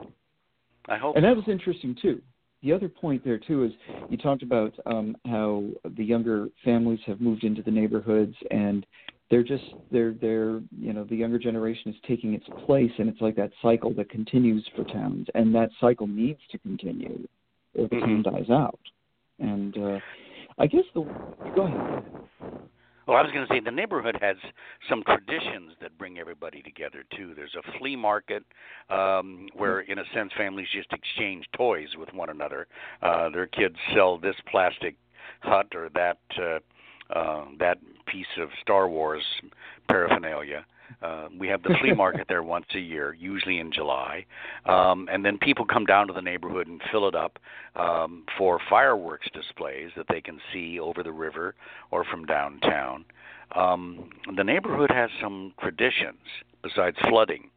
I 0.89 0.97
hope. 0.97 1.17
And 1.17 1.25
that 1.25 1.37
was 1.37 1.45
interesting 1.47 1.97
too. 2.01 2.21
The 2.63 2.73
other 2.73 2.89
point 2.89 3.23
there 3.25 3.39
too 3.39 3.65
is 3.65 3.73
you 4.09 4.17
talked 4.17 4.43
about 4.43 4.73
um, 4.87 5.17
how 5.27 5.65
the 5.97 6.05
younger 6.05 6.49
families 6.65 7.01
have 7.07 7.21
moved 7.21 7.45
into 7.45 7.63
the 7.63 7.71
neighborhoods 7.71 8.35
and 8.51 8.87
they're 9.35 9.43
just 9.43 9.65
they're 9.91 10.13
they're 10.21 10.61
you 10.79 10.93
know 10.93 11.03
the 11.03 11.17
younger 11.17 11.41
generation 11.41 11.91
is 11.91 11.97
taking 12.07 12.35
its 12.35 12.47
place 12.65 12.93
and 12.99 13.09
it's 13.09 13.21
like 13.21 13.35
that 13.35 13.51
cycle 13.63 13.93
that 13.93 14.09
continues 14.09 14.65
for 14.77 14.85
towns 14.85 15.27
and 15.35 15.53
that 15.53 15.71
cycle 15.81 16.07
needs 16.07 16.39
to 16.53 16.59
continue 16.59 17.19
or 17.77 17.89
the 17.89 17.99
town 17.99 18.23
dies 18.23 18.49
out. 18.49 18.79
And 19.41 19.77
uh, 19.77 19.99
I 20.57 20.69
guess 20.69 20.85
the 20.95 21.01
go 21.57 21.67
ahead. 21.67 22.05
Well, 23.09 23.17
I 23.17 23.23
was 23.23 23.33
going 23.33 23.45
to 23.45 23.53
say 23.53 23.59
the 23.59 23.73
neighborhood 23.73 24.17
has 24.21 24.37
some 24.89 25.03
traditions 25.03 25.73
that 25.83 25.99
bring 25.99 26.21
everybody 26.21 26.63
together 26.63 27.03
too. 27.17 27.33
There's 27.35 27.57
a 27.59 27.79
flea 27.79 27.97
market 27.97 28.45
um, 28.89 29.49
where, 29.53 29.81
in 29.81 29.99
a 29.99 30.05
sense, 30.15 30.31
families 30.39 30.69
just 30.73 30.93
exchange 30.93 31.45
toys 31.57 31.89
with 31.99 32.09
one 32.15 32.31
another. 32.31 32.69
Uh, 33.03 33.31
their 33.31 33.49
kids 33.49 33.75
sell 33.93 34.17
this 34.17 34.37
plastic 34.49 34.95
hut 35.41 35.67
or 35.75 35.91
that 35.95 36.19
uh, 36.41 36.61
uh, 37.11 37.45
that 37.59 37.79
piece 38.07 38.27
of 38.39 38.49
Star 38.61 38.89
Wars 38.89 39.25
paraphernalia. 39.89 40.65
Uh, 41.03 41.29
we 41.39 41.49
have 41.49 41.63
the 41.63 41.75
flea 41.81 41.93
market 41.97 42.27
there 42.29 42.43
once 42.43 42.67
a 42.75 42.79
year, 42.79 43.15
usually 43.19 43.59
in 43.59 43.73
July, 43.73 44.25
um, 44.67 45.09
and 45.11 45.25
then 45.25 45.39
people 45.39 45.65
come 45.65 45.85
down 45.85 46.07
to 46.07 46.13
the 46.13 46.21
neighborhood 46.21 46.67
and 46.67 46.81
fill 46.93 47.09
it 47.09 47.15
up 47.15 47.39
um, 47.77 48.25
for 48.39 48.61
fireworks 48.69 49.27
displays 49.33 49.91
that 49.97 50.07
they 50.09 50.21
can 50.21 50.39
see 50.53 50.79
over 50.79 51.03
the 51.03 51.13
river 51.13 51.55
or 51.91 52.05
from 52.05 52.25
downtown. 52.27 53.05
Um, 53.55 54.11
the 54.37 54.45
neighborhood 54.45 54.91
has 54.91 55.11
some 55.21 55.55
traditions 55.61 56.19
besides 56.63 56.97
flooding, 57.09 57.51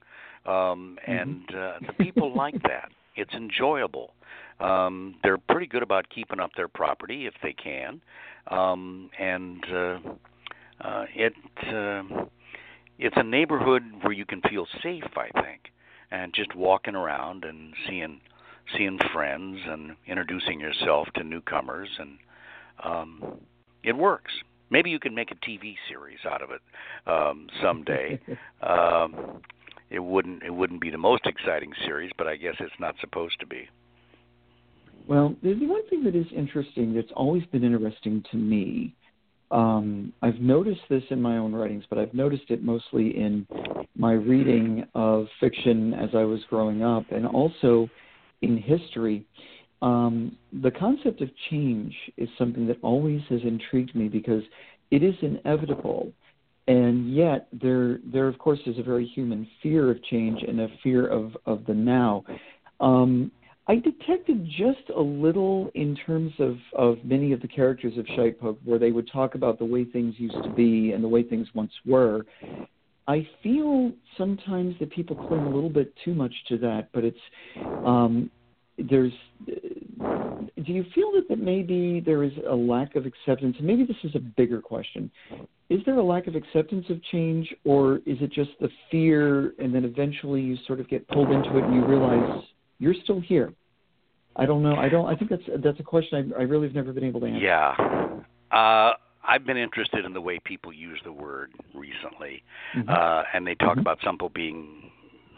um, 0.45 0.97
and 1.05 1.43
uh, 1.53 1.73
the 1.85 1.93
people 2.03 2.35
like 2.35 2.61
that. 2.63 2.89
It's 3.15 3.33
enjoyable. 3.33 4.13
Um, 4.59 5.15
they're 5.23 5.37
pretty 5.37 5.67
good 5.67 5.83
about 5.83 6.09
keeping 6.09 6.39
up 6.39 6.51
their 6.55 6.67
property 6.67 7.25
if 7.25 7.33
they 7.41 7.53
can, 7.53 8.01
um, 8.49 9.09
and 9.19 9.63
uh, 9.71 9.99
uh, 10.81 11.05
it. 11.15 11.33
Uh, 11.67 12.25
it's 12.99 13.15
a 13.17 13.23
neighborhood 13.23 13.83
where 14.01 14.13
you 14.13 14.25
can 14.25 14.41
feel 14.41 14.65
safe, 14.81 15.03
I 15.15 15.29
think, 15.41 15.71
and 16.11 16.33
just 16.33 16.55
walking 16.55 16.95
around 16.95 17.45
and 17.45 17.73
seeing 17.87 18.21
seeing 18.75 18.99
friends 19.13 19.59
and 19.65 19.95
introducing 20.07 20.59
yourself 20.59 21.07
to 21.15 21.23
newcomers 21.23 21.89
and 21.99 22.17
um 22.83 23.39
it 23.83 23.95
works. 23.95 24.31
Maybe 24.69 24.89
you 24.89 24.99
can 24.99 25.15
make 25.15 25.31
a 25.31 25.35
TV 25.35 25.75
series 25.87 26.19
out 26.29 26.41
of 26.41 26.49
it 26.51 26.61
um 27.09 27.47
someday. 27.61 28.19
um 28.61 29.41
it 29.89 29.99
wouldn't 29.99 30.43
it 30.43 30.53
wouldn't 30.53 30.81
be 30.81 30.89
the 30.89 30.97
most 30.97 31.25
exciting 31.25 31.71
series, 31.85 32.11
but 32.17 32.27
I 32.27 32.35
guess 32.35 32.55
it's 32.59 32.79
not 32.79 32.95
supposed 32.99 33.39
to 33.39 33.45
be. 33.45 33.69
Well, 35.07 35.35
the 35.41 35.53
one 35.65 35.87
thing 35.89 36.03
that 36.03 36.15
is 36.15 36.25
interesting 36.35 36.93
that's 36.93 37.11
always 37.15 37.45
been 37.45 37.63
interesting 37.63 38.23
to 38.31 38.37
me. 38.37 38.93
Um, 39.51 40.11
I've 40.21 40.41
noticed 40.41 40.81
this 40.89 41.03
in 41.09 41.21
my 41.21 41.37
own 41.37 41.53
writings, 41.53 41.85
but 41.89 41.97
I've 41.97 42.13
noticed 42.13 42.43
it 42.49 42.61
mostly 42.61 43.17
in 43.17 43.47
my 43.95 44.11
reading 44.11 44.83
of 44.93 45.27
fiction 45.39 45.93
as 45.93 46.09
I 46.13 46.25
was 46.25 46.41
growing 46.49 46.83
up, 46.83 47.05
and 47.11 47.25
also 47.25 47.89
in 48.41 48.57
history. 48.57 49.25
Um, 49.81 50.35
the 50.61 50.71
concept 50.71 51.21
of 51.21 51.29
change 51.49 51.95
is 52.17 52.27
something 52.37 52.67
that 52.67 52.77
always 52.81 53.21
has 53.29 53.39
intrigued 53.43 53.95
me 53.95 54.09
because 54.09 54.43
it 54.91 55.03
is 55.03 55.15
inevitable, 55.21 56.11
and 56.67 57.15
yet 57.15 57.47
there, 57.53 57.99
there 58.11 58.27
of 58.27 58.37
course, 58.39 58.59
is 58.65 58.77
a 58.77 58.83
very 58.83 59.05
human 59.05 59.47
fear 59.63 59.89
of 59.89 60.03
change 60.03 60.43
and 60.43 60.59
a 60.59 60.67
fear 60.83 61.07
of 61.07 61.37
of 61.45 61.65
the 61.65 61.73
now. 61.73 62.25
Um, 62.81 63.31
I 63.69 63.75
detected 63.75 64.45
just 64.45 64.89
a 64.95 65.01
little 65.01 65.69
in 65.75 65.97
terms 66.05 66.31
of, 66.39 66.55
of 66.73 66.97
many 67.03 67.33
of 67.33 67.41
the 67.41 67.49
characters 67.49 67.97
of 67.97 68.05
Shitepoke 68.05 68.57
where 68.63 68.79
they 68.79 68.91
would 68.91 69.09
talk 69.11 69.35
about 69.35 69.59
the 69.59 69.65
way 69.65 69.83
things 69.83 70.15
used 70.17 70.41
to 70.41 70.49
be 70.49 70.93
and 70.93 71.03
the 71.03 71.07
way 71.07 71.21
things 71.21 71.47
once 71.53 71.71
were. 71.85 72.25
I 73.09 73.27
feel 73.43 73.91
sometimes 74.17 74.75
that 74.79 74.89
people 74.91 75.15
cling 75.15 75.41
a 75.41 75.49
little 75.49 75.69
bit 75.69 75.93
too 76.03 76.13
much 76.13 76.33
to 76.49 76.57
that, 76.59 76.89
but 76.93 77.03
it's 77.03 77.17
um, 77.85 78.29
there's. 78.77 79.13
Do 79.97 80.73
you 80.73 80.85
feel 80.93 81.11
that, 81.13 81.27
that 81.29 81.39
maybe 81.39 82.01
there 82.05 82.23
is 82.23 82.33
a 82.49 82.53
lack 82.53 82.95
of 82.95 83.05
acceptance? 83.05 83.55
And 83.57 83.65
maybe 83.65 83.85
this 83.85 83.97
is 84.03 84.11
a 84.15 84.19
bigger 84.19 84.61
question. 84.61 85.09
Is 85.69 85.79
there 85.85 85.95
a 85.95 86.03
lack 86.03 86.27
of 86.27 86.35
acceptance 86.35 86.85
of 86.89 87.01
change, 87.05 87.53
or 87.63 87.97
is 88.05 88.17
it 88.21 88.31
just 88.31 88.51
the 88.59 88.69
fear, 88.91 89.53
and 89.59 89.73
then 89.73 89.85
eventually 89.85 90.41
you 90.41 90.57
sort 90.67 90.79
of 90.79 90.89
get 90.89 91.07
pulled 91.07 91.31
into 91.31 91.57
it 91.57 91.63
and 91.63 91.73
you 91.73 91.85
realize 91.85 92.43
you're 92.79 92.93
still 93.03 93.19
here. 93.19 93.53
I 94.35 94.45
don't 94.45 94.61
know. 94.61 94.75
I 94.75 94.87
don't. 94.87 95.07
I 95.07 95.15
think 95.15 95.31
that's 95.31 95.43
that's 95.63 95.79
a 95.79 95.83
question 95.83 96.33
I, 96.37 96.41
I 96.41 96.43
really 96.43 96.67
have 96.67 96.75
never 96.75 96.93
been 96.93 97.03
able 97.03 97.19
to 97.21 97.25
answer. 97.27 97.39
Yeah. 97.43 98.55
Uh 98.55 98.93
I've 99.29 99.45
been 99.45 99.57
interested 99.57 100.05
in 100.05 100.13
the 100.13 100.21
way 100.21 100.39
people 100.39 100.71
use 100.71 100.99
the 101.03 101.11
word 101.11 101.51
recently. 101.73 102.43
Mhm. 102.75 102.89
Uh 102.89 103.23
and 103.33 103.45
they 103.47 103.55
talk 103.55 103.77
Mhm. 103.77 103.81
about 103.81 103.99
some 104.03 104.15
people 104.15 104.29
being 104.29 104.91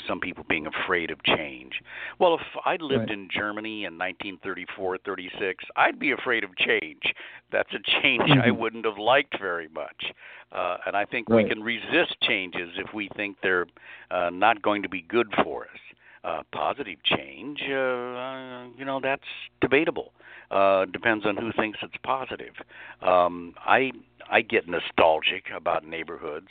some 0.08 0.20
people 0.22 0.46
being 0.48 0.66
afraid 0.66 1.12
of 1.12 1.22
change. 1.24 1.82
Well, 2.20 2.36
if 2.36 2.42
I'd 2.66 2.82
lived 2.82 3.10
Right. 3.10 3.12
in 3.12 3.28
Germany 3.30 3.84
in 3.84 3.98
1934, 3.98 4.98
36, 5.00 5.64
I'd 5.76 6.00
be 6.00 6.12
afraid 6.12 6.44
of 6.46 6.56
change. 6.56 7.14
That's 7.52 7.72
a 7.74 7.80
change 8.02 8.24
I 8.32 8.50
Mhm. 8.50 8.58
wouldn't 8.58 8.86
have 8.86 8.98
liked 8.98 9.38
very 9.40 9.68
much. 9.68 10.14
Uh, 10.54 10.78
and 10.86 10.96
I 10.96 11.04
think 11.06 11.28
we 11.30 11.44
can 11.44 11.62
resist 11.62 12.20
changes 12.22 12.78
if 12.78 12.94
we 12.94 13.10
think 13.10 13.42
they're 13.42 13.68
uh, 14.10 14.30
not 14.30 14.62
going 14.62 14.82
to 14.84 14.90
be 14.90 15.02
good 15.02 15.32
for 15.44 15.64
us. 15.66 15.80
Uh, 16.22 16.42
positive 16.52 16.98
change, 17.06 17.62
uh, 17.70 17.74
uh, 17.74 18.66
you 18.78 18.84
know, 18.84 19.00
that's 19.02 19.24
debatable. 19.62 20.12
Uh, 20.52 20.84
depends 20.86 21.26
on 21.26 21.38
who 21.38 21.52
thinks 21.54 21.80
it's 21.82 21.96
positive. 22.04 22.54
Um, 23.02 23.54
I 23.66 23.92
I 24.30 24.42
get 24.42 24.68
nostalgic 24.68 25.46
about 25.56 25.88
neighborhoods. 25.88 26.50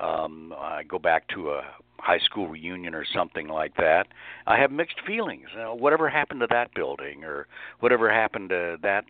Um, 0.00 0.54
I 0.58 0.82
go 0.82 0.98
back 0.98 1.28
to 1.28 1.52
a 1.52 1.62
high 1.98 2.18
school 2.18 2.48
reunion 2.48 2.94
or 2.94 3.06
something 3.14 3.48
like 3.48 3.76
that. 3.76 4.06
I 4.46 4.58
have 4.58 4.70
mixed 4.70 5.00
feelings. 5.06 5.46
Uh, 5.56 5.74
whatever 5.74 6.10
happened 6.10 6.40
to 6.40 6.46
that 6.50 6.74
building, 6.74 7.24
or 7.24 7.46
whatever 7.80 8.12
happened 8.12 8.50
to 8.50 8.76
that 8.82 9.04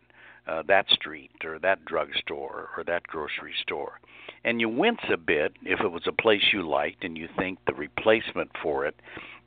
uh, 0.47 0.63
that 0.69 0.89
street, 0.91 1.33
or 1.45 1.59
that 1.59 1.85
drugstore, 1.85 2.69
or 2.77 2.85
that 2.85 3.03
grocery 3.09 3.55
store, 3.61 3.99
and 4.45 4.61
you 4.61 4.69
wince 4.69 5.01
a 5.13 5.17
bit 5.17 5.55
if 5.63 5.81
it 5.81 5.91
was 5.91 6.03
a 6.07 6.13
place 6.13 6.43
you 6.53 6.67
liked 6.67 7.03
and 7.03 7.19
you 7.19 7.29
think 7.37 7.59
the 7.67 7.75
replacement 7.75 8.51
for 8.63 8.87
it 8.87 8.95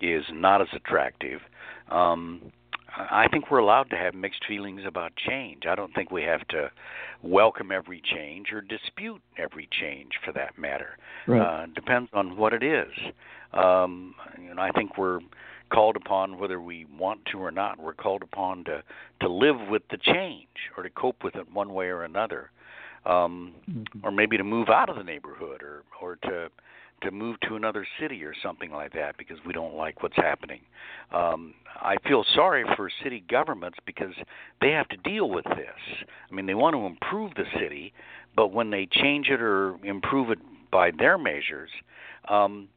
is 0.02 0.24
not 0.32 0.62
as 0.62 0.68
attractive. 0.74 1.42
Um, 1.90 2.52
I 2.98 3.28
think 3.30 3.52
we're 3.52 3.60
allowed 3.60 3.90
to 3.92 3.96
have 3.96 4.14
mixed 4.14 4.44
feelings 4.46 4.82
about 4.86 5.12
change. 5.16 5.64
I 5.68 5.76
don't 5.76 5.94
think 5.94 6.12
we 6.12 6.24
have 6.24 6.48
to 6.50 6.72
welcome 7.22 7.72
every 7.72 8.02
change 8.04 8.52
or 8.52 8.62
dispute 8.62 9.22
every 9.38 9.68
change 9.80 10.12
for 10.26 10.32
that 10.34 10.58
matter. 10.58 10.98
Right. 11.28 11.42
Uh, 11.42 11.66
depends 11.76 12.10
on 12.14 12.36
what 12.36 12.54
it 12.54 12.64
is. 12.64 12.92
Um, 13.54 14.16
you 14.42 14.54
know, 14.54 14.62
I 14.62 14.72
think 14.72 14.98
we're 14.98 15.20
called 15.72 15.96
upon, 15.96 16.40
whether 16.40 16.60
we 16.60 16.86
want 16.98 17.24
to 17.32 17.38
or 17.40 17.52
not, 17.52 17.80
we're 17.80 17.94
called 17.94 18.24
upon 18.24 18.64
to 18.66 18.84
to 19.22 19.30
live 19.30 19.68
with 19.70 19.84
the 19.92 19.98
change 19.98 20.48
or 20.76 20.84
to 20.84 20.90
cope 20.90 21.24
with 21.24 21.36
it 21.36 21.52
one 21.54 21.74
way 21.74 21.88
or 21.88 22.04
another, 22.04 22.50
um, 23.06 23.54
Mhm. 23.70 24.04
or 24.04 24.12
maybe 24.12 24.36
to 24.38 24.44
move 24.44 24.70
out 24.70 24.90
of 24.90 24.96
the 24.96 25.04
neighborhood 25.04 25.62
or 25.62 25.84
or 26.02 26.16
to 26.18 26.50
to 27.02 27.12
move 27.12 27.40
to 27.48 27.56
another 27.56 27.86
city 28.00 28.24
or 28.24 28.34
something 28.44 28.72
like 28.72 28.94
that 28.94 29.18
because 29.18 29.38
we 29.46 29.54
don't 29.54 29.76
like 29.76 30.04
what's 30.04 30.16
happening. 30.16 30.62
Um, 31.12 31.54
I 31.76 31.98
feel 32.08 32.26
sorry 32.36 32.64
for 32.76 32.90
city 33.04 33.24
governments 33.30 33.78
because 33.86 34.14
they 34.62 34.72
have 34.72 34.88
to 34.90 34.98
deal 34.98 35.30
with 35.30 35.46
this. 35.46 36.06
I 36.30 36.34
mean, 36.34 36.46
they 36.46 36.56
want 36.56 36.76
to 36.76 36.86
improve 36.86 37.34
the 37.36 37.46
city, 37.60 37.94
but 38.36 38.52
when 38.52 38.70
they 38.70 38.88
change 38.92 39.30
it 39.30 39.42
or 39.42 39.78
improve 39.84 40.30
it 40.32 40.40
by 40.72 40.92
their 40.92 41.18
measures, 41.18 41.70
um, 42.28 42.68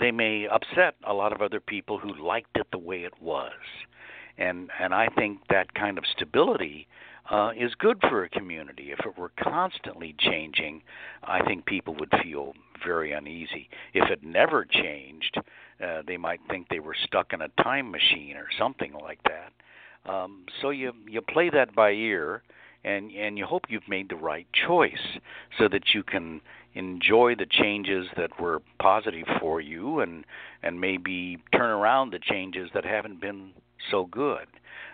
they 0.00 0.10
may 0.10 0.46
upset 0.46 0.94
a 1.06 1.12
lot 1.12 1.32
of 1.32 1.40
other 1.40 1.60
people 1.60 1.98
who 1.98 2.14
liked 2.14 2.56
it 2.56 2.66
the 2.72 2.78
way 2.78 3.04
it 3.04 3.14
was. 3.20 3.52
And 4.38 4.70
and 4.80 4.94
I 4.94 5.08
think 5.08 5.40
that 5.50 5.74
kind 5.74 5.98
of 5.98 6.04
stability 6.14 6.86
uh, 7.30 7.50
is 7.58 7.74
good 7.78 7.98
for 8.08 8.24
a 8.24 8.28
community. 8.28 8.90
If 8.90 9.04
it 9.04 9.18
were 9.18 9.32
constantly 9.42 10.14
changing, 10.18 10.82
I 11.22 11.44
think 11.44 11.66
people 11.66 11.94
would 11.96 12.12
feel 12.22 12.54
very 12.84 13.12
uneasy. 13.12 13.68
If 13.92 14.10
it 14.10 14.22
never 14.22 14.64
changed, 14.64 15.36
uh, 15.84 16.02
they 16.06 16.16
might 16.16 16.40
think 16.48 16.68
they 16.68 16.80
were 16.80 16.96
stuck 17.04 17.32
in 17.32 17.42
a 17.42 17.48
time 17.62 17.90
machine 17.90 18.36
or 18.36 18.46
something 18.58 18.92
like 18.92 19.20
that. 19.24 19.52
Um, 20.10 20.46
so 20.62 20.70
you 20.70 20.92
you 21.06 21.20
play 21.20 21.50
that 21.50 21.74
by 21.74 21.90
ear, 21.90 22.42
and 22.84 23.10
and 23.12 23.36
you 23.36 23.44
hope 23.44 23.64
you've 23.68 23.88
made 23.88 24.08
the 24.08 24.16
right 24.16 24.46
choice, 24.66 25.18
so 25.58 25.68
that 25.68 25.94
you 25.94 26.02
can 26.02 26.40
enjoy 26.74 27.34
the 27.34 27.46
changes 27.46 28.06
that 28.16 28.40
were 28.40 28.62
positive 28.78 29.26
for 29.40 29.60
you, 29.60 30.00
and 30.00 30.24
and 30.62 30.80
maybe 30.80 31.38
turn 31.52 31.70
around 31.70 32.12
the 32.12 32.20
changes 32.20 32.70
that 32.72 32.84
haven't 32.84 33.20
been 33.20 33.50
so 33.90 34.06
good. 34.06 34.46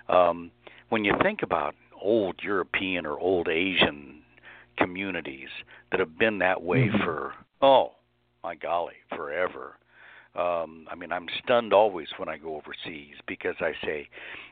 Um, 0.09 0.51
when 0.89 1.05
you 1.05 1.14
think 1.22 1.43
about 1.43 1.74
old 2.05 2.36
European 2.42 3.07
or 3.07 3.18
old 3.18 3.48
Asian 3.48 4.22
communities 4.78 5.48
that 5.90 6.00
have 6.00 6.18
been 6.18 6.38
that 6.38 6.62
way 6.62 6.90
Mhm. 6.92 7.05
for 7.05 7.34
oh 7.62 7.92
my 8.44 8.55
golly, 8.55 8.94
forever. 9.16 9.78
Um, 10.36 10.86
I 10.90 10.96
mean, 10.96 11.12
I'm 11.12 11.26
stunned 11.44 11.72
always 11.72 12.09
when 12.18 12.28
I 12.28 12.38
go 12.38 12.57
overseas 12.57 13.16
because 13.26 13.57
I 13.61 13.72
say, 13.84 14.09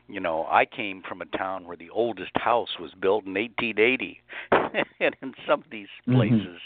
you 0.07 0.19
know, 0.19 0.45
I 0.49 0.65
came 0.65 1.03
from 1.07 1.21
a 1.21 1.25
town 1.37 1.67
where 1.67 1.77
the 1.77 1.89
oldest 1.89 2.31
house 2.35 2.69
was 2.79 2.91
built 3.01 3.25
in 3.25 3.35
1880, 3.37 4.21
and 4.99 5.15
in 5.21 5.33
some 5.47 5.61
of 5.61 5.69
these 5.71 5.87
Mm-hmm. 6.07 6.43
places, 6.43 6.59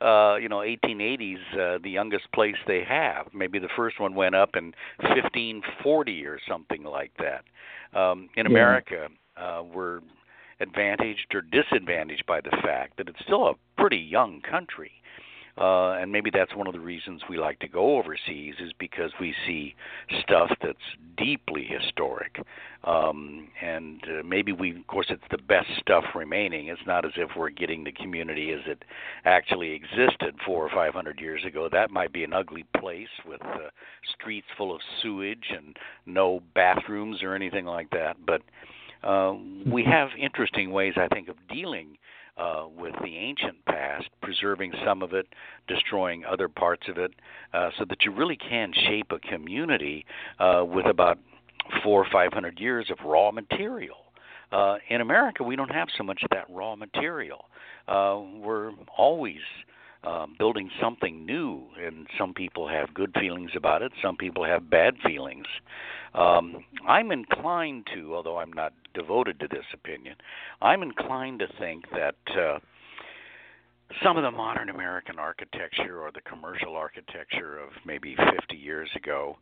uh, 0.00 0.36
you 0.40 0.48
know, 0.48 0.62
1880s, 0.62 1.38
uh, 1.54 1.78
the 1.82 1.90
youngest 1.90 2.30
place 2.32 2.56
they 2.66 2.84
have. 2.84 3.26
Maybe 3.34 3.58
the 3.58 3.68
first 3.76 4.00
one 4.00 4.14
went 4.14 4.34
up 4.34 4.56
in 4.56 4.72
1540 5.00 6.26
or 6.26 6.38
something 6.48 6.84
like 6.84 7.12
that. 7.18 7.44
Um, 7.98 8.28
in 8.36 8.46
Yeah. 8.46 8.80
America, 8.84 9.08
uh, 9.36 9.62
we're 9.74 10.00
advantaged 10.60 11.34
or 11.34 11.42
disadvantaged 11.42 12.26
by 12.26 12.40
the 12.40 12.56
fact 12.62 12.96
that 12.96 13.08
it's 13.08 13.20
still 13.22 13.48
a 13.48 13.54
pretty 13.80 13.98
young 13.98 14.40
country. 14.40 14.92
Uh, 15.60 15.94
and 15.94 16.12
maybe 16.12 16.30
that's 16.32 16.54
one 16.54 16.68
of 16.68 16.72
the 16.72 16.78
reasons 16.78 17.22
we 17.28 17.36
like 17.36 17.58
to 17.58 17.66
go 17.66 17.98
overseas 17.98 18.54
is 18.60 18.72
because 18.78 19.10
we 19.20 19.34
see 19.44 19.74
stuff 20.22 20.50
that's 20.62 20.78
deeply 21.16 21.64
historic. 21.64 22.40
Um, 22.84 23.48
and 23.60 24.00
uh, 24.04 24.22
maybe 24.24 24.52
we, 24.52 24.76
of 24.76 24.86
course, 24.86 25.06
it's 25.10 25.20
the 25.32 25.38
best 25.38 25.66
stuff 25.80 26.04
remaining. 26.14 26.68
It's 26.68 26.86
not 26.86 27.04
as 27.04 27.10
if 27.16 27.30
we're 27.36 27.50
getting 27.50 27.82
the 27.82 27.90
community 27.90 28.52
as 28.52 28.60
it 28.66 28.84
actually 29.24 29.72
existed 29.72 30.36
four 30.46 30.64
or 30.64 30.70
five 30.70 30.94
hundred 30.94 31.18
years 31.20 31.44
ago. 31.44 31.68
That 31.70 31.90
might 31.90 32.12
be 32.12 32.22
an 32.22 32.32
ugly 32.32 32.64
place 32.78 33.08
with 33.26 33.42
uh, 33.42 33.70
streets 34.14 34.46
full 34.56 34.72
of 34.72 34.80
sewage 35.02 35.50
and 35.50 35.76
no 36.06 36.40
bathrooms 36.54 37.20
or 37.20 37.34
anything 37.34 37.66
like 37.66 37.90
that. 37.90 38.16
But 38.24 38.42
uh, 38.42 38.44
we 39.66 39.84
have 39.84 40.08
interesting 40.18 40.70
ways, 40.70 40.94
I 40.96 41.08
think, 41.08 41.28
of 41.28 41.36
dealing 41.48 41.98
uh, 42.36 42.66
with 42.76 42.94
the 43.02 43.16
ancient 43.16 43.64
past, 43.64 44.08
preserving 44.22 44.72
some 44.84 45.02
of 45.02 45.12
it, 45.12 45.26
destroying 45.66 46.24
other 46.24 46.48
parts 46.48 46.88
of 46.88 46.98
it, 46.98 47.12
uh, 47.52 47.70
so 47.78 47.84
that 47.88 48.04
you 48.04 48.12
really 48.12 48.36
can 48.36 48.72
shape 48.86 49.10
a 49.10 49.18
community 49.18 50.04
uh, 50.38 50.64
with 50.64 50.86
about 50.86 51.18
four 51.82 52.00
or 52.00 52.06
five 52.12 52.32
hundred 52.32 52.58
years 52.60 52.90
of 52.90 52.98
raw 53.04 53.30
material. 53.30 53.96
Uh, 54.52 54.76
in 54.88 55.00
America, 55.00 55.42
we 55.42 55.56
don't 55.56 55.70
have 55.70 55.88
so 55.96 56.04
much 56.04 56.22
of 56.22 56.30
that 56.30 56.46
raw 56.48 56.74
material. 56.74 57.46
Uh, 57.86 58.20
we're 58.40 58.72
always 58.96 59.40
uh, 60.04 60.26
building 60.38 60.70
something 60.80 61.26
new, 61.26 61.64
and 61.84 62.06
some 62.16 62.32
people 62.32 62.68
have 62.68 62.94
good 62.94 63.12
feelings 63.20 63.50
about 63.56 63.82
it. 63.82 63.92
Some 64.00 64.16
people 64.16 64.44
have 64.44 64.70
bad 64.70 64.94
feelings. 65.04 65.46
Um, 66.14 66.64
I'm 66.86 67.10
inclined 67.10 67.88
to, 67.94 68.14
although 68.14 68.38
I'm 68.38 68.52
not 68.52 68.72
devoted 68.98 69.38
to 69.40 69.48
this 69.48 69.64
opinion, 69.72 70.16
I'm 70.60 70.82
inclined 70.82 71.38
to 71.40 71.48
think 71.58 71.84
that 71.92 72.16
uh, 72.36 72.58
some 74.02 74.16
of 74.16 74.22
the 74.22 74.30
modern 74.30 74.68
American 74.68 75.18
architecture 75.18 76.00
or 76.02 76.10
the 76.10 76.20
commercial 76.22 76.76
architecture 76.76 77.58
of 77.58 77.70
maybe 77.86 78.16
50 78.16 78.56
years 78.56 78.90
ago 78.96 79.38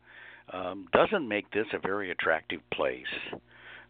um, 0.53 0.87
doesn't 0.93 1.27
make 1.27 1.49
this 1.51 1.67
a 1.73 1.79
very 1.79 2.11
attractive 2.11 2.61
place. 2.71 3.05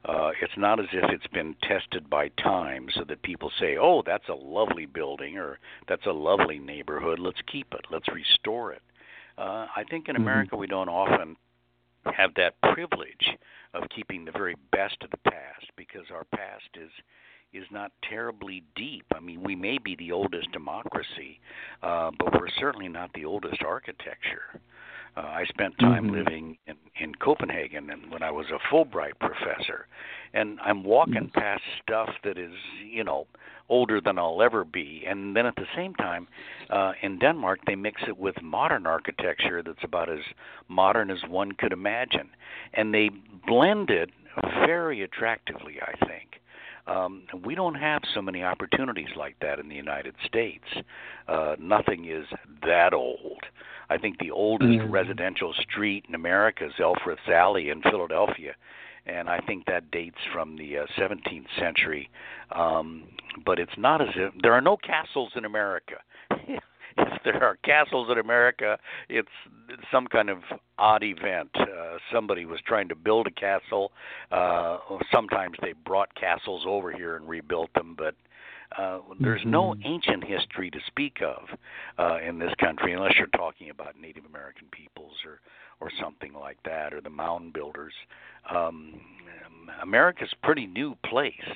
Uh, 0.06 0.32
it's 0.42 0.58
not 0.58 0.80
as 0.80 0.86
if 0.94 1.04
it's 1.10 1.28
been 1.34 1.56
tested 1.64 2.10
by 2.10 2.30
time 2.42 2.88
so 2.96 3.04
that 3.08 3.22
people 3.24 3.52
say, 3.60 3.78
oh, 3.78 4.02
that's 4.06 4.30
a 4.30 4.34
lovely 4.34 4.86
building 4.86 5.38
or 5.38 5.60
that's 5.90 6.06
a 6.06 6.12
lovely 6.12 6.60
neighborhood. 6.60 7.20
Let's 7.20 7.42
keep 7.52 7.68
it. 7.74 7.82
Let's 7.92 8.08
restore 8.08 8.72
it. 8.72 8.82
Uh, 9.38 9.68
I 9.76 9.84
think 9.90 10.08
in 10.08 10.16
Mhm. 10.16 10.22
America 10.22 10.56
we 10.56 10.68
don't 10.68 10.90
often 10.90 11.36
have 12.16 12.32
that 12.36 12.60
privilege 12.74 13.38
of 13.74 13.84
keeping 13.96 14.26
the 14.26 14.32
very 14.32 14.56
best 14.72 14.98
of 15.04 15.12
the 15.12 15.30
past 15.30 15.66
because 15.76 16.06
our 16.12 16.26
past 16.26 16.70
is 16.76 16.92
is 17.54 17.66
not 17.72 17.92
terribly 18.10 18.62
deep. 18.76 19.06
I 19.16 19.22
mean, 19.22 19.42
we 19.42 19.56
may 19.56 19.78
be 19.78 19.96
the 19.96 20.12
oldest 20.12 20.52
democracy, 20.52 21.40
uh, 21.82 22.12
but 22.20 22.34
we're 22.40 22.50
certainly 22.60 22.90
not 22.90 23.10
the 23.14 23.24
oldest 23.24 23.64
architecture. 23.64 24.60
Uh, 25.16 25.22
I 25.22 25.46
spent 25.46 25.78
time 25.80 26.08
Mhm. 26.08 26.12
living 26.12 26.58
in, 26.68 26.76
in 26.96 27.16
Copenhagen 27.16 27.90
and 27.90 28.12
when 28.12 28.22
I 28.22 28.32
was 28.32 28.52
a 28.52 28.60
Fulbright 28.70 29.18
professor, 29.20 29.88
and 30.34 30.60
I'm 30.62 30.84
walking 30.84 31.30
past 31.30 31.64
stuff 31.82 32.10
that 32.24 32.38
is, 32.38 32.54
you 32.84 33.04
know, 33.04 33.28
older 33.70 34.00
than 34.00 34.18
I'll 34.18 34.42
ever 34.42 34.64
be. 34.64 35.06
And 35.06 35.36
then 35.36 35.46
at 35.46 35.56
the 35.56 35.68
same 35.76 35.94
time, 35.96 36.28
uh, 36.70 36.94
in 37.02 37.20
Denmark, 37.20 37.60
they 37.66 37.76
mix 37.76 38.02
it 38.08 38.18
with 38.18 38.42
modern 38.42 38.86
architecture 38.86 39.62
that's 39.64 39.84
about 39.84 40.10
as 40.10 40.24
modern 40.68 41.10
as 41.12 41.24
one 41.28 41.52
could 41.54 41.74
imagine, 41.74 42.30
and 42.74 42.94
they 42.94 43.10
blend 43.46 43.90
it 43.90 44.10
very 44.66 45.02
attractively. 45.02 45.80
I 45.82 46.06
think. 46.06 46.42
Um, 46.88 47.24
we 47.44 47.54
don't 47.54 47.76
have 47.76 48.02
so 48.14 48.22
many 48.22 48.44
opportunities 48.44 49.10
like 49.16 49.36
that 49.42 49.60
in 49.60 49.68
the 49.68 49.76
United 49.76 50.16
States. 50.26 50.64
Uh, 51.28 51.56
nothing 51.60 52.06
is 52.06 52.26
that 52.64 52.94
old. 52.94 53.44
I 53.90 53.98
think 53.98 54.18
the 54.20 54.32
oldest 54.32 54.80
Mhm. 54.80 54.92
residential 54.92 55.54
street 55.54 56.06
in 56.08 56.16
America 56.16 56.66
is 56.66 56.80
Elfreth's 56.80 57.28
Alley 57.28 57.70
in 57.70 57.82
Philadelphia, 57.82 58.56
and 59.06 59.30
I 59.30 59.40
think 59.40 59.66
that 59.66 59.92
dates 59.92 60.24
from 60.32 60.58
the 60.58 60.80
uh, 60.80 60.88
17th 60.96 61.50
century. 61.58 62.10
Um, 62.52 63.04
but 63.46 63.60
it's 63.60 63.78
not 63.78 64.02
as 64.02 64.16
if 64.16 64.34
there 64.42 64.54
are 64.54 64.62
no 64.62 64.78
castles 64.78 65.32
in 65.36 65.46
America. 65.46 66.02
if 66.98 67.24
there 67.24 67.44
are 67.44 67.58
castles 67.64 68.10
in 68.12 68.18
America, 68.18 68.78
it's 69.10 69.30
some 69.92 70.08
kind 70.08 70.30
of 70.30 70.40
odd 70.78 71.04
event. 71.04 71.50
Uh, 71.56 71.98
somebody 72.12 72.46
was 72.46 72.60
trying 72.66 72.88
to 72.90 72.96
build 72.96 73.28
a 73.28 73.32
castle. 73.32 73.92
Uh, 74.32 74.78
sometimes 75.12 75.58
they 75.62 75.74
brought 75.74 76.14
castles 76.16 76.64
over 76.66 76.92
here 76.92 77.16
and 77.16 77.28
rebuilt 77.28 77.74
them, 77.74 77.96
but 77.98 78.16
uh, 78.78 79.00
there's 79.20 79.46
no 79.46 79.74
Mhm. 79.74 79.86
ancient 79.86 80.24
history 80.24 80.70
to 80.70 80.80
speak 80.88 81.22
of 81.22 81.50
uh, 81.98 82.20
in 82.22 82.38
this 82.40 82.54
country, 82.56 82.94
unless 82.94 83.18
you're 83.18 83.28
talking 83.28 83.70
about 83.70 83.96
Native 84.00 84.26
American 84.26 84.68
peoples 84.72 85.16
or 85.26 85.40
or 85.80 85.92
something 86.02 86.34
like 86.34 86.58
that, 86.64 86.92
or 86.92 87.02
the 87.02 87.10
mound 87.10 87.54
builders. 87.54 87.94
Um, 88.50 89.00
America's 89.82 90.34
a 90.34 90.46
pretty 90.46 90.66
new 90.66 90.96
place, 91.06 91.54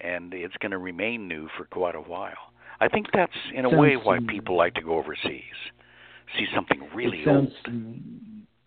and 0.00 0.32
it's 0.32 0.56
going 0.58 0.70
to 0.70 0.78
remain 0.78 1.26
new 1.26 1.48
for 1.56 1.64
quite 1.64 1.96
a 1.96 2.00
while. 2.00 2.52
I 2.80 2.88
think 2.88 3.06
that's 3.12 3.32
in 3.54 3.64
a 3.64 3.70
way 3.78 3.96
why 3.96 4.18
people 4.28 4.56
like 4.56 4.74
to 4.74 4.82
go 4.82 4.98
overseas, 4.98 5.42
see 6.38 6.46
something 6.54 6.88
really 6.94 7.22
sounds 7.24 7.50
old. 7.66 7.76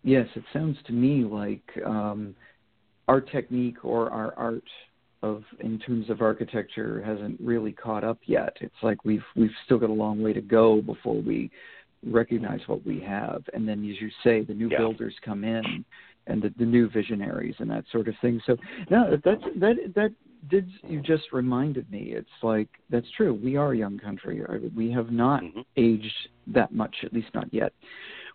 yes, 0.04 0.28
it 0.36 0.44
sounds 0.54 0.78
to 0.88 0.94
me 0.94 1.24
like 1.24 1.64
um, 1.86 2.36
our 3.08 3.22
technique 3.22 3.84
or 3.84 4.10
our 4.12 4.34
art 4.36 4.64
of 5.22 5.44
in 5.60 5.78
terms 5.80 6.10
of 6.10 6.22
architecture 6.22 7.04
hasn't 7.06 7.40
really 7.42 7.72
caught 7.74 8.04
up 8.04 8.20
yet. 8.26 8.56
It's 8.62 8.74
like 8.82 9.04
we've 9.04 9.24
we've 9.36 9.50
still 9.66 9.78
got 9.78 9.90
a 9.90 9.94
long 9.94 10.22
way 10.22 10.34
to 10.34 10.42
go 10.42 10.82
before 10.82 11.22
we 11.22 11.52
recognize 12.06 12.62
what 12.68 12.86
we 12.86 13.00
have. 13.02 13.44
And 13.54 13.68
then, 13.68 13.80
as 13.90 14.00
you 14.02 14.10
say, 14.24 14.44
the 14.44 14.54
new 14.54 14.70
Yeah. 14.70 14.78
builders 14.78 15.14
come 15.24 15.44
in 15.44 15.84
and 16.28 16.42
the, 16.42 16.54
the 16.58 16.66
new 16.66 16.90
visionaries 16.90 17.56
and 17.60 17.70
that 17.70 17.84
sort 17.92 18.08
of 18.08 18.16
thing. 18.22 18.42
So 18.46 18.56
no, 18.90 19.18
that's 19.24 19.44
that 19.58 19.76
that 19.96 20.14
did 20.48 20.70
you 20.88 21.02
just 21.02 21.32
reminded 21.32 21.90
me. 21.92 22.14
It's 22.16 22.30
like 22.42 22.70
that's 22.90 23.10
true. 23.18 23.34
We 23.34 23.56
are 23.58 23.74
a 23.74 23.78
young 23.78 23.98
country. 23.98 24.42
We 24.76 24.92
have 24.92 25.12
not 25.12 25.44
Mhm. 25.44 25.66
aged 25.76 26.30
that 26.48 26.72
much, 26.72 27.04
at 27.04 27.14
least 27.14 27.34
not 27.34 27.54
yet. 27.54 27.74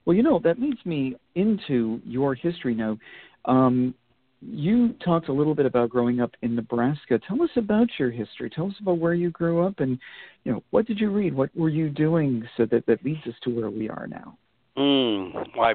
Well, 0.05 0.17
you 0.17 0.23
know 0.23 0.39
that 0.41 0.61
leads 0.61 0.85
me 0.85 1.17
into 1.35 2.01
your 2.05 2.35
history 2.35 2.75
now. 2.75 2.99
Um, 3.47 3.95
you 4.43 4.93
talked 5.03 5.29
a 5.29 5.33
little 5.33 5.55
bit 5.55 5.65
about 5.65 5.89
growing 5.89 6.21
up 6.21 6.33
in 6.43 6.55
Nebraska. 6.55 7.19
Tell 7.19 7.43
us 7.43 7.57
about 7.57 7.89
your 7.99 8.11
history. 8.11 8.51
Tell 8.51 8.67
us 8.67 8.79
about 8.81 8.99
where 8.99 9.15
you 9.15 9.31
grew 9.31 9.65
up, 9.65 9.81
and 9.81 9.99
you 10.45 10.53
know 10.53 10.63
what 10.71 10.87
did 10.87 11.01
you 11.01 11.11
read? 11.11 11.35
What 11.35 11.55
were 11.57 11.71
you 11.71 11.89
doing 11.89 12.47
so 12.57 12.67
that 12.67 12.85
that 12.87 13.03
leads 13.05 13.27
us 13.27 13.35
to 13.45 13.51
where 13.51 13.71
we 13.71 13.89
are 13.89 14.07
now? 14.07 14.37
Mm, 14.77 15.57
well, 15.57 15.75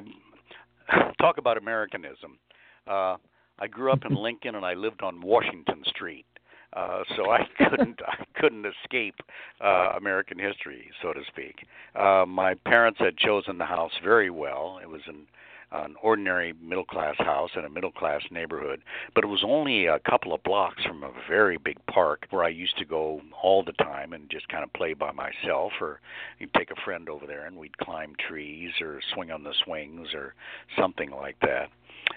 I 0.88 1.12
talk 1.20 1.38
about 1.38 1.56
Americanism. 1.56 2.38
Uh, 2.86 3.16
I 3.60 3.66
grew 3.66 3.92
up 3.92 4.04
in 4.04 4.14
Lincoln 4.22 4.54
and 4.54 4.64
I 4.64 4.74
lived 4.74 5.02
on 5.02 5.20
Washington 5.20 5.82
Street, 5.86 6.26
uh, 6.72 7.02
so 7.16 7.30
I 7.30 7.46
couldn't 7.58 8.00
I 8.06 8.24
couldn't 8.40 8.66
escape 8.66 9.16
uh, 9.60 9.92
American 9.96 10.38
history, 10.38 10.90
so 11.02 11.12
to 11.12 11.20
speak. 11.28 11.66
Uh, 11.94 12.24
my 12.26 12.54
parents 12.66 12.98
had 12.98 13.16
chosen 13.16 13.58
the 13.58 13.66
house 13.66 13.92
very 14.02 14.30
well. 14.30 14.78
It 14.82 14.88
was 14.88 15.02
an 15.06 15.26
an 15.72 15.94
ordinary 16.02 16.52
middle 16.60 16.84
class 16.84 17.14
house 17.18 17.50
in 17.56 17.64
a 17.64 17.70
middle 17.70 17.92
class 17.92 18.22
neighborhood, 18.30 18.82
but 19.14 19.24
it 19.24 19.28
was 19.28 19.44
only 19.44 19.86
a 19.86 19.98
couple 20.00 20.32
of 20.32 20.42
blocks 20.42 20.82
from 20.84 21.04
a 21.04 21.12
very 21.28 21.58
big 21.58 21.78
park 21.86 22.26
where 22.30 22.44
I 22.44 22.48
used 22.48 22.76
to 22.78 22.84
go 22.84 23.20
all 23.42 23.62
the 23.62 23.72
time 23.72 24.12
and 24.12 24.28
just 24.30 24.48
kind 24.48 24.64
of 24.64 24.72
play 24.72 24.94
by 24.94 25.12
myself 25.12 25.72
or 25.80 26.00
you'd 26.38 26.52
take 26.54 26.70
a 26.70 26.80
friend 26.84 27.08
over 27.08 27.26
there 27.26 27.46
and 27.46 27.56
we'd 27.56 27.78
climb 27.78 28.14
trees 28.28 28.72
or 28.80 29.00
swing 29.14 29.30
on 29.30 29.44
the 29.44 29.54
swings 29.64 30.08
or 30.14 30.34
something 30.76 31.10
like 31.10 31.36
that. 31.40 31.68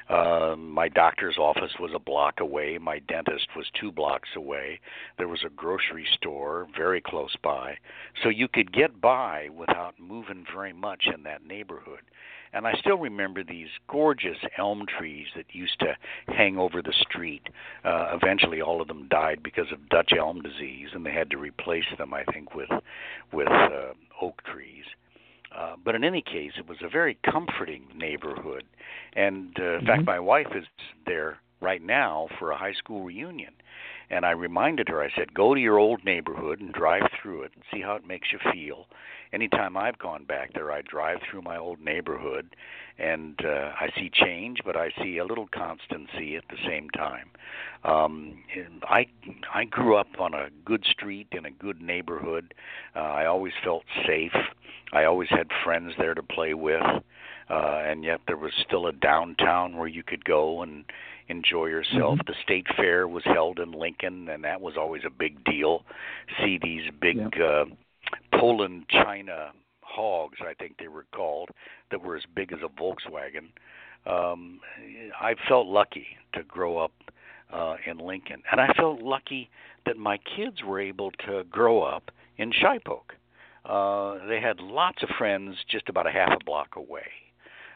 Uh, 0.10 0.56
my 0.58 0.90
doctor's 0.90 1.38
office 1.38 1.72
was 1.80 1.92
a 1.94 2.00
block 2.00 2.40
away. 2.40 2.78
My 2.78 3.00
dentist 3.00 3.48
was 3.56 3.66
two 3.80 3.92
blocks 3.92 4.30
away. 4.36 4.80
There 5.18 5.28
was 5.28 5.44
a 5.46 5.50
grocery 5.50 6.06
store 6.14 6.68
very 6.76 7.02
close 7.02 7.36
by. 7.42 7.78
So 8.22 8.30
you 8.30 8.48
could 8.48 8.74
get 8.74 9.00
by 9.00 9.50
without 9.56 10.00
moving 10.00 10.46
very 10.54 10.74
much 10.74 11.08
in 11.14 11.24
that 11.24 11.46
neighborhood. 11.46 12.02
And 12.54 12.68
I 12.68 12.74
still 12.80 12.98
remember 12.98 13.44
these 13.44 13.70
gorgeous 13.88 14.38
elm 14.58 14.86
trees 14.86 15.28
that 15.36 15.46
used 15.54 15.80
to 15.80 15.98
hang 16.28 16.58
over 16.58 16.82
the 16.82 16.94
street. 16.94 17.50
Uh, 17.84 18.16
eventually, 18.22 18.62
all 18.62 18.82
of 18.82 18.88
them 18.88 19.08
died 19.10 19.42
because 19.44 19.72
of 19.72 19.90
Dutch 19.90 20.12
elm 20.18 20.42
disease, 20.42 20.90
and 20.94 21.06
they 21.06 21.14
had 21.14 21.32
to 21.32 21.38
replace 21.38 21.86
them, 21.98 22.14
I 22.14 22.24
think, 22.32 22.54
with 22.54 22.70
with 23.32 23.48
uh, 23.48 23.94
oak 24.22 24.44
trees. 24.44 24.86
Uh, 25.56 25.76
but 25.84 25.96
in 25.96 26.04
any 26.04 26.22
case, 26.22 26.54
it 26.58 26.68
was 26.68 26.80
a 26.82 26.90
very 26.90 27.18
comforting 27.30 27.86
neighborhood. 27.96 28.64
And 29.16 29.56
uh, 29.60 29.64
in 29.64 29.78
mm-hmm. 29.80 29.88
fact, 29.88 30.06
my 30.06 30.20
wife 30.20 30.48
is 30.56 30.66
there 31.06 31.38
right 31.62 31.82
now 31.82 32.28
for 32.40 32.52
a 32.52 32.58
high 32.58 32.74
school 32.74 33.04
reunion. 33.04 33.54
And 34.10 34.26
I 34.26 34.32
reminded 34.32 34.90
her, 34.90 35.02
I 35.02 35.10
said, 35.16 35.34
go 35.34 35.56
to 35.56 35.62
your 35.62 35.80
old 35.80 36.04
neighborhood 36.04 36.60
and 36.60 36.72
drive 36.74 37.10
through 37.22 37.44
it 37.44 37.52
and 37.56 37.64
see 37.72 37.82
how 37.82 37.96
it 37.96 38.06
makes 38.06 38.28
you 38.32 38.40
feel. 38.52 38.86
Anytime 39.34 39.76
I've 39.76 39.98
gone 39.98 40.26
back 40.26 40.54
there, 40.54 40.72
I 40.72 40.82
drive 40.82 41.18
through 41.30 41.42
my 41.42 41.58
old 41.58 41.82
neighborhood 41.82 42.56
and 43.00 43.40
uh, 43.44 43.72
I 43.80 43.90
see 43.98 44.12
change, 44.14 44.60
but 44.64 44.76
I 44.76 44.92
see 45.02 45.18
a 45.18 45.26
little 45.26 45.48
constancy 45.48 46.36
at 46.36 46.44
the 46.50 46.58
same 46.68 46.90
time. 46.92 47.32
Um, 47.84 48.44
I 48.84 49.08
I 49.54 49.66
grew 49.66 49.96
up 49.98 50.08
on 50.20 50.34
a 50.34 50.50
good 50.64 50.86
street 50.86 51.28
in 51.32 51.46
a 51.46 51.52
good 51.52 51.82
neighborhood. 51.82 52.54
Uh, 52.96 53.00
I 53.00 53.26
always 53.26 53.54
felt 53.64 53.84
safe. 54.06 54.36
I 54.94 55.06
always 55.06 55.30
had 55.30 55.48
friends 55.64 55.94
there 55.98 56.14
to 56.14 56.22
play 56.22 56.54
with, 56.54 56.84
uh, 56.84 57.02
and 57.50 58.04
yet 58.04 58.22
there 58.28 58.38
was 58.38 58.54
still 58.66 58.86
a 58.86 58.94
downtown 58.94 59.76
where 59.76 59.88
you 59.88 60.04
could 60.04 60.24
go 60.24 60.62
and 60.62 60.86
enjoy 61.28 61.66
yourself. 61.66 62.20
Mm-hmm. 62.20 62.32
The 62.32 62.36
state 62.44 62.68
fair 62.76 63.08
was 63.08 63.24
held 63.26 63.60
in 63.60 63.72
Lincoln, 63.72 64.30
and 64.30 64.44
that 64.44 64.62
was 64.62 64.76
always 64.78 65.02
a 65.06 65.10
big 65.10 65.44
deal. 65.44 65.84
See 66.44 66.60
these 66.62 66.84
big 67.02 67.18
yeah. 67.18 67.44
uh, 67.44 67.66
Poland 68.34 68.86
China 68.90 69.52
hogs, 69.82 70.40
I 70.42 70.54
think 70.54 70.78
they 70.78 70.88
were 70.88 71.06
called, 71.14 71.50
that 71.92 72.02
were 72.02 72.16
as 72.16 72.24
big 72.36 72.52
as 72.52 72.60
a 72.64 72.82
Volkswagen. 72.82 73.50
Um, 74.06 74.60
I 75.20 75.36
felt 75.48 75.68
lucky 75.68 76.08
to 76.34 76.44
grow 76.44 76.78
up 76.78 76.92
uh, 77.54 77.76
in 77.86 78.00
Lincoln, 78.00 78.42
and 78.52 78.60
I 78.60 78.74
felt 78.74 79.02
lucky 79.02 79.50
that 79.86 79.98
my 79.98 80.18
kids 80.36 80.64
were 80.64 80.80
able 80.80 81.12
to 81.28 81.44
grow 81.50 81.84
up 81.84 82.12
in 82.38 82.52
Shipoke. 82.52 83.14
Uh, 83.66 84.26
they 84.28 84.42
had 84.42 84.60
lots 84.60 85.04
of 85.04 85.10
friends 85.18 85.56
just 85.70 85.88
about 85.88 86.08
a 86.08 86.12
half 86.12 86.32
a 86.34 86.44
block 86.44 86.76
away, 86.76 87.08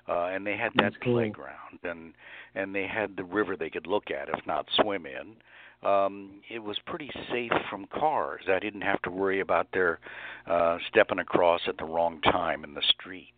uh, 0.10 0.28
and 0.28 0.46
they 0.46 0.58
had 0.58 0.72
that 0.76 0.94
cool. 1.02 1.16
playground, 1.16 1.80
and 1.84 2.14
and 2.56 2.74
they 2.76 2.88
had 2.88 3.16
the 3.16 3.24
river 3.24 3.56
they 3.56 3.70
could 3.70 3.88
look 3.88 4.10
at, 4.12 4.28
if 4.30 4.46
not 4.46 4.66
swim 4.82 5.06
in. 5.06 5.36
Um, 5.84 6.42
it 6.50 6.60
was 6.60 6.78
pretty 6.86 7.12
safe 7.32 7.52
from 7.70 7.86
cars. 7.88 8.42
I 8.50 8.60
didn't 8.60 8.82
have 8.82 9.02
to 9.04 9.12
worry 9.12 9.40
about 9.40 9.68
their 9.74 10.00
uh, 10.48 10.80
stepping 10.90 11.20
across 11.20 11.62
at 11.68 11.78
the 11.78 11.86
wrong 11.86 12.20
time 12.22 12.64
in 12.64 12.74
the 12.74 12.82
street. 12.82 13.34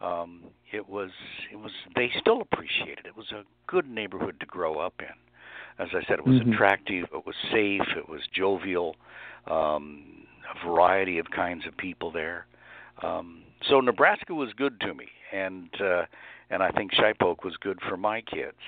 Um, 0.00 0.44
it 0.70 0.88
was 0.88 1.10
it 1.50 1.56
was 1.56 1.72
they 1.96 2.10
still 2.20 2.40
appreciated 2.40 3.00
it. 3.00 3.08
It 3.08 3.16
was 3.16 3.32
a 3.32 3.42
good 3.66 3.88
neighborhood 3.88 4.38
to 4.40 4.46
grow 4.46 4.78
up 4.78 4.94
in. 5.00 5.14
As 5.82 5.88
I 5.94 6.02
said, 6.06 6.18
it 6.18 6.24
was 6.26 6.40
Mhm. 6.40 6.52
attractive. 6.52 7.08
It 7.12 7.26
was 7.26 7.36
safe. 7.50 7.96
It 7.96 8.08
was 8.08 8.26
jovial. 8.28 8.96
Um, 9.46 10.26
a 10.50 10.66
variety 10.66 11.18
of 11.18 11.30
kinds 11.30 11.66
of 11.66 11.76
people 11.76 12.10
there. 12.10 12.46
Um, 13.02 13.44
so 13.62 13.80
Nebraska 13.80 14.34
was 14.34 14.52
good 14.54 14.80
to 14.80 14.94
me, 14.94 15.08
and 15.32 15.68
uh, 15.80 16.04
and 16.50 16.62
I 16.62 16.70
think 16.70 16.92
Shipoke 16.92 17.44
was 17.44 17.56
good 17.56 17.80
for 17.82 17.96
my 17.96 18.20
kids. 18.20 18.58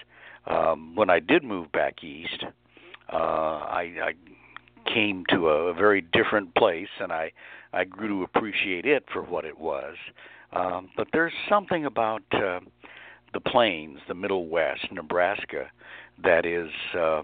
Um, 0.46 0.94
when 0.94 1.10
I 1.10 1.20
did 1.20 1.44
move 1.44 1.70
back 1.72 2.02
east, 2.02 2.44
uh, 3.12 3.16
I, 3.16 3.92
I 4.02 4.92
came 4.92 5.24
to 5.30 5.48
a, 5.48 5.74
very 5.74 6.00
different 6.00 6.54
place, 6.54 6.88
and 7.00 7.12
I 7.12 7.32
I 7.72 7.84
grew 7.84 8.08
to 8.08 8.22
appreciate 8.24 8.84
it 8.84 9.04
for 9.12 9.22
what 9.22 9.44
it 9.44 9.58
was. 9.58 9.94
Um, 10.52 10.88
but 10.96 11.06
there's 11.12 11.32
something 11.48 11.86
about 11.86 12.22
uh, 12.32 12.60
the 13.32 13.40
plains, 13.40 13.98
the 14.08 14.14
Middle 14.14 14.48
West, 14.48 14.86
Nebraska, 14.90 15.70
that 16.22 16.44
is 16.44 16.70
uh, 16.98 17.22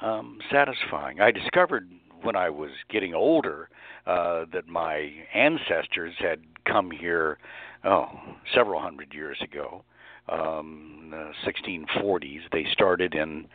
um, 0.00 0.38
satisfying. 0.50 1.20
I 1.20 1.32
discovered 1.32 1.88
when 2.22 2.36
I 2.36 2.50
was 2.50 2.70
getting 2.88 3.14
older 3.14 3.68
uh, 4.06 4.44
that 4.52 4.68
my 4.68 5.10
ancestors 5.34 6.14
had 6.18 6.40
come 6.64 6.90
here, 6.90 7.38
oh, 7.84 8.08
several 8.54 8.80
hundred 8.80 9.12
years 9.12 9.38
ago, 9.42 9.82
um, 10.28 11.08
the 11.10 11.32
1640s. 11.44 12.40
They 12.52 12.66
started 12.72 13.14
in 13.14 13.46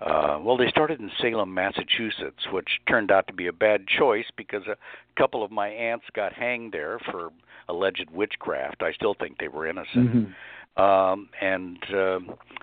uh, 0.00 0.38
well, 0.42 0.56
they 0.56 0.68
started 0.68 1.00
in 1.00 1.10
Salem, 1.20 1.54
Massachusetts, 1.54 2.46
which 2.52 2.68
turned 2.88 3.10
out 3.10 3.26
to 3.28 3.32
be 3.32 3.46
a 3.46 3.52
bad 3.52 3.86
choice 3.86 4.26
because 4.36 4.66
a 4.66 4.76
couple 5.16 5.42
of 5.42 5.50
my 5.50 5.68
aunts 5.68 6.06
got 6.14 6.32
hanged 6.32 6.72
there 6.72 6.98
for 7.10 7.30
alleged 7.68 8.08
witchcraft. 8.10 8.82
I 8.82 8.92
still 8.92 9.14
think 9.14 9.38
they 9.38 9.48
were 9.48 9.66
innocent. 9.66 10.14
Mhm. 10.14 10.34
Um, 10.76 11.28
and 11.40 11.78
uh, 11.94 12.18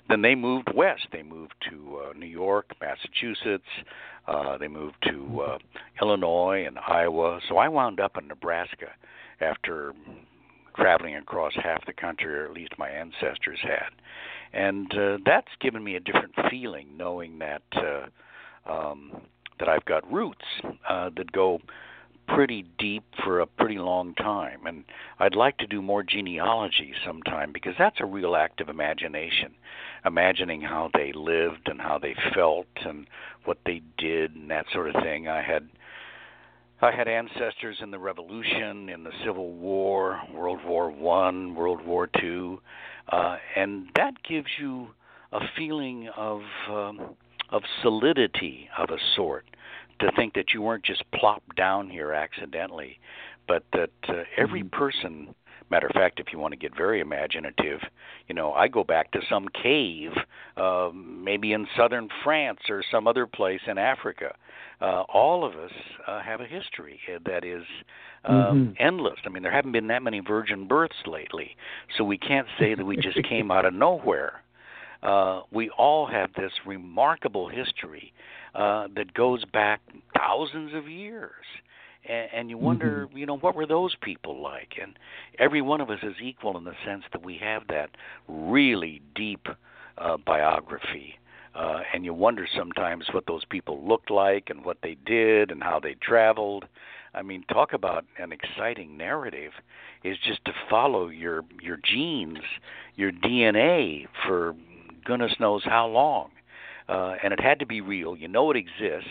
then 0.09 0.21
they 0.21 0.35
moved 0.35 0.67
west. 0.75 1.07
They 1.13 1.23
moved 1.23 1.53
to 1.69 2.01
uh, 2.03 2.13
New 2.13 2.25
York, 2.25 2.75
Massachusetts. 2.81 3.63
Uh, 4.27 4.57
they 4.57 4.67
moved 4.67 4.97
to 5.07 5.41
uh, 5.41 5.57
Illinois 6.01 6.65
and 6.67 6.77
Iowa. 6.77 7.39
So 7.47 7.57
I 7.57 7.69
wound 7.69 8.01
up 8.01 8.17
in 8.17 8.27
Nebraska 8.27 8.87
after 9.39 9.93
traveling 10.75 11.15
across 11.15 11.53
half 11.55 11.85
the 11.85 11.93
country, 11.93 12.33
or 12.33 12.45
at 12.45 12.53
least 12.53 12.73
my 12.77 12.89
ancestors 12.89 13.59
had. 13.61 13.91
And 14.53 14.93
uh, 14.93 15.17
that's 15.25 15.47
given 15.59 15.83
me 15.83 15.95
a 15.95 15.99
different 15.99 16.33
feeling, 16.49 16.97
knowing 16.97 17.39
that 17.39 17.63
uh, 17.75 18.71
um, 18.71 19.21
that 19.59 19.69
I've 19.69 19.85
got 19.85 20.11
roots 20.11 20.45
uh, 20.89 21.09
that 21.15 21.31
go 21.31 21.59
pretty 22.27 22.65
deep 22.77 23.03
for 23.23 23.39
a 23.39 23.47
pretty 23.47 23.77
long 23.77 24.13
time. 24.15 24.65
And 24.65 24.83
I'd 25.19 25.35
like 25.35 25.57
to 25.57 25.67
do 25.67 25.81
more 25.81 26.03
genealogy 26.03 26.93
sometime 27.05 27.51
because 27.51 27.73
that's 27.77 27.99
a 27.99 28.05
real 28.05 28.35
act 28.35 28.61
of 28.61 28.69
imagination. 28.69 29.53
Imagining 30.05 30.61
how 30.61 30.89
they 30.93 31.11
lived 31.13 31.67
and 31.67 31.79
how 31.79 31.99
they 31.99 32.15
felt 32.33 32.67
and 32.85 33.07
what 33.45 33.57
they 33.65 33.81
did 33.97 34.35
and 34.35 34.49
that 34.49 34.65
sort 34.73 34.93
of 34.93 35.01
thing. 35.03 35.27
I 35.27 35.41
had 35.41 35.67
I 36.83 36.91
had 36.91 37.07
ancestors 37.07 37.77
in 37.81 37.91
the 37.91 37.99
Revolution, 37.99 38.89
in 38.89 39.03
the 39.03 39.11
Civil 39.23 39.51
War, 39.51 40.19
World 40.33 40.59
War 40.65 40.89
One, 40.89 41.53
World 41.53 41.85
War 41.85 42.07
Two, 42.19 42.59
uh, 43.09 43.37
and 43.55 43.87
that 43.95 44.13
gives 44.27 44.47
you 44.59 44.87
a 45.31 45.39
feeling 45.55 46.09
of 46.17 46.41
um, 46.69 47.15
of 47.49 47.61
solidity 47.81 48.67
of 48.77 48.89
a 48.89 48.97
sort 49.15 49.45
to 49.99 50.11
think 50.15 50.33
that 50.33 50.53
you 50.53 50.61
weren't 50.61 50.83
just 50.83 51.03
plopped 51.11 51.55
down 51.55 51.89
here 51.89 52.13
accidentally, 52.13 52.99
but 53.47 53.63
that 53.73 53.91
uh, 54.07 54.23
every 54.37 54.63
Mhm. 54.63 54.71
person. 54.71 55.35
Matter 55.71 55.87
of 55.87 55.93
fact, 55.93 56.19
if 56.19 56.27
you 56.33 56.37
want 56.37 56.51
to 56.51 56.57
get 56.57 56.75
very 56.75 56.99
imaginative, 56.99 57.79
you 58.27 58.35
know, 58.35 58.51
I 58.51 58.67
go 58.67 58.83
back 58.83 59.09
to 59.11 59.21
some 59.29 59.47
cave, 59.63 60.11
uh, 60.57 60.89
maybe 60.93 61.53
in 61.53 61.65
southern 61.77 62.09
France 62.25 62.59
or 62.69 62.83
some 62.91 63.07
other 63.07 63.25
place 63.25 63.61
in 63.67 63.77
Africa. 63.77 64.35
Uh, 64.81 65.03
all 65.03 65.45
of 65.45 65.55
us 65.55 65.71
uh, 66.07 66.19
have 66.19 66.41
a 66.41 66.45
history 66.45 66.99
that 67.25 67.45
is 67.45 67.63
um, 68.25 68.35
Mhm. 68.35 68.75
endless. 68.79 69.19
I 69.25 69.29
mean, 69.29 69.43
there 69.43 69.51
haven't 69.51 69.71
been 69.71 69.87
that 69.87 70.03
many 70.03 70.19
virgin 70.19 70.67
births 70.67 71.07
lately, 71.07 71.55
so 71.95 72.03
we 72.03 72.17
can't 72.17 72.47
say 72.59 72.75
that 72.75 72.85
we 72.85 72.97
just 72.97 73.23
came 73.23 73.49
out 73.49 73.65
of 73.65 73.73
nowhere. 73.73 74.43
Uh, 75.01 75.41
we 75.51 75.69
all 75.71 76.05
have 76.05 76.33
this 76.33 76.51
remarkable 76.65 77.47
history 77.47 78.13
uh, 78.53 78.89
that 78.95 79.13
goes 79.13 79.45
back 79.45 79.79
thousands 80.15 80.73
of 80.75 80.87
years. 80.89 81.45
And, 82.07 82.29
and 82.33 82.49
you 82.49 82.57
wonder, 82.57 83.07
you 83.13 83.25
know, 83.25 83.37
what 83.37 83.55
were 83.55 83.65
those 83.65 83.95
people 84.01 84.41
like? 84.41 84.73
And 84.81 84.97
every 85.39 85.61
one 85.61 85.81
of 85.81 85.89
us 85.89 85.99
is 86.03 86.15
equal 86.21 86.57
in 86.57 86.63
the 86.63 86.73
sense 86.85 87.03
that 87.11 87.23
we 87.23 87.37
have 87.37 87.63
that 87.69 87.91
really 88.27 89.01
deep 89.15 89.47
uh, 89.97 90.17
biography. 90.17 91.15
Uh, 91.53 91.81
and 91.93 92.05
you 92.05 92.13
wonder 92.13 92.47
sometimes 92.55 93.05
what 93.11 93.25
those 93.27 93.43
people 93.45 93.85
looked 93.85 94.09
like 94.09 94.49
and 94.49 94.63
what 94.63 94.77
they 94.81 94.95
did 95.05 95.51
and 95.51 95.61
how 95.61 95.79
they 95.79 95.95
traveled. 95.95 96.65
I 97.13 97.21
mean, 97.23 97.43
talk 97.51 97.73
about 97.73 98.05
an 98.17 98.31
exciting 98.31 98.95
narrative 98.97 99.51
is 100.03 100.17
just 100.25 100.43
to 100.45 100.53
follow 100.69 101.09
your 101.09 101.43
your 101.61 101.77
genes, 101.83 102.39
your 102.95 103.11
DNA 103.11 104.07
for 104.25 104.55
goodness 105.03 105.33
knows 105.39 105.63
how 105.65 105.87
long. 105.87 106.31
Uh, 106.87 107.15
and 107.23 107.33
it 107.33 107.39
had 107.39 107.59
to 107.59 107.65
be 107.65 107.81
real. 107.81 108.15
You 108.15 108.27
know 108.27 108.49
it 108.51 108.57
exists. 108.57 109.09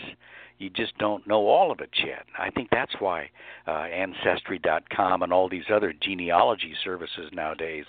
You 0.61 0.69
just 0.69 0.95
don't 0.99 1.25
know 1.25 1.47
all 1.47 1.71
of 1.71 1.79
it 1.79 1.89
yet. 2.05 2.27
I 2.37 2.51
think 2.51 2.69
that's 2.71 2.93
why 2.99 3.31
uh, 3.67 3.71
Ancestry.com 3.71 5.23
and 5.23 5.33
all 5.33 5.49
these 5.49 5.63
other 5.73 5.91
genealogy 5.99 6.75
services 6.83 7.31
nowadays 7.33 7.85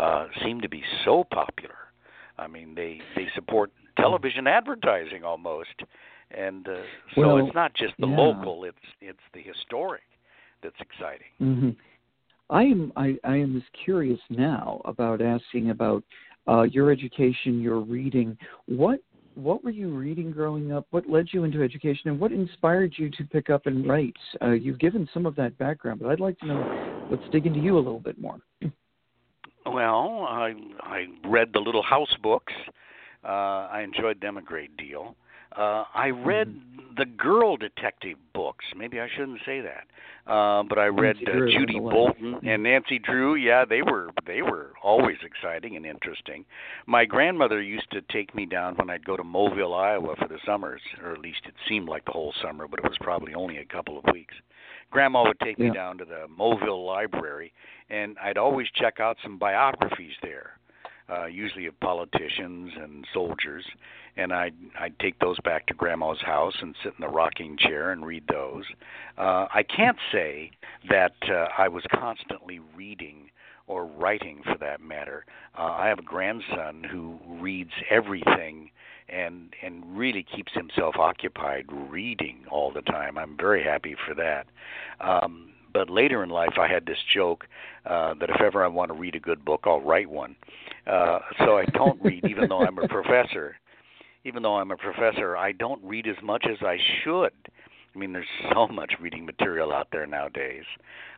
uh, 0.00 0.26
seem 0.42 0.60
to 0.62 0.68
be 0.68 0.82
so 1.04 1.22
popular. 1.32 1.76
I 2.36 2.48
mean, 2.48 2.74
they 2.74 3.00
they 3.14 3.28
support 3.36 3.70
television 3.96 4.48
advertising 4.48 5.22
almost, 5.22 5.68
and 6.32 6.66
uh, 6.66 6.74
so 7.14 7.20
Well, 7.20 7.46
it's 7.46 7.54
not 7.54 7.72
just 7.74 7.94
the 8.00 8.08
yeah. 8.08 8.16
local; 8.16 8.64
it's 8.64 8.76
it's 9.00 9.18
the 9.32 9.42
historic 9.42 10.02
that's 10.60 10.80
exciting. 10.80 11.28
hmm 11.38 11.70
I 12.50 12.62
am 12.64 12.92
I, 12.96 13.16
I 13.22 13.36
am 13.36 13.60
just 13.60 13.70
curious 13.84 14.20
now 14.28 14.80
about 14.86 15.20
asking 15.20 15.70
about 15.70 16.02
uh, 16.48 16.62
your 16.62 16.90
education, 16.90 17.60
your 17.60 17.78
reading. 17.78 18.36
What 18.66 19.00
what 19.38 19.62
were 19.62 19.70
you 19.70 19.90
reading 19.90 20.32
growing 20.32 20.72
up? 20.72 20.86
What 20.90 21.08
led 21.08 21.28
you 21.30 21.44
into 21.44 21.62
education, 21.62 22.10
and 22.10 22.18
what 22.18 22.32
inspired 22.32 22.94
you 22.96 23.08
to 23.10 23.24
pick 23.24 23.50
up 23.50 23.66
and 23.66 23.88
write? 23.88 24.16
Uh, 24.42 24.50
you've 24.50 24.80
given 24.80 25.08
some 25.14 25.26
of 25.26 25.36
that 25.36 25.56
background, 25.58 26.00
but 26.00 26.10
I'd 26.10 26.20
like 26.20 26.38
to 26.40 26.46
know. 26.46 27.06
Let's 27.10 27.22
dig 27.30 27.46
into 27.46 27.60
you 27.60 27.76
a 27.76 27.78
little 27.78 28.00
bit 28.00 28.20
more. 28.20 28.40
Well, 29.64 30.26
I 30.28 30.54
I 30.82 31.06
read 31.24 31.50
the 31.52 31.60
little 31.60 31.82
house 31.82 32.14
books. 32.22 32.52
Uh, 33.24 33.68
I 33.70 33.82
enjoyed 33.82 34.20
them 34.20 34.38
a 34.38 34.42
great 34.42 34.76
deal. 34.76 35.14
Uh, 35.56 35.84
I 35.94 36.08
read 36.08 36.48
Mm-hmm. 36.48 36.94
the 36.96 37.04
girl 37.06 37.56
detective 37.56 38.16
books. 38.34 38.64
Maybe 38.76 38.98
I 39.00 39.08
shouldn't 39.16 39.40
say 39.46 39.60
that, 39.60 39.86
uh, 40.32 40.62
but 40.68 40.78
I 40.78 40.86
read 40.86 41.16
uh, 41.26 41.46
Judy. 41.50 41.78
Bolton 41.78 42.38
and 42.46 42.62
Nancy 42.62 42.98
Drew. 42.98 43.34
Yeah, 43.36 43.64
they 43.64 43.82
were 43.82 44.10
they 44.26 44.42
were 44.42 44.72
always 44.82 45.16
exciting 45.24 45.76
and 45.76 45.84
interesting. 45.86 46.44
My 46.86 47.04
grandmother 47.04 47.60
used 47.62 47.90
to 47.92 48.00
take 48.12 48.34
me 48.34 48.46
down 48.46 48.74
when 48.76 48.90
I'd 48.90 49.04
go 49.04 49.16
to 49.16 49.22
Moville, 49.22 49.74
Iowa 49.78 50.16
for 50.16 50.26
the 50.28 50.38
summers, 50.44 50.80
or 51.02 51.12
at 51.12 51.20
least 51.20 51.40
it 51.46 51.54
seemed 51.68 51.88
like 51.88 52.04
the 52.04 52.12
whole 52.12 52.32
summer, 52.42 52.66
but 52.66 52.80
it 52.80 52.84
was 52.84 52.98
probably 53.00 53.34
only 53.34 53.58
a 53.58 53.64
couple 53.64 53.98
of 53.98 54.04
weeks. 54.12 54.34
Grandma 54.90 55.22
would 55.26 55.38
take 55.40 55.58
me 55.58 55.70
down 55.70 55.98
to 55.98 56.04
the 56.04 56.26
Moville 56.38 56.84
Library, 56.86 57.52
and 57.90 58.16
I'd 58.22 58.38
always 58.38 58.66
check 58.74 59.00
out 59.00 59.18
some 59.22 59.38
biographies 59.38 60.14
there, 60.22 60.52
uh, 61.10 61.26
usually 61.26 61.66
of 61.66 61.78
politicians 61.80 62.72
and 62.80 63.06
soldiers. 63.12 63.64
And 64.16 64.32
I'd 64.32 64.54
I'd 64.78 64.98
take 64.98 65.18
those 65.20 65.38
back 65.40 65.66
to 65.66 65.74
Grandma's 65.74 66.20
house 66.20 66.54
and 66.60 66.74
sit 66.82 66.94
in 66.98 67.02
the 67.06 67.12
rocking 67.12 67.56
chair 67.56 67.92
and 67.92 68.04
read 68.04 68.24
those. 68.28 68.64
Uh, 69.16 69.46
I 69.54 69.62
can't 69.64 69.98
say 70.12 70.50
that 70.90 71.14
uh, 71.28 71.46
I 71.56 71.68
was 71.68 71.84
constantly 71.92 72.60
reading 72.76 73.30
or 73.68 73.84
writing, 73.84 74.40
for 74.44 74.56
that 74.58 74.80
matter. 74.80 75.24
Uh, 75.56 75.62
I 75.62 75.88
have 75.88 75.98
a 75.98 76.02
grandson 76.02 76.84
who 76.90 77.18
reads 77.26 77.72
everything 77.90 78.70
and 79.08 79.54
and 79.62 79.84
really 79.96 80.24
keeps 80.34 80.52
himself 80.52 80.96
occupied 80.98 81.66
reading 81.70 82.44
all 82.50 82.72
the 82.72 82.82
time. 82.82 83.16
I'm 83.18 83.36
very 83.36 83.62
happy 83.62 83.94
for 84.06 84.14
that. 84.14 84.46
Um, 85.00 85.50
but 85.72 85.90
later 85.90 86.22
in 86.22 86.30
life, 86.30 86.58
I 86.58 86.68
had 86.68 86.86
this 86.86 86.98
joke 87.14 87.46
uh, 87.86 88.14
that 88.20 88.30
if 88.30 88.40
ever 88.40 88.64
I 88.64 88.68
want 88.68 88.90
to 88.90 88.94
read 88.94 89.14
a 89.14 89.20
good 89.20 89.44
book, 89.44 89.62
I'll 89.64 89.80
write 89.80 90.10
one. 90.10 90.36
Uh, 90.86 91.18
so 91.38 91.58
I 91.58 91.64
don't 91.74 92.02
read, 92.02 92.24
even 92.26 92.48
though 92.48 92.60
I'm 92.60 92.78
a 92.78 92.88
professor. 92.88 93.56
Even 94.24 94.42
though 94.42 94.56
I'm 94.56 94.70
a 94.70 94.76
professor, 94.76 95.36
I 95.36 95.52
don't 95.52 95.82
read 95.82 96.06
as 96.06 96.16
much 96.22 96.46
as 96.50 96.58
I 96.60 96.76
should. 97.02 97.32
I 97.98 98.00
mean, 98.00 98.12
there's 98.12 98.26
so 98.54 98.68
much 98.68 98.92
reading 99.00 99.26
material 99.26 99.72
out 99.72 99.88
there 99.90 100.06
nowadays. 100.06 100.64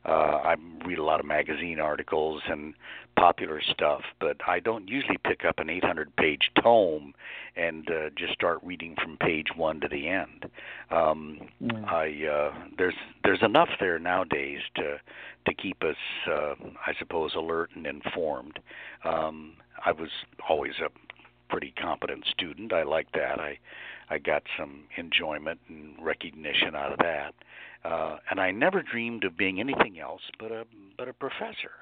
Uh, 0.06 0.08
I 0.42 0.56
read 0.86 0.98
a 0.98 1.04
lot 1.04 1.20
of 1.20 1.26
magazine 1.26 1.78
articles 1.78 2.40
and 2.48 2.72
popular 3.18 3.60
stuff, 3.70 4.00
but 4.18 4.38
I 4.48 4.60
don't 4.60 4.88
usually 4.88 5.18
pick 5.24 5.44
up 5.46 5.58
an 5.58 5.66
800-page 5.66 6.50
tome 6.62 7.12
and 7.54 7.86
uh, 7.90 8.08
just 8.16 8.32
start 8.32 8.60
reading 8.62 8.96
from 9.02 9.18
page 9.18 9.48
one 9.54 9.78
to 9.80 9.88
the 9.88 10.08
end. 10.08 10.46
Um, 10.90 11.48
Yeah. 11.60 11.84
I 11.84 12.06
uh, 12.26 12.54
there's 12.78 12.94
there's 13.24 13.42
enough 13.42 13.68
there 13.78 13.98
nowadays 13.98 14.60
to 14.76 14.98
to 15.46 15.54
keep 15.54 15.82
us, 15.82 15.96
uh, 16.26 16.54
I 16.86 16.94
suppose, 16.98 17.32
alert 17.34 17.70
and 17.74 17.86
informed. 17.86 18.58
Um, 19.04 19.52
I 19.84 19.92
was 19.92 20.08
always 20.48 20.74
a 20.80 20.88
pretty 21.50 21.74
competent 21.80 22.24
student. 22.30 22.72
I 22.72 22.84
like 22.84 23.12
that. 23.12 23.38
I 23.38 23.58
I 24.10 24.18
got 24.18 24.42
some 24.58 24.84
enjoyment 24.96 25.60
and 25.68 25.94
recognition 26.02 26.74
out 26.76 26.92
of 26.92 26.98
that. 26.98 27.34
Uh, 27.84 28.18
and 28.30 28.40
I 28.40 28.50
never 28.50 28.82
dreamed 28.82 29.24
of 29.24 29.36
being 29.36 29.60
anything 29.60 29.98
else 30.00 30.22
but 30.38 30.52
a 30.52 30.66
but 30.98 31.08
a 31.08 31.12
professor. 31.14 31.72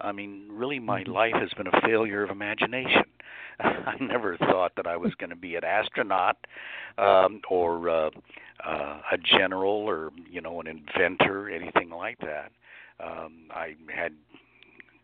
I 0.00 0.12
mean, 0.12 0.48
really, 0.50 0.78
my 0.80 1.04
Mhm. 1.04 1.08
life 1.08 1.34
has 1.34 1.52
been 1.54 1.68
a 1.68 1.80
failure 1.82 2.22
of 2.22 2.30
imagination. 2.30 3.04
I 3.60 3.96
never 4.00 4.36
thought 4.36 4.74
that 4.76 4.86
I 4.86 4.96
was 4.96 5.14
going 5.16 5.30
to 5.30 5.36
be 5.36 5.56
an 5.56 5.64
astronaut 5.64 6.36
um, 6.98 7.40
or 7.48 7.88
uh, 7.88 8.10
uh, 8.64 9.00
a 9.12 9.18
general 9.18 9.70
or 9.88 10.10
you 10.30 10.40
know 10.40 10.60
an 10.60 10.66
inventor, 10.66 11.48
anything 11.50 11.90
like 11.90 12.18
that. 12.18 12.52
Um, 13.00 13.48
I 13.50 13.74
had 13.94 14.12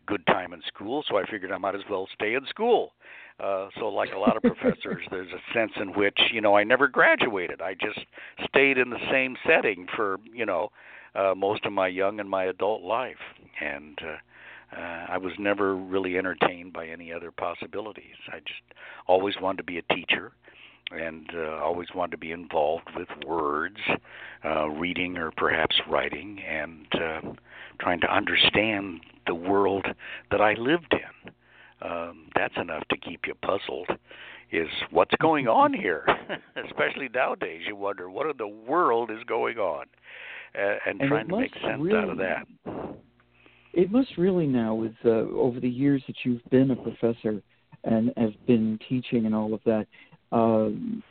good 0.09 0.25
time 0.25 0.53
in 0.53 0.61
school, 0.67 1.03
so 1.07 1.17
I 1.17 1.23
figured 1.29 1.51
I 1.51 1.57
might 1.57 1.75
as 1.75 1.81
well 1.89 2.07
stay 2.13 2.33
in 2.33 2.45
school. 2.47 2.91
Uh, 3.39 3.69
so, 3.79 3.87
like 3.87 4.09
a 4.13 4.17
lot 4.17 4.35
of 4.35 4.43
professors, 4.43 5.05
there's 5.11 5.31
a 5.31 5.53
sense 5.53 5.71
in 5.79 5.93
which 5.93 6.19
you 6.33 6.41
know 6.41 6.57
I 6.57 6.63
never 6.63 6.87
graduated. 6.87 7.61
I 7.61 7.73
just 7.75 7.99
stayed 8.47 8.77
in 8.77 8.89
the 8.89 8.99
same 9.11 9.37
setting 9.47 9.85
for 9.95 10.17
you 10.33 10.45
know 10.45 10.69
uh, 11.15 11.33
most 11.35 11.65
of 11.65 11.71
my 11.71 11.87
young 11.87 12.19
and 12.19 12.29
my 12.29 12.45
adult 12.45 12.81
life, 12.81 13.21
and 13.61 13.97
uh, 14.03 14.77
uh, 14.77 15.05
I 15.09 15.17
was 15.17 15.31
never 15.39 15.75
really 15.75 16.17
entertained 16.17 16.73
by 16.73 16.87
any 16.87 17.13
other 17.13 17.31
possibilities. 17.31 18.15
I 18.27 18.39
just 18.39 18.61
always 19.07 19.35
wanted 19.41 19.57
to 19.57 19.63
be 19.63 19.77
a 19.77 19.93
teacher, 19.93 20.31
and 20.91 21.29
uh, 21.35 21.61
always 21.63 21.87
wanted 21.93 22.11
to 22.11 22.17
be 22.17 22.31
involved 22.31 22.87
with 22.95 23.07
words, 23.25 23.77
uh, 24.43 24.67
reading 24.69 25.17
or 25.17 25.31
perhaps 25.31 25.75
writing, 25.89 26.39
and 26.47 26.87
uh, 26.93 27.21
trying 27.79 28.01
to 28.01 28.13
understand 28.13 29.01
the 29.27 29.35
world 29.35 29.85
that 30.31 30.41
I 30.41 30.53
lived 30.53 30.93
in 30.93 31.31
um, 31.81 32.27
that's 32.35 32.55
enough 32.57 32.83
to 32.89 32.97
keep 32.97 33.21
you 33.25 33.33
puzzled. 33.35 33.89
Is 34.51 34.67
what's 34.91 35.13
going 35.21 35.47
on 35.47 35.73
here? 35.73 36.05
Especially 36.65 37.09
nowadays, 37.13 37.61
you 37.67 37.75
wonder 37.75 38.09
what 38.09 38.27
in 38.27 38.37
the 38.37 38.47
world 38.47 39.11
is 39.11 39.23
going 39.27 39.57
on, 39.57 39.85
and, 40.53 41.01
And 41.01 41.09
trying 41.09 41.27
to 41.27 41.37
make 41.37 41.53
sense 41.53 41.79
really, 41.79 41.97
out 41.97 42.09
of 42.09 42.17
that. 42.17 42.47
It 43.73 43.91
must 43.91 44.17
really 44.17 44.47
now, 44.47 44.73
with 44.73 44.95
uh, 45.05 45.09
over 45.09 45.59
the 45.59 45.69
years 45.69 46.01
that 46.07 46.15
you've 46.23 46.43
been 46.49 46.71
a 46.71 46.75
professor 46.75 47.41
and 47.83 48.11
have 48.17 48.33
been 48.45 48.79
teaching 48.89 49.25
and 49.25 49.35
all 49.35 49.53
of 49.53 49.61
that, 49.65 49.87
um, 50.31 51.03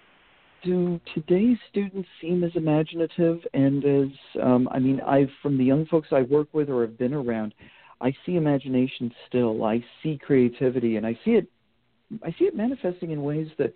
do 0.65 1.01
today's 1.15 1.59
students 1.71 2.09
seem 2.21 2.43
as 2.43 2.51
imaginative 2.55 3.39
and 3.55 3.85
as 3.85 4.43
um, 4.43 4.69
I 4.73 4.79
mean, 4.79 5.01
I've 5.01 5.31
from 5.43 5.57
the 5.57 5.65
young 5.65 5.87
folks 5.87 6.09
I 6.13 6.23
work 6.23 6.49
with 6.53 6.69
or 6.69 6.83
have 6.83 6.99
been 6.99 7.15
around, 7.15 7.55
I 8.01 8.13
see 8.25 8.37
imagination 8.37 9.13
still. 9.27 9.65
I 9.65 9.85
see 10.03 10.19
creativity, 10.19 10.97
and 10.97 11.07
I 11.07 11.19
see 11.25 11.33
it. 11.33 11.49
I 12.23 12.31
see 12.39 12.45
it 12.45 12.57
manifesting 12.57 13.11
in 13.11 13.23
ways 13.23 13.49
that 13.59 13.75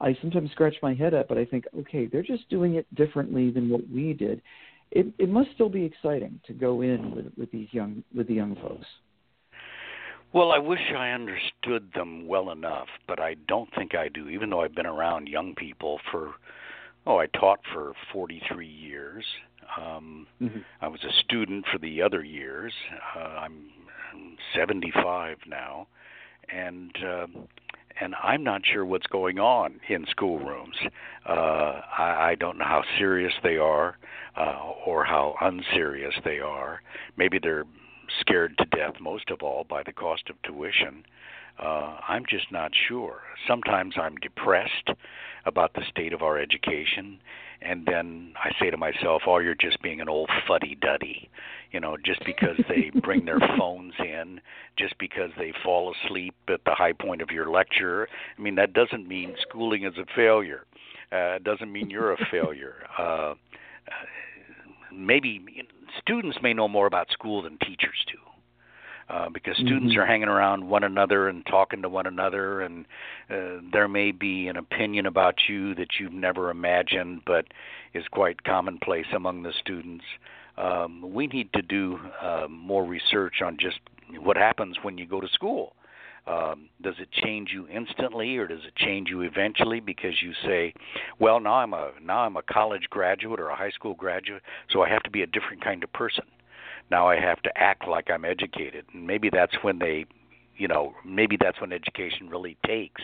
I 0.00 0.16
sometimes 0.20 0.50
scratch 0.52 0.76
my 0.82 0.94
head 0.94 1.14
at, 1.14 1.28
but 1.28 1.38
I 1.38 1.44
think, 1.44 1.64
okay, 1.80 2.06
they're 2.06 2.22
just 2.22 2.48
doing 2.48 2.74
it 2.74 2.92
differently 2.94 3.50
than 3.50 3.68
what 3.68 3.88
we 3.90 4.12
did. 4.12 4.42
It 4.90 5.06
it 5.18 5.28
must 5.28 5.50
still 5.54 5.68
be 5.68 5.84
exciting 5.84 6.40
to 6.46 6.52
go 6.52 6.80
in 6.80 7.14
with 7.14 7.26
with 7.36 7.50
these 7.50 7.68
young 7.72 8.02
with 8.14 8.26
the 8.26 8.34
young 8.34 8.54
folks. 8.56 8.86
Well, 10.32 10.52
I 10.52 10.58
wish 10.58 10.92
I 10.96 11.10
understood 11.10 11.90
them 11.94 12.26
well 12.26 12.50
enough, 12.50 12.88
but 13.06 13.18
I 13.20 13.34
don't 13.46 13.68
think 13.74 13.94
I 13.94 14.08
do. 14.08 14.28
Even 14.28 14.50
though 14.50 14.60
I've 14.60 14.74
been 14.74 14.86
around 14.86 15.28
young 15.28 15.54
people 15.54 16.00
for, 16.10 16.34
oh, 17.06 17.18
I 17.18 17.26
taught 17.26 17.60
for 17.72 17.94
43 18.12 18.66
years. 18.66 19.24
Um, 19.80 20.26
Mm-hmm. 20.40 20.60
I 20.80 20.88
was 20.88 21.00
a 21.04 21.12
student 21.24 21.64
for 21.70 21.78
the 21.78 22.00
other 22.02 22.22
years. 22.24 22.72
Uh, 23.16 23.20
I'm 23.20 23.70
75 24.54 25.38
now, 25.46 25.88
and 26.48 26.96
um, 27.04 27.48
and 28.00 28.14
I'm 28.22 28.44
not 28.44 28.62
sure 28.64 28.84
what's 28.86 29.06
going 29.08 29.38
on 29.38 29.80
in 29.88 30.06
schoolrooms. 30.10 30.76
Uh, 31.28 31.80
I, 31.98 32.30
I 32.30 32.34
don't 32.38 32.58
know 32.58 32.64
how 32.64 32.82
serious 32.98 33.32
they 33.42 33.56
are, 33.56 33.98
uh, 34.36 34.56
or 34.86 35.04
how 35.04 35.34
unserious 35.40 36.14
they 36.24 36.38
are. 36.38 36.80
Maybe 37.16 37.38
they're 37.42 37.64
scared 38.20 38.56
to 38.58 38.64
death, 38.66 38.94
most 39.00 39.30
of 39.30 39.42
all, 39.42 39.64
by 39.64 39.82
the 39.82 39.92
cost 39.92 40.30
of 40.30 40.40
tuition. 40.42 41.04
Uh, 41.58 41.98
I'm 42.06 42.24
just 42.28 42.52
not 42.52 42.70
sure. 42.88 43.22
Sometimes 43.46 43.94
I'm 44.00 44.14
depressed 44.16 44.90
about 45.44 45.74
the 45.74 45.82
state 45.90 46.12
of 46.12 46.22
our 46.22 46.38
education, 46.38 47.18
and 47.62 47.84
then 47.84 48.32
I 48.36 48.50
say 48.60 48.70
to 48.70 48.76
myself, 48.76 49.22
"Oh, 49.26 49.38
you're 49.38 49.56
just 49.56 49.82
being 49.82 50.00
an 50.00 50.08
old 50.08 50.30
fuddy-duddy." 50.46 51.28
You 51.72 51.80
know, 51.80 51.96
just 51.96 52.24
because 52.24 52.56
they 52.68 52.90
bring 53.02 53.24
their 53.24 53.40
phones 53.58 53.94
in, 53.98 54.40
just 54.76 54.96
because 54.98 55.30
they 55.36 55.52
fall 55.64 55.92
asleep 55.92 56.34
at 56.48 56.64
the 56.64 56.74
high 56.74 56.92
point 56.92 57.22
of 57.22 57.30
your 57.30 57.50
lecture. 57.50 58.08
I 58.38 58.40
mean, 58.40 58.54
that 58.54 58.72
doesn't 58.72 59.08
mean 59.08 59.34
schooling 59.42 59.84
is 59.84 59.98
a 59.98 60.06
failure. 60.14 60.64
Uh, 61.10 61.36
it 61.36 61.44
doesn't 61.44 61.72
mean 61.72 61.90
you're 61.90 62.12
a 62.12 62.26
failure. 62.30 62.86
Uh, 62.96 63.34
maybe 64.92 65.40
students 66.00 66.38
may 66.42 66.52
know 66.54 66.68
more 66.68 66.86
about 66.86 67.10
school 67.10 67.42
than 67.42 67.58
teachers 67.58 68.04
do. 68.06 68.18
Uh, 69.10 69.30
because 69.30 69.56
students 69.56 69.94
Mhm. 69.94 70.02
are 70.02 70.04
hanging 70.04 70.28
around 70.28 70.68
one 70.68 70.84
another 70.84 71.28
and 71.28 71.46
talking 71.46 71.80
to 71.80 71.88
one 71.88 72.06
another, 72.06 72.60
and 72.60 72.84
uh, 73.30 73.56
there 73.72 73.88
may 73.88 74.12
be 74.12 74.48
an 74.48 74.56
opinion 74.58 75.06
about 75.06 75.48
you 75.48 75.74
that 75.74 75.98
you've 75.98 76.12
never 76.12 76.50
imagined, 76.50 77.24
but 77.24 77.46
is 77.94 78.06
quite 78.08 78.44
commonplace 78.44 79.06
among 79.12 79.44
the 79.44 79.52
students. 79.54 80.04
Um, 80.58 81.00
we 81.14 81.26
need 81.26 81.50
to 81.54 81.62
do 81.62 81.98
uh, 82.20 82.48
more 82.50 82.84
research 82.84 83.40
on 83.40 83.56
just 83.56 83.80
what 84.18 84.36
happens 84.36 84.76
when 84.82 84.98
you 84.98 85.06
go 85.06 85.22
to 85.22 85.28
school. 85.28 85.74
Um, 86.28 86.68
does 86.82 86.96
it 86.98 87.10
change 87.10 87.50
you 87.52 87.66
instantly, 87.68 88.36
or 88.36 88.46
does 88.46 88.60
it 88.66 88.76
change 88.76 89.08
you 89.08 89.22
eventually 89.22 89.80
because 89.80 90.20
you 90.22 90.32
say, 90.44 90.74
"Well, 91.18 91.40
now 91.40 91.54
I'm 91.54 91.72
a 91.72 91.92
now 92.02 92.20
I'm 92.20 92.36
a 92.36 92.42
college 92.42 92.88
graduate 92.90 93.40
or 93.40 93.48
a 93.48 93.56
high 93.56 93.70
school 93.70 93.94
graduate, 93.94 94.42
so 94.70 94.82
I 94.82 94.88
have 94.88 95.02
to 95.04 95.10
be 95.10 95.22
a 95.22 95.26
different 95.26 95.64
kind 95.64 95.82
of 95.82 95.92
person." 95.92 96.24
now 96.90 97.08
I 97.08 97.20
have 97.20 97.42
to 97.42 97.50
act 97.56 97.86
like 97.86 98.10
I'm 98.10 98.24
educated. 98.24 98.84
And 98.92 99.06
maybe 99.06 99.30
that's 99.30 99.54
when 99.62 99.78
they, 99.78 100.06
you 100.56 100.68
know, 100.68 100.94
maybe 101.04 101.36
that's 101.40 101.60
when 101.60 101.72
education 101.72 102.28
really 102.28 102.56
takes 102.66 103.02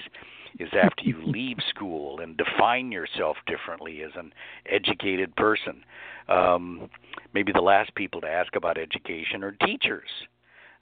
is 0.58 0.68
after 0.72 1.04
you 1.04 1.20
leave 1.26 1.58
school 1.68 2.20
and 2.20 2.36
define 2.36 2.92
yourself 2.92 3.36
differently 3.46 4.02
as 4.02 4.12
an 4.16 4.32
educated 4.66 5.34
person. 5.36 5.82
Um, 6.28 6.88
maybe 7.32 7.52
the 7.52 7.60
last 7.60 7.94
people 7.94 8.20
to 8.22 8.28
ask 8.28 8.54
about 8.56 8.78
education 8.78 9.44
are 9.44 9.52
teachers, 9.52 10.08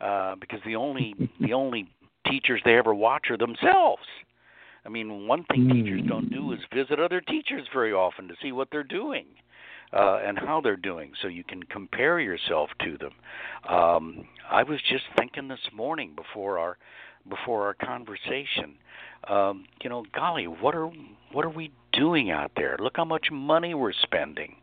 uh, 0.00 0.36
because 0.36 0.60
the 0.64 0.76
only 0.76 1.14
the 1.40 1.52
only 1.52 1.90
teachers 2.28 2.60
they 2.64 2.76
ever 2.76 2.94
watch 2.94 3.30
are 3.30 3.38
themselves. 3.38 4.02
I 4.84 4.88
mean, 4.88 5.26
one 5.26 5.44
thing 5.44 5.66
mm. 5.66 5.72
teachers 5.72 6.02
don't 6.08 6.30
do 6.30 6.52
is 6.52 6.58
visit 6.74 6.98
other 6.98 7.20
teachers 7.20 7.66
very 7.72 7.92
often 7.92 8.28
to 8.28 8.34
see 8.42 8.52
what 8.52 8.68
they're 8.70 8.82
doing 8.82 9.26
uh, 9.92 10.20
and 10.24 10.38
how 10.38 10.60
they're 10.60 10.76
doing, 10.76 11.12
so 11.20 11.28
you 11.28 11.44
can 11.44 11.62
compare 11.64 12.18
yourself 12.18 12.70
to 12.82 12.98
them. 12.98 13.12
Um, 13.68 14.24
I 14.50 14.62
was 14.62 14.80
just 14.88 15.04
thinking 15.16 15.48
this 15.48 15.60
morning 15.74 16.14
before 16.16 16.58
our 16.58 16.78
before 17.28 17.66
our 17.66 17.74
conversation. 17.74 18.74
Um, 19.28 19.66
you 19.82 19.90
know, 19.90 20.04
golly, 20.14 20.46
what 20.46 20.74
are 20.74 20.90
what 21.30 21.44
are 21.44 21.50
we 21.50 21.70
doing 21.92 22.30
out 22.30 22.52
there? 22.56 22.76
Look 22.78 22.96
how 22.96 23.04
much 23.04 23.28
money 23.30 23.74
we're 23.74 23.92
spending. 23.92 24.56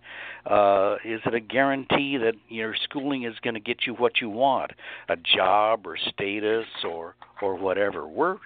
Uh, 0.45 0.95
is 1.03 1.21
it 1.25 1.33
a 1.33 1.39
guarantee 1.39 2.17
that 2.17 2.33
your 2.47 2.75
schooling 2.83 3.23
is 3.23 3.35
going 3.43 3.53
to 3.53 3.59
get 3.59 3.85
you 3.85 3.93
what 3.93 4.21
you 4.21 4.29
want, 4.29 4.71
a 5.09 5.15
job 5.15 5.85
or 5.85 5.97
status 5.97 6.65
or 6.87 7.15
or 7.41 7.55
whatever? 7.55 8.07
We're 8.07 8.37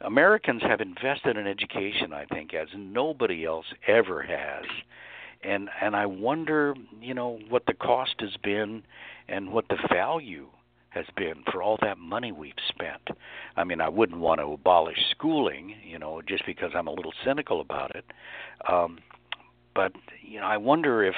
Americans 0.00 0.62
have 0.62 0.80
invested 0.80 1.36
in 1.36 1.46
education, 1.46 2.12
I 2.12 2.26
think, 2.26 2.52
as 2.52 2.68
nobody 2.76 3.44
else 3.44 3.66
ever 3.86 4.22
has. 4.22 4.64
And 5.42 5.68
and 5.80 5.94
I 5.94 6.06
wonder, 6.06 6.74
you 7.00 7.14
know, 7.14 7.38
what 7.48 7.66
the 7.66 7.74
cost 7.74 8.16
has 8.18 8.36
been 8.42 8.82
and 9.28 9.52
what 9.52 9.68
the 9.68 9.78
value 9.90 10.48
has 10.94 11.06
been 11.16 11.42
for 11.50 11.62
all 11.62 11.76
that 11.82 11.98
money 11.98 12.32
we've 12.32 12.52
spent. 12.68 13.18
I 13.56 13.64
mean, 13.64 13.80
I 13.80 13.88
wouldn't 13.88 14.20
want 14.20 14.40
to 14.40 14.52
abolish 14.52 14.98
schooling, 15.10 15.74
you 15.84 15.98
know, 15.98 16.22
just 16.26 16.46
because 16.46 16.70
I'm 16.74 16.86
a 16.86 16.92
little 16.92 17.12
cynical 17.24 17.60
about 17.60 17.94
it. 17.96 18.04
Um, 18.70 18.98
but 19.74 19.92
you 20.22 20.40
know, 20.40 20.46
I 20.46 20.56
wonder 20.56 21.02
if 21.02 21.16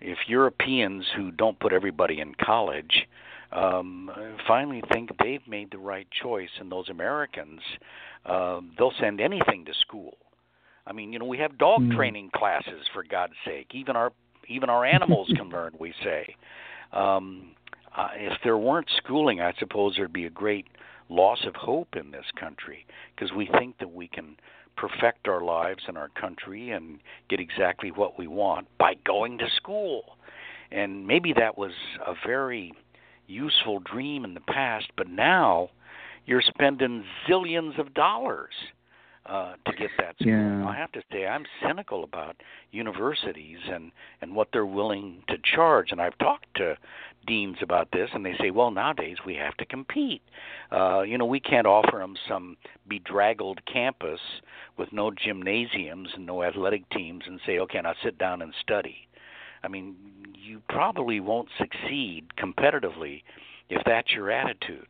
if 0.00 0.18
Europeans 0.28 1.04
who 1.16 1.30
don't 1.30 1.58
put 1.58 1.72
everybody 1.72 2.20
in 2.20 2.34
college 2.34 3.08
um, 3.52 4.10
finally 4.46 4.82
think 4.92 5.10
they've 5.18 5.46
made 5.48 5.70
the 5.70 5.78
right 5.78 6.06
choice, 6.22 6.50
and 6.60 6.70
those 6.70 6.88
Americans, 6.88 7.60
uh, 8.26 8.60
they'll 8.76 8.92
send 9.00 9.20
anything 9.20 9.64
to 9.64 9.72
school. 9.80 10.18
I 10.86 10.92
mean, 10.92 11.12
you 11.12 11.18
know, 11.18 11.24
we 11.24 11.38
have 11.38 11.56
dog 11.58 11.80
mm. 11.80 11.96
training 11.96 12.30
classes 12.34 12.86
for 12.92 13.04
God's 13.04 13.34
sake. 13.44 13.68
Even 13.72 13.96
our 13.96 14.12
even 14.48 14.70
our 14.70 14.84
animals 14.84 15.30
can 15.36 15.48
learn. 15.50 15.72
We 15.78 15.94
say, 16.02 16.34
um, 16.92 17.52
uh, 17.98 18.08
if 18.14 18.38
there 18.44 18.56
weren't 18.56 18.88
schooling, 18.96 19.40
I 19.40 19.52
suppose 19.58 19.94
there'd 19.96 20.12
be 20.12 20.26
a 20.26 20.30
great 20.30 20.66
loss 21.08 21.44
of 21.46 21.56
hope 21.56 21.96
in 21.96 22.10
this 22.12 22.26
country 22.38 22.86
because 23.14 23.34
we 23.34 23.48
think 23.58 23.78
that 23.78 23.92
we 23.92 24.06
can 24.06 24.36
perfect 24.76 25.26
our 25.26 25.42
lives 25.42 25.82
in 25.88 25.96
our 25.96 26.08
country 26.10 26.70
and 26.70 27.00
get 27.28 27.40
exactly 27.40 27.90
what 27.90 28.16
we 28.16 28.28
want 28.28 28.68
by 28.78 28.94
going 29.04 29.38
to 29.38 29.46
school. 29.56 30.16
And 30.70 31.06
maybe 31.06 31.32
that 31.32 31.58
was 31.58 31.72
a 32.06 32.14
very 32.24 32.72
useful 33.26 33.80
dream 33.80 34.24
in 34.24 34.34
the 34.34 34.40
past, 34.40 34.86
but 34.96 35.08
now 35.08 35.70
you're 36.26 36.42
spending 36.42 37.04
zillions 37.28 37.80
of 37.80 37.94
dollars 37.94 38.52
uh, 39.28 39.54
to 39.66 39.72
get 39.76 39.90
that 39.98 40.14
school. 40.20 40.32
Yeah. 40.32 40.66
I 40.66 40.74
have 40.76 40.92
to 40.92 41.02
say 41.12 41.26
I'm 41.26 41.44
cynical 41.66 42.02
about 42.04 42.36
universities 42.70 43.58
and 43.70 43.92
and 44.22 44.34
what 44.34 44.48
they're 44.52 44.66
willing 44.66 45.22
to 45.28 45.36
charge. 45.54 45.88
And 45.90 46.00
I've 46.00 46.16
talked 46.18 46.46
to 46.56 46.76
deans 47.28 47.58
about 47.62 47.90
this, 47.92 48.10
and 48.12 48.24
they 48.24 48.34
say, 48.40 48.50
well, 48.50 48.70
nowadays 48.70 49.18
we 49.24 49.34
have 49.36 49.56
to 49.58 49.64
compete. 49.66 50.22
Uh, 50.72 51.02
you 51.02 51.16
know, 51.18 51.26
we 51.26 51.38
can't 51.38 51.66
offer 51.66 51.98
them 51.98 52.16
some 52.28 52.56
bedraggled 52.88 53.60
campus 53.72 54.20
with 54.76 54.92
no 54.92 55.12
gymnasiums 55.12 56.08
and 56.14 56.26
no 56.26 56.42
athletic 56.42 56.88
teams 56.90 57.22
and 57.26 57.38
say, 57.46 57.58
okay, 57.58 57.80
now 57.80 57.94
sit 58.02 58.18
down 58.18 58.42
and 58.42 58.52
study. 58.60 58.96
I 59.62 59.68
mean, 59.68 59.94
you 60.34 60.62
probably 60.68 61.20
won't 61.20 61.48
succeed 61.58 62.26
competitively 62.38 63.22
if 63.68 63.82
that's 63.84 64.12
your 64.12 64.30
attitude. 64.30 64.86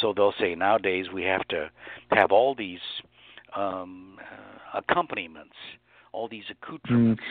So 0.00 0.12
they'll 0.14 0.34
say 0.40 0.54
nowadays 0.54 1.06
we 1.12 1.22
have 1.24 1.46
to 1.48 1.70
have 2.10 2.32
all 2.32 2.54
these 2.54 2.80
um, 3.54 4.16
uh, 4.20 4.78
accompaniments, 4.78 5.54
all 6.12 6.28
these 6.28 6.44
accoutrements. 6.50 7.22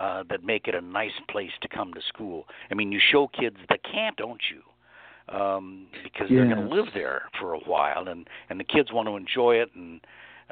Uh, 0.00 0.24
that 0.28 0.42
make 0.42 0.66
it 0.66 0.74
a 0.74 0.80
nice 0.80 1.12
place 1.30 1.52
to 1.62 1.68
come 1.68 1.94
to 1.94 2.00
school. 2.08 2.46
I 2.68 2.74
mean, 2.74 2.90
you 2.90 2.98
show 3.12 3.28
kids 3.28 3.56
the 3.68 3.78
camp, 3.78 4.16
don't 4.16 4.40
you? 4.50 5.34
Um, 5.34 5.86
because 6.02 6.26
yes. 6.28 6.30
they're 6.30 6.52
going 6.52 6.68
to 6.68 6.74
live 6.74 6.86
there 6.92 7.22
for 7.40 7.54
a 7.54 7.60
while, 7.60 8.08
and 8.08 8.28
and 8.50 8.58
the 8.58 8.64
kids 8.64 8.92
want 8.92 9.06
to 9.06 9.16
enjoy 9.16 9.54
it. 9.54 9.70
And 9.76 10.00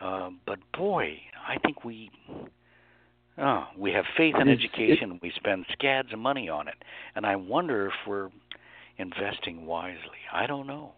uh, 0.00 0.30
but 0.46 0.60
boy, 0.78 1.18
I 1.44 1.58
think 1.58 1.84
we. 1.84 2.10
Oh, 3.36 3.64
we 3.76 3.90
have 3.92 4.04
faith 4.16 4.36
in 4.40 4.46
it's, 4.46 4.62
education. 4.62 5.12
It, 5.12 5.22
we 5.22 5.32
spend 5.34 5.66
scads 5.72 6.12
of 6.12 6.20
money 6.20 6.48
on 6.48 6.68
it, 6.68 6.76
and 7.16 7.26
I 7.26 7.34
wonder 7.34 7.86
if 7.86 7.94
we're 8.06 8.30
investing 8.98 9.66
wisely. 9.66 10.22
I 10.32 10.46
don't 10.46 10.68
know, 10.68 10.92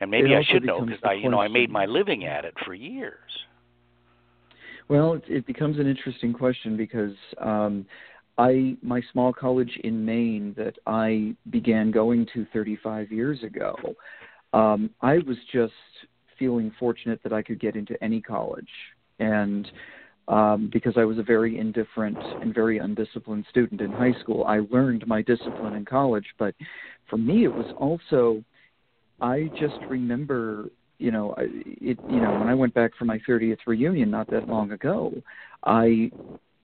and 0.00 0.10
maybe 0.10 0.34
I 0.34 0.42
should 0.42 0.64
know 0.64 0.80
because 0.80 1.00
I, 1.04 1.12
you 1.12 1.28
know, 1.28 1.40
I 1.40 1.48
made 1.48 1.68
my 1.68 1.84
living 1.84 2.24
at 2.24 2.44
it 2.44 2.54
for 2.64 2.72
years. 2.72 3.30
Well, 4.88 5.14
it, 5.14 5.22
it 5.28 5.46
becomes 5.46 5.78
an 5.78 5.86
interesting 5.86 6.32
question 6.32 6.76
because 6.76 7.14
um, 7.38 7.86
I 8.38 8.76
my 8.82 9.00
small 9.12 9.32
college 9.32 9.78
in 9.84 10.04
Maine 10.04 10.54
that 10.56 10.74
I 10.86 11.34
began 11.50 11.90
going 11.90 12.26
to 12.34 12.46
35 12.52 13.12
years 13.12 13.42
ago, 13.42 13.76
um, 14.52 14.90
I 15.00 15.18
was 15.18 15.36
just 15.52 15.72
feeling 16.38 16.72
fortunate 16.78 17.20
that 17.22 17.32
I 17.32 17.42
could 17.42 17.60
get 17.60 17.76
into 17.76 18.02
any 18.02 18.20
college, 18.20 18.68
and 19.18 19.70
um, 20.28 20.70
because 20.72 20.94
I 20.96 21.04
was 21.04 21.18
a 21.18 21.22
very 21.22 21.58
indifferent 21.58 22.18
and 22.40 22.54
very 22.54 22.78
undisciplined 22.78 23.44
student 23.50 23.80
in 23.80 23.90
high 23.90 24.14
school, 24.20 24.44
I 24.44 24.60
learned 24.70 25.06
my 25.06 25.20
discipline 25.22 25.74
in 25.74 25.84
college. 25.84 26.26
But 26.38 26.54
for 27.10 27.16
me, 27.16 27.44
it 27.44 27.52
was 27.52 27.66
also 27.76 28.42
I 29.20 29.50
just 29.58 29.78
remember 29.88 30.70
you 30.98 31.10
know, 31.10 31.34
it 31.38 31.98
you 32.06 32.20
know, 32.20 32.32
when 32.32 32.48
I 32.48 32.54
went 32.54 32.74
back 32.74 32.92
for 32.98 33.04
my 33.04 33.18
30th 33.26 33.60
reunion 33.66 34.10
not 34.10 34.30
that 34.30 34.48
long 34.48 34.72
ago, 34.72 35.12
I 35.64 36.12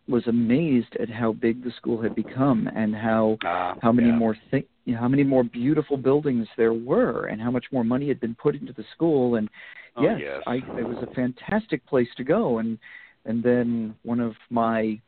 was 0.08 0.26
amazed 0.26 0.96
at 1.00 1.10
how 1.10 1.32
big 1.32 1.62
the 1.64 1.70
school 1.76 2.00
had 2.02 2.14
become 2.14 2.68
and 2.74 2.94
how 2.94 3.38
uh, 3.44 3.74
how 3.78 3.92
many 3.92 4.08
yeah. 4.08 4.12
more 4.12 4.36
thi- 4.50 4.66
you 4.84 4.94
know, 4.94 5.00
how 5.00 5.08
many 5.08 5.22
more 5.24 5.44
beautiful 5.44 5.96
buildings 5.96 6.48
there 6.56 6.72
were 6.74 7.26
and 7.26 7.40
how 7.40 7.50
much 7.50 7.66
more 7.72 7.84
money 7.84 8.08
had 8.08 8.20
been 8.20 8.34
put 8.34 8.54
into 8.56 8.72
the 8.72 8.84
school 8.94 9.36
and 9.36 9.48
oh, 9.96 10.02
yes, 10.02 10.18
yes. 10.18 10.42
I 10.46 10.62
it 10.76 10.84
was 10.84 11.02
a 11.02 11.08
fantastic 11.08 11.84
place 11.86 12.08
to 12.16 12.24
go 12.24 12.58
and 12.58 12.78
and 13.24 13.42
then 13.42 13.94
one 14.02 14.20
of 14.20 14.34
my 14.50 15.00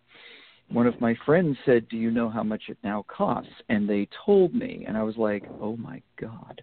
one 0.73 0.87
of 0.87 1.01
my 1.01 1.17
friends 1.27 1.57
said, 1.65 1.89
"Do 1.89 1.97
you 1.97 2.11
know 2.11 2.29
how 2.29 2.43
much 2.43 2.65
it 2.69 2.79
now 2.85 3.05
costs?" 3.09 3.53
And 3.69 3.89
they 3.89 4.09
told 4.25 4.55
me, 4.55 4.85
and 4.87 4.97
I 4.97 5.03
was 5.03 5.17
like, 5.17 5.45
"Oh 5.61 5.77
my 5.77 6.03
god!" 6.21 6.63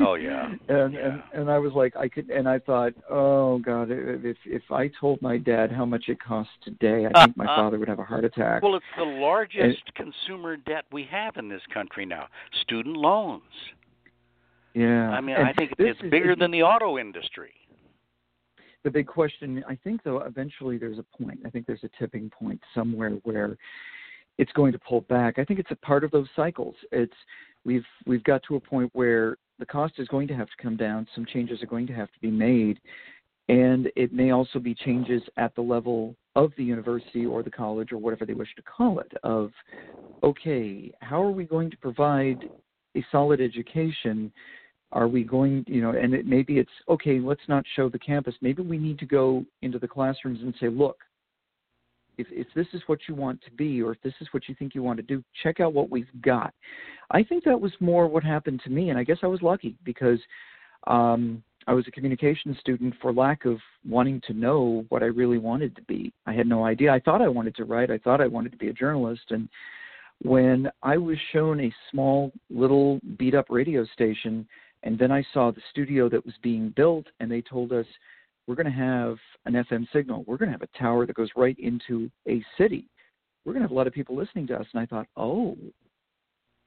Oh 0.00 0.14
yeah. 0.14 0.46
and 0.68 0.94
yeah. 0.94 1.00
and 1.00 1.22
and 1.32 1.50
I 1.50 1.58
was 1.58 1.72
like, 1.72 1.96
I 1.96 2.08
could, 2.08 2.30
and 2.30 2.48
I 2.48 2.58
thought, 2.58 2.92
"Oh 3.10 3.58
god, 3.58 3.88
if 3.90 4.36
if 4.44 4.62
I 4.70 4.90
told 5.00 5.20
my 5.22 5.38
dad 5.38 5.72
how 5.72 5.84
much 5.84 6.04
it 6.08 6.18
costs 6.22 6.52
today, 6.62 7.06
I 7.06 7.24
think 7.24 7.36
my 7.36 7.46
father 7.56 7.78
would 7.78 7.88
have 7.88 7.98
a 7.98 8.04
heart 8.04 8.24
attack." 8.24 8.62
Well, 8.62 8.76
it's 8.76 8.84
the 8.96 9.04
largest 9.04 9.82
and, 9.86 9.94
consumer 9.94 10.56
debt 10.56 10.84
we 10.92 11.04
have 11.10 11.36
in 11.36 11.48
this 11.48 11.62
country 11.72 12.06
now. 12.06 12.26
Student 12.62 12.96
loans. 12.96 13.42
Yeah. 14.74 15.10
I 15.10 15.20
mean, 15.20 15.36
and 15.36 15.46
I 15.46 15.52
think 15.52 15.72
it's 15.78 16.00
bigger 16.00 16.34
than 16.34 16.50
the 16.50 16.62
auto 16.62 16.96
industry 16.96 17.52
the 18.84 18.90
big 18.90 19.06
question, 19.06 19.64
I 19.68 19.76
think, 19.76 20.02
though, 20.02 20.20
eventually 20.20 20.78
there's 20.78 20.98
a 20.98 21.04
point. 21.16 21.40
I 21.44 21.50
think 21.50 21.66
there's 21.66 21.84
a 21.84 21.90
tipping 21.98 22.30
point 22.30 22.60
somewhere 22.74 23.10
where 23.22 23.56
it's 24.38 24.52
going 24.52 24.72
to 24.72 24.78
pull 24.78 25.02
back. 25.02 25.38
I 25.38 25.44
think 25.44 25.60
it's 25.60 25.70
a 25.70 25.76
part 25.76 26.04
of 26.04 26.10
those 26.10 26.28
cycles. 26.34 26.74
It's 26.90 27.14
we've 27.64 27.84
we've 28.06 28.24
got 28.24 28.42
to 28.48 28.56
a 28.56 28.60
point 28.60 28.90
where 28.92 29.36
the 29.58 29.66
cost 29.66 29.94
is 29.98 30.08
going 30.08 30.26
to 30.28 30.34
have 30.34 30.48
to 30.48 30.62
come 30.62 30.76
down. 30.76 31.06
Some 31.14 31.26
changes 31.26 31.62
are 31.62 31.66
going 31.66 31.86
to 31.86 31.92
have 31.92 32.10
to 32.12 32.18
be 32.20 32.30
made, 32.30 32.80
and 33.48 33.88
it 33.94 34.12
may 34.12 34.30
also 34.30 34.58
be 34.58 34.74
changes 34.74 35.22
at 35.36 35.54
the 35.54 35.60
level 35.60 36.16
of 36.34 36.50
the 36.56 36.64
university 36.64 37.26
or 37.26 37.42
the 37.42 37.50
college 37.50 37.92
or 37.92 37.98
whatever 37.98 38.24
they 38.24 38.34
wish 38.34 38.54
to 38.56 38.62
call 38.62 38.98
it. 38.98 39.12
Of 39.22 39.52
okay, 40.22 40.92
how 41.00 41.22
are 41.22 41.30
we 41.30 41.44
going 41.44 41.70
to 41.70 41.76
provide 41.76 42.48
a 42.96 43.04
solid 43.12 43.40
education 43.40 44.32
are 44.92 45.08
we 45.08 45.24
going 45.24 45.64
you 45.66 45.80
know 45.80 45.90
and 45.90 46.14
it, 46.14 46.26
maybe 46.26 46.58
it's 46.58 46.70
okay 46.88 47.18
let's 47.18 47.40
not 47.48 47.64
show 47.74 47.88
the 47.88 47.98
campus. 47.98 48.34
Maybe 48.40 48.62
we 48.62 48.78
need 48.78 48.98
to 49.00 49.06
go 49.06 49.44
into 49.62 49.78
the 49.78 49.88
classrooms 49.88 50.40
and 50.42 50.54
say 50.60 50.68
look 50.68 50.98
if 52.18 52.26
if 52.30 52.46
this 52.54 52.66
is 52.72 52.82
what 52.86 53.00
you 53.08 53.14
want 53.14 53.42
to 53.42 53.50
be 53.52 53.82
or 53.82 53.92
if 53.92 54.02
this 54.02 54.14
is 54.20 54.28
what 54.32 54.48
you 54.48 54.54
think 54.54 54.74
you 54.74 54.82
want 54.82 54.98
to 54.98 55.02
do 55.02 55.24
check 55.42 55.60
out 55.60 55.72
what 55.72 55.90
we've 55.90 56.06
got. 56.20 56.52
I 57.10 57.22
think 57.22 57.44
that 57.44 57.60
was 57.60 57.72
more 57.80 58.06
what 58.06 58.22
happened 58.22 58.60
to 58.64 58.70
me 58.70 58.90
and 58.90 58.98
i 58.98 59.04
guess 59.04 59.18
i 59.22 59.26
was 59.26 59.42
lucky 59.42 59.76
because 59.84 60.18
um 60.86 61.42
i 61.66 61.72
was 61.72 61.86
a 61.88 61.90
communication 61.90 62.56
student 62.60 62.94
for 63.00 63.12
lack 63.12 63.44
of 63.44 63.58
wanting 63.88 64.20
to 64.26 64.34
know 64.34 64.84
what 64.90 65.02
i 65.02 65.06
really 65.06 65.38
wanted 65.38 65.74
to 65.76 65.82
be. 65.82 66.12
I 66.26 66.32
had 66.32 66.46
no 66.46 66.64
idea. 66.64 66.92
I 66.92 67.00
thought 67.00 67.22
i 67.22 67.28
wanted 67.28 67.56
to 67.56 67.64
write. 67.64 67.90
I 67.90 67.98
thought 67.98 68.20
i 68.20 68.26
wanted 68.26 68.52
to 68.52 68.58
be 68.58 68.68
a 68.68 68.74
journalist. 68.74 69.30
And 69.30 69.48
when 70.20 70.70
i 70.82 70.96
was 70.98 71.16
shown 71.32 71.60
a 71.60 71.74
small 71.90 72.30
little 72.50 73.00
beat 73.18 73.34
up 73.34 73.46
radio 73.48 73.86
station 73.86 74.46
and 74.82 74.98
then 74.98 75.12
I 75.12 75.24
saw 75.32 75.50
the 75.50 75.62
studio 75.70 76.08
that 76.08 76.24
was 76.24 76.34
being 76.42 76.70
built, 76.76 77.06
and 77.20 77.30
they 77.30 77.42
told 77.42 77.72
us, 77.72 77.86
we're 78.46 78.56
going 78.56 78.66
to 78.66 78.72
have 78.72 79.16
an 79.46 79.52
FM 79.52 79.86
signal. 79.92 80.24
We're 80.26 80.36
going 80.36 80.48
to 80.48 80.58
have 80.58 80.62
a 80.62 80.78
tower 80.78 81.06
that 81.06 81.14
goes 81.14 81.30
right 81.36 81.56
into 81.58 82.10
a 82.28 82.44
city. 82.58 82.88
We're 83.44 83.52
going 83.52 83.62
to 83.62 83.68
have 83.68 83.72
a 83.72 83.74
lot 83.74 83.86
of 83.86 83.92
people 83.92 84.16
listening 84.16 84.46
to 84.48 84.56
us. 84.56 84.66
And 84.72 84.82
I 84.82 84.86
thought, 84.86 85.06
oh, 85.16 85.56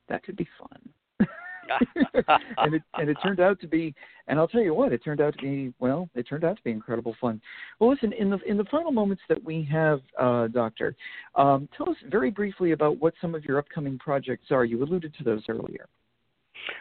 that 0.07 0.23
could 0.23 0.37
be 0.37 0.47
fun. 0.57 1.27
and 2.59 2.75
it 2.75 2.83
and 2.93 3.09
it 3.09 3.17
turned 3.23 3.39
out 3.39 3.59
to 3.59 3.67
be 3.67 3.95
and 4.27 4.37
I'll 4.37 4.47
tell 4.47 4.61
you 4.61 4.75
what, 4.75 4.93
it 4.93 5.03
turned 5.03 5.19
out 5.19 5.35
to 5.39 5.41
be 5.41 5.73
well, 5.79 6.07
it 6.13 6.23
turned 6.23 6.43
out 6.43 6.57
to 6.57 6.63
be 6.63 6.69
incredible 6.69 7.15
fun. 7.19 7.41
Well 7.79 7.89
listen, 7.89 8.13
in 8.13 8.29
the 8.29 8.37
in 8.45 8.55
the 8.55 8.65
final 8.65 8.91
moments 8.91 9.23
that 9.29 9.43
we 9.43 9.67
have, 9.71 10.01
uh, 10.19 10.47
Doctor, 10.47 10.95
um, 11.33 11.67
tell 11.75 11.89
us 11.89 11.97
very 12.07 12.29
briefly 12.29 12.73
about 12.73 12.99
what 12.99 13.15
some 13.19 13.33
of 13.33 13.43
your 13.45 13.57
upcoming 13.57 13.97
projects 13.97 14.51
are. 14.51 14.63
You 14.63 14.83
alluded 14.83 15.15
to 15.15 15.23
those 15.23 15.41
earlier. 15.49 15.87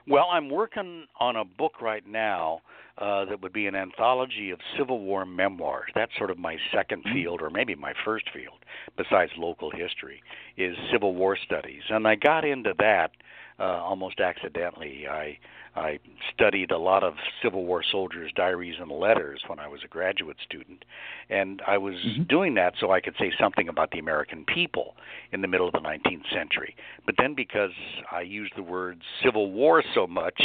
Well, 0.07 0.26
I'm 0.32 0.51
working 0.51 1.07
on 1.18 1.37
a 1.37 1.45
book 1.45 1.80
right 1.80 2.07
now 2.07 2.61
uh, 2.99 3.24
that 3.24 3.43
would 3.43 3.53
be 3.53 3.66
an 3.66 3.74
anthology 3.74 4.51
of 4.51 4.61
Civil 4.78 5.01
War 5.01 5.26
memoirs. 5.26 5.91
That's 5.95 6.12
sort 6.16 6.30
of 6.30 6.39
my 6.39 6.57
second 6.72 7.03
Mm-hmm. 7.05 7.14
field, 7.14 7.43
or 7.43 7.51
maybe 7.51 7.74
my 7.74 7.93
first 8.05 8.26
field, 8.32 8.59
besides 8.97 9.32
local 9.37 9.70
history, 9.70 10.22
is 10.57 10.76
Civil 10.93 11.14
War 11.14 11.37
studies. 11.37 11.82
And 11.91 12.07
I 12.07 12.14
got 12.14 12.45
into 12.45 12.72
that 12.78 13.11
uh, 13.59 13.63
almost 13.63 14.21
accidentally. 14.21 15.07
I 15.09 15.39
I 15.77 15.99
studied 16.33 16.71
a 16.71 16.79
lot 16.79 17.03
of 17.03 17.15
Civil 17.43 17.65
War 17.65 17.83
soldiers' 17.83 18.31
diaries 18.37 18.77
and 18.79 18.93
letters 18.93 19.43
when 19.49 19.59
I 19.59 19.67
was 19.67 19.81
a 19.85 19.89
graduate 19.89 20.37
student, 20.45 20.85
and 21.31 21.61
I 21.67 21.79
was 21.79 21.97
Mhm. 21.97 22.29
doing 22.29 22.55
that 22.55 22.77
so 22.79 22.93
I 22.93 23.01
could 23.01 23.17
say 23.17 23.33
something 23.41 23.69
about 23.69 23.91
the 23.91 23.99
American 23.99 24.45
people 24.45 24.95
in 25.33 25.41
the 25.41 25.49
middle 25.49 25.67
of 25.67 25.73
the 25.73 25.81
19th 25.81 26.27
century. 26.31 26.77
But 27.07 27.17
then, 27.17 27.35
because 27.35 27.73
I 28.13 28.21
used 28.21 28.55
the 28.55 28.63
word 28.63 29.01
Civil 29.21 29.51
War 29.51 29.83
so 29.95 30.07
much, 30.07 30.41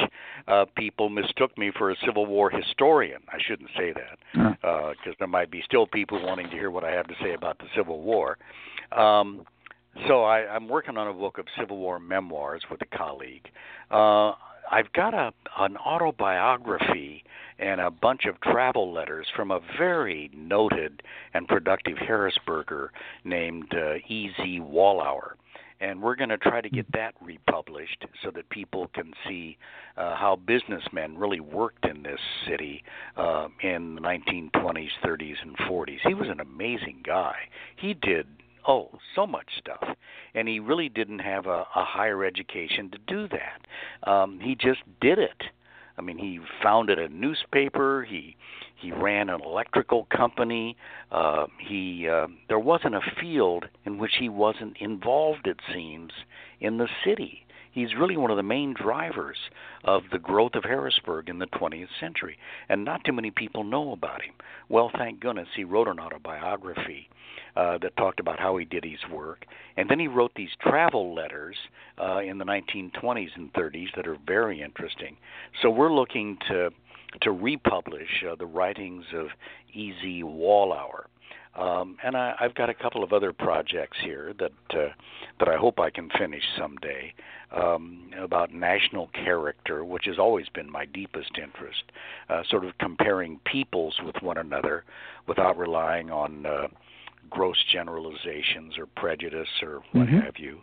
uh, 0.47 0.65
people 0.75 1.09
mistook 1.09 1.55
me 1.59 1.69
for 1.69 1.91
a 1.91 1.95
Civil 1.97 2.25
War 2.25 2.49
historian. 2.49 3.21
I 3.31 3.37
shouldn't 3.39 3.69
say 3.77 3.91
that 3.91 4.17
Uh, 4.63 4.89
because 4.91 5.15
there 5.19 5.27
might 5.27 5.51
be 5.51 5.61
still 5.61 5.85
people 5.85 6.19
wanting 6.19 6.49
to 6.49 6.55
hear 6.55 6.71
what 6.71 6.83
I 6.83 6.91
have 6.91 7.07
to 7.07 7.15
say 7.21 7.33
about 7.33 7.59
the 7.59 7.69
Civil 7.75 8.01
War. 8.01 8.37
Um, 8.91 9.45
so 10.07 10.23
I, 10.23 10.47
I'm 10.47 10.67
working 10.67 10.97
on 10.97 11.07
a 11.07 11.13
book 11.13 11.37
of 11.37 11.45
Civil 11.57 11.77
War 11.77 11.99
memoirs 11.99 12.63
with 12.69 12.81
a 12.81 12.97
colleague. 12.97 13.47
Uh, 13.91 14.33
I've 14.71 14.91
got 14.93 15.13
a 15.13 15.31
an 15.57 15.77
autobiography 15.77 17.23
and 17.57 17.81
a 17.81 17.91
bunch 17.91 18.25
of 18.25 18.39
travel 18.41 18.93
letters 18.93 19.27
from 19.35 19.51
a 19.51 19.59
very 19.77 20.29
noted 20.33 21.01
and 21.33 21.47
productive 21.47 21.97
Harrisburger 21.97 22.89
named 23.23 23.73
uh, 23.73 23.95
E.Z. 24.07 24.59
Wallower. 24.61 25.35
And 25.81 26.01
we're 26.01 26.15
going 26.15 26.29
to 26.29 26.37
try 26.37 26.59
to 26.59 26.69
get 26.69 26.91
that 26.91 27.15
republished 27.21 28.05
so 28.21 28.31
that 28.31 28.49
people 28.49 28.89
can 28.93 29.13
see 29.27 29.57
uh, 29.95 30.15
how 30.15 30.35
businessmen 30.35 31.17
really 31.17 31.39
worked 31.39 31.85
in 31.85 32.03
this 32.03 32.19
city 32.47 32.83
uh, 33.15 33.47
in 33.63 33.95
the 33.95 34.01
1920s, 34.01 34.89
30s, 35.05 35.35
and 35.41 35.57
40s. 35.57 35.99
He 36.05 36.13
was 36.13 36.27
an 36.27 36.41
amazing 36.41 37.01
guy. 37.05 37.35
He 37.77 37.93
did 37.93 38.27
oh 38.69 38.89
so 39.15 39.25
much 39.25 39.47
stuff, 39.57 39.83
and 40.35 40.47
he 40.47 40.59
really 40.59 40.87
didn't 40.87 41.19
have 41.19 41.47
a, 41.47 41.65
a 41.75 41.83
higher 41.83 42.23
education 42.23 42.89
to 42.91 42.97
do 43.07 43.27
that. 43.27 44.09
Um, 44.09 44.39
he 44.39 44.55
just 44.55 44.81
did 45.01 45.17
it. 45.17 45.43
I 45.97 46.01
mean, 46.01 46.17
he 46.17 46.39
founded 46.63 46.99
a 46.99 47.09
newspaper. 47.09 48.05
He 48.07 48.37
he 48.75 48.93
ran 48.93 49.29
an 49.29 49.41
electrical 49.41 50.07
company. 50.15 50.77
Uh, 51.11 51.47
he 51.59 52.07
uh, 52.07 52.27
there 52.47 52.59
wasn't 52.59 52.95
a 52.95 53.01
field 53.19 53.65
in 53.85 53.97
which 53.97 54.13
he 54.19 54.29
wasn't 54.29 54.77
involved. 54.79 55.47
It 55.47 55.59
seems 55.73 56.11
in 56.61 56.77
the 56.77 56.87
city. 57.03 57.45
He's 57.71 57.95
really 57.95 58.17
one 58.17 58.31
of 58.31 58.37
the 58.37 58.43
main 58.43 58.73
drivers 58.73 59.37
of 59.83 60.03
the 60.11 60.19
growth 60.19 60.55
of 60.55 60.63
Harrisburg 60.63 61.29
in 61.29 61.39
the 61.39 61.47
20th 61.47 61.87
century, 61.99 62.37
and 62.67 62.83
not 62.83 63.03
too 63.03 63.13
many 63.13 63.31
people 63.31 63.63
know 63.63 63.91
about 63.91 64.21
him. 64.21 64.33
Well, 64.69 64.91
thank 64.97 65.19
goodness 65.19 65.47
he 65.55 65.63
wrote 65.63 65.87
an 65.87 65.99
autobiography 65.99 67.09
uh, 67.55 67.77
that 67.79 67.95
talked 67.97 68.19
about 68.19 68.39
how 68.39 68.57
he 68.57 68.65
did 68.65 68.83
his 68.83 68.99
work, 69.11 69.45
and 69.77 69.89
then 69.89 69.99
he 69.99 70.07
wrote 70.07 70.31
these 70.35 70.49
travel 70.61 71.13
letters 71.13 71.55
uh, 72.01 72.19
in 72.19 72.37
the 72.37 72.45
1920s 72.45 73.29
and 73.35 73.53
30s 73.53 73.87
that 73.95 74.07
are 74.07 74.17
very 74.25 74.61
interesting. 74.61 75.15
So 75.61 75.69
we're 75.69 75.93
looking 75.93 76.37
to 76.49 76.69
to 77.21 77.31
republish 77.31 78.23
uh, 78.29 78.35
the 78.35 78.45
writings 78.45 79.03
of 79.15 79.27
E.Z. 79.73 80.21
Wallower. 80.23 81.07
Um, 81.55 81.97
and 82.03 82.15
I, 82.15 82.35
I've 82.39 82.53
got 82.55 82.69
a 82.69 82.73
couple 82.73 83.03
of 83.03 83.11
other 83.11 83.33
projects 83.33 83.97
here 84.03 84.33
that 84.39 84.51
uh, 84.79 84.89
that 85.39 85.49
I 85.49 85.57
hope 85.57 85.79
I 85.79 85.89
can 85.89 86.09
finish 86.17 86.43
someday 86.57 87.13
um, 87.51 88.11
about 88.19 88.53
national 88.53 89.07
character, 89.07 89.83
which 89.83 90.05
has 90.05 90.19
always 90.19 90.47
been 90.49 90.71
my 90.71 90.85
deepest 90.85 91.31
interest. 91.41 91.83
Uh, 92.29 92.43
sort 92.49 92.65
of 92.65 92.77
comparing 92.77 93.39
peoples 93.45 93.95
with 94.05 94.15
one 94.21 94.37
another 94.37 94.83
without 95.27 95.57
relying 95.57 96.11
on 96.11 96.45
uh, 96.45 96.67
gross 97.29 97.57
generalizations 97.71 98.77
or 98.77 98.85
prejudice 98.95 99.49
or 99.61 99.81
what 99.91 100.07
Mhm. 100.07 100.23
have 100.23 100.37
you. 100.37 100.61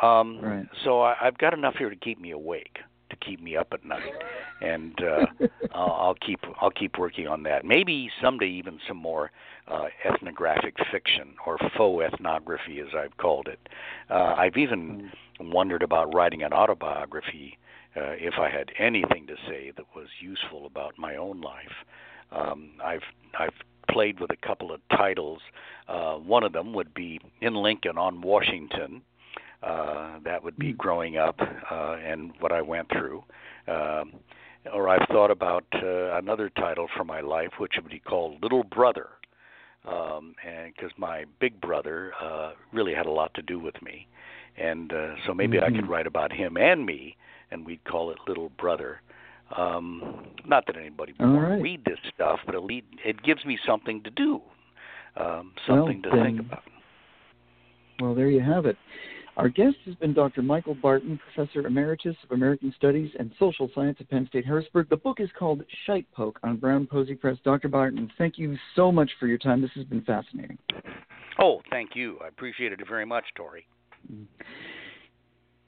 Um, 0.00 0.38
Right. 0.40 0.66
So 0.84 1.02
I, 1.02 1.16
I've 1.20 1.36
got 1.38 1.52
enough 1.52 1.74
here 1.76 1.90
to 1.90 1.96
keep 1.96 2.18
me 2.18 2.30
awake, 2.30 2.78
to 3.10 3.16
keep 3.16 3.40
me 3.42 3.56
up 3.56 3.68
at 3.72 3.84
night, 3.84 4.14
and 4.62 4.94
uh, 5.02 5.26
I'll, 5.74 5.92
I'll 5.92 6.14
keep 6.14 6.40
I'll 6.60 6.70
keep 6.70 6.96
working 6.96 7.26
on 7.28 7.42
that. 7.42 7.64
Maybe 7.64 8.10
someday 8.22 8.48
even 8.48 8.78
some 8.88 8.96
more 8.96 9.30
uh, 9.68 9.86
ethnographic 10.04 10.74
fiction 10.90 11.34
or 11.46 11.58
faux 11.76 12.04
ethnography, 12.04 12.80
as 12.80 12.88
I've 12.96 13.16
called 13.16 13.48
it. 13.48 13.68
Uh, 14.10 14.34
I've 14.36 14.56
even 14.56 15.10
wondered 15.40 15.82
about 15.82 16.14
writing 16.14 16.42
an 16.42 16.52
autobiography 16.52 17.58
uh, 17.96 18.12
if 18.18 18.34
I 18.38 18.48
had 18.48 18.70
anything 18.78 19.26
to 19.26 19.34
say 19.48 19.72
that 19.76 19.86
was 19.94 20.08
useful 20.20 20.66
about 20.66 20.94
my 20.98 21.16
own 21.16 21.40
life. 21.40 21.72
Um, 22.30 22.72
I've 22.82 23.02
I've 23.38 23.54
played 23.90 24.20
with 24.20 24.30
a 24.30 24.46
couple 24.46 24.72
of 24.72 24.80
titles. 24.90 25.40
Uh, 25.88 26.14
one 26.14 26.44
of 26.44 26.52
them 26.52 26.72
would 26.72 26.94
be 26.94 27.20
in 27.40 27.54
Lincoln 27.54 27.98
on 27.98 28.20
Washington. 28.22 29.02
Uh, 29.62 30.18
that 30.24 30.42
would 30.42 30.56
be 30.56 30.72
growing 30.72 31.16
up 31.18 31.38
uh, 31.70 31.96
and 32.04 32.32
what 32.40 32.50
I 32.50 32.62
went 32.62 32.88
through. 32.90 33.22
Um, 33.68 34.14
or 34.72 34.88
I've 34.88 35.06
thought 35.08 35.30
about 35.30 35.64
uh, 35.74 36.16
another 36.16 36.48
title 36.50 36.88
for 36.96 37.04
my 37.04 37.20
life, 37.20 37.50
which 37.58 37.74
would 37.76 37.90
be 37.90 37.98
called 38.00 38.42
Little 38.42 38.64
Brother, 38.64 39.08
um, 39.86 40.34
and 40.46 40.72
because 40.74 40.92
my 40.96 41.24
big 41.40 41.60
brother 41.60 42.12
uh, 42.20 42.52
really 42.72 42.94
had 42.94 43.06
a 43.06 43.10
lot 43.10 43.32
to 43.34 43.42
do 43.42 43.58
with 43.58 43.80
me, 43.82 44.06
and 44.56 44.92
uh, 44.92 45.14
so 45.26 45.34
maybe 45.34 45.58
I 45.60 45.70
could 45.70 45.84
Mhm. 45.84 45.88
write 45.88 46.06
about 46.06 46.32
him 46.32 46.56
and 46.56 46.86
me, 46.86 47.16
and 47.50 47.66
we'd 47.66 47.82
call 47.84 48.10
it 48.10 48.18
Little 48.26 48.50
Brother. 48.50 49.00
Um, 49.56 50.26
not 50.46 50.66
that 50.66 50.76
anybody 50.76 51.12
would 51.18 51.26
right. 51.26 51.60
read 51.60 51.84
this 51.84 51.98
stuff, 52.14 52.40
but 52.46 52.54
at 52.54 52.62
least 52.64 52.86
it 53.04 53.22
gives 53.22 53.44
me 53.44 53.58
something 53.66 54.02
to 54.02 54.10
do, 54.10 54.40
um, 55.16 55.52
something 55.66 56.00
Well, 56.02 56.12
to 56.12 56.22
think 56.22 56.40
about. 56.40 56.62
Well, 58.00 58.14
there 58.14 58.30
you 58.30 58.40
have 58.40 58.66
it. 58.66 58.76
Our 59.36 59.48
guest 59.48 59.76
has 59.86 59.94
been 59.94 60.12
Dr. 60.12 60.42
Michael 60.42 60.74
Barton, 60.74 61.18
Professor 61.34 61.66
Emeritus 61.66 62.16
of 62.24 62.32
American 62.32 62.72
Studies 62.76 63.10
and 63.18 63.32
Social 63.38 63.70
Science 63.74 63.96
at 63.98 64.10
Penn 64.10 64.26
State 64.28 64.44
Harrisburg. 64.44 64.90
The 64.90 64.96
book 64.96 65.20
is 65.20 65.30
called 65.38 65.62
Shite 65.86 66.06
Poke 66.12 66.38
on 66.42 66.58
Brown 66.58 66.86
Posey 66.86 67.14
Press. 67.14 67.38
Dr. 67.42 67.68
Barton, 67.68 68.10
thank 68.18 68.36
you 68.36 68.58
so 68.76 68.92
much 68.92 69.10
for 69.18 69.26
your 69.26 69.38
time. 69.38 69.62
This 69.62 69.70
has 69.74 69.84
been 69.84 70.02
fascinating. 70.02 70.58
Oh, 71.38 71.62
thank 71.70 71.96
you. 71.96 72.18
I 72.22 72.28
appreciate 72.28 72.72
it 72.72 72.80
very 72.86 73.06
much, 73.06 73.24
Tory. 73.34 73.66
Mm-hmm. 74.12 74.24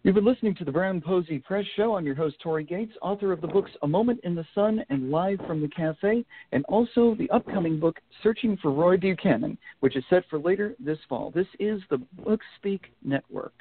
You've 0.05 0.17
been 0.17 0.27
listening 0.27 0.55
to 0.57 0.67
the 0.67 0.71
Brown 0.71 1.01
Posey 1.01 1.39
Press 1.39 1.65
Show. 1.77 1.97
I'm 1.97 2.05
your 2.05 2.15
host, 2.15 2.37
Tory 2.43 2.63
Gates, 2.63 2.93
author 3.01 3.33
of 3.33 3.41
the 3.41 3.47
books 3.47 3.71
A 3.81 3.89
Moment 3.89 4.21
in 4.23 4.35
the 4.35 4.45
Sun 4.55 4.85
and 4.91 5.11
Live 5.11 5.39
from 5.47 5.63
the 5.63 5.69
Cafe, 5.69 6.27
and 6.53 6.63
also 6.67 7.15
the 7.15 7.31
upcoming 7.31 7.81
book, 7.81 7.99
Searching 8.23 8.59
for 8.61 8.71
Roy 8.71 8.99
Buchanan, 8.99 9.57
which 9.81 9.97
is 9.97 10.05
set 10.11 10.25
for 10.29 10.39
later 10.39 10.75
this 10.79 10.99
fall. 11.09 11.31
This 11.31 11.47
is 11.59 11.81
the 11.89 11.97
Book 12.23 12.41
Speak 12.59 12.93
Network. 13.03 13.55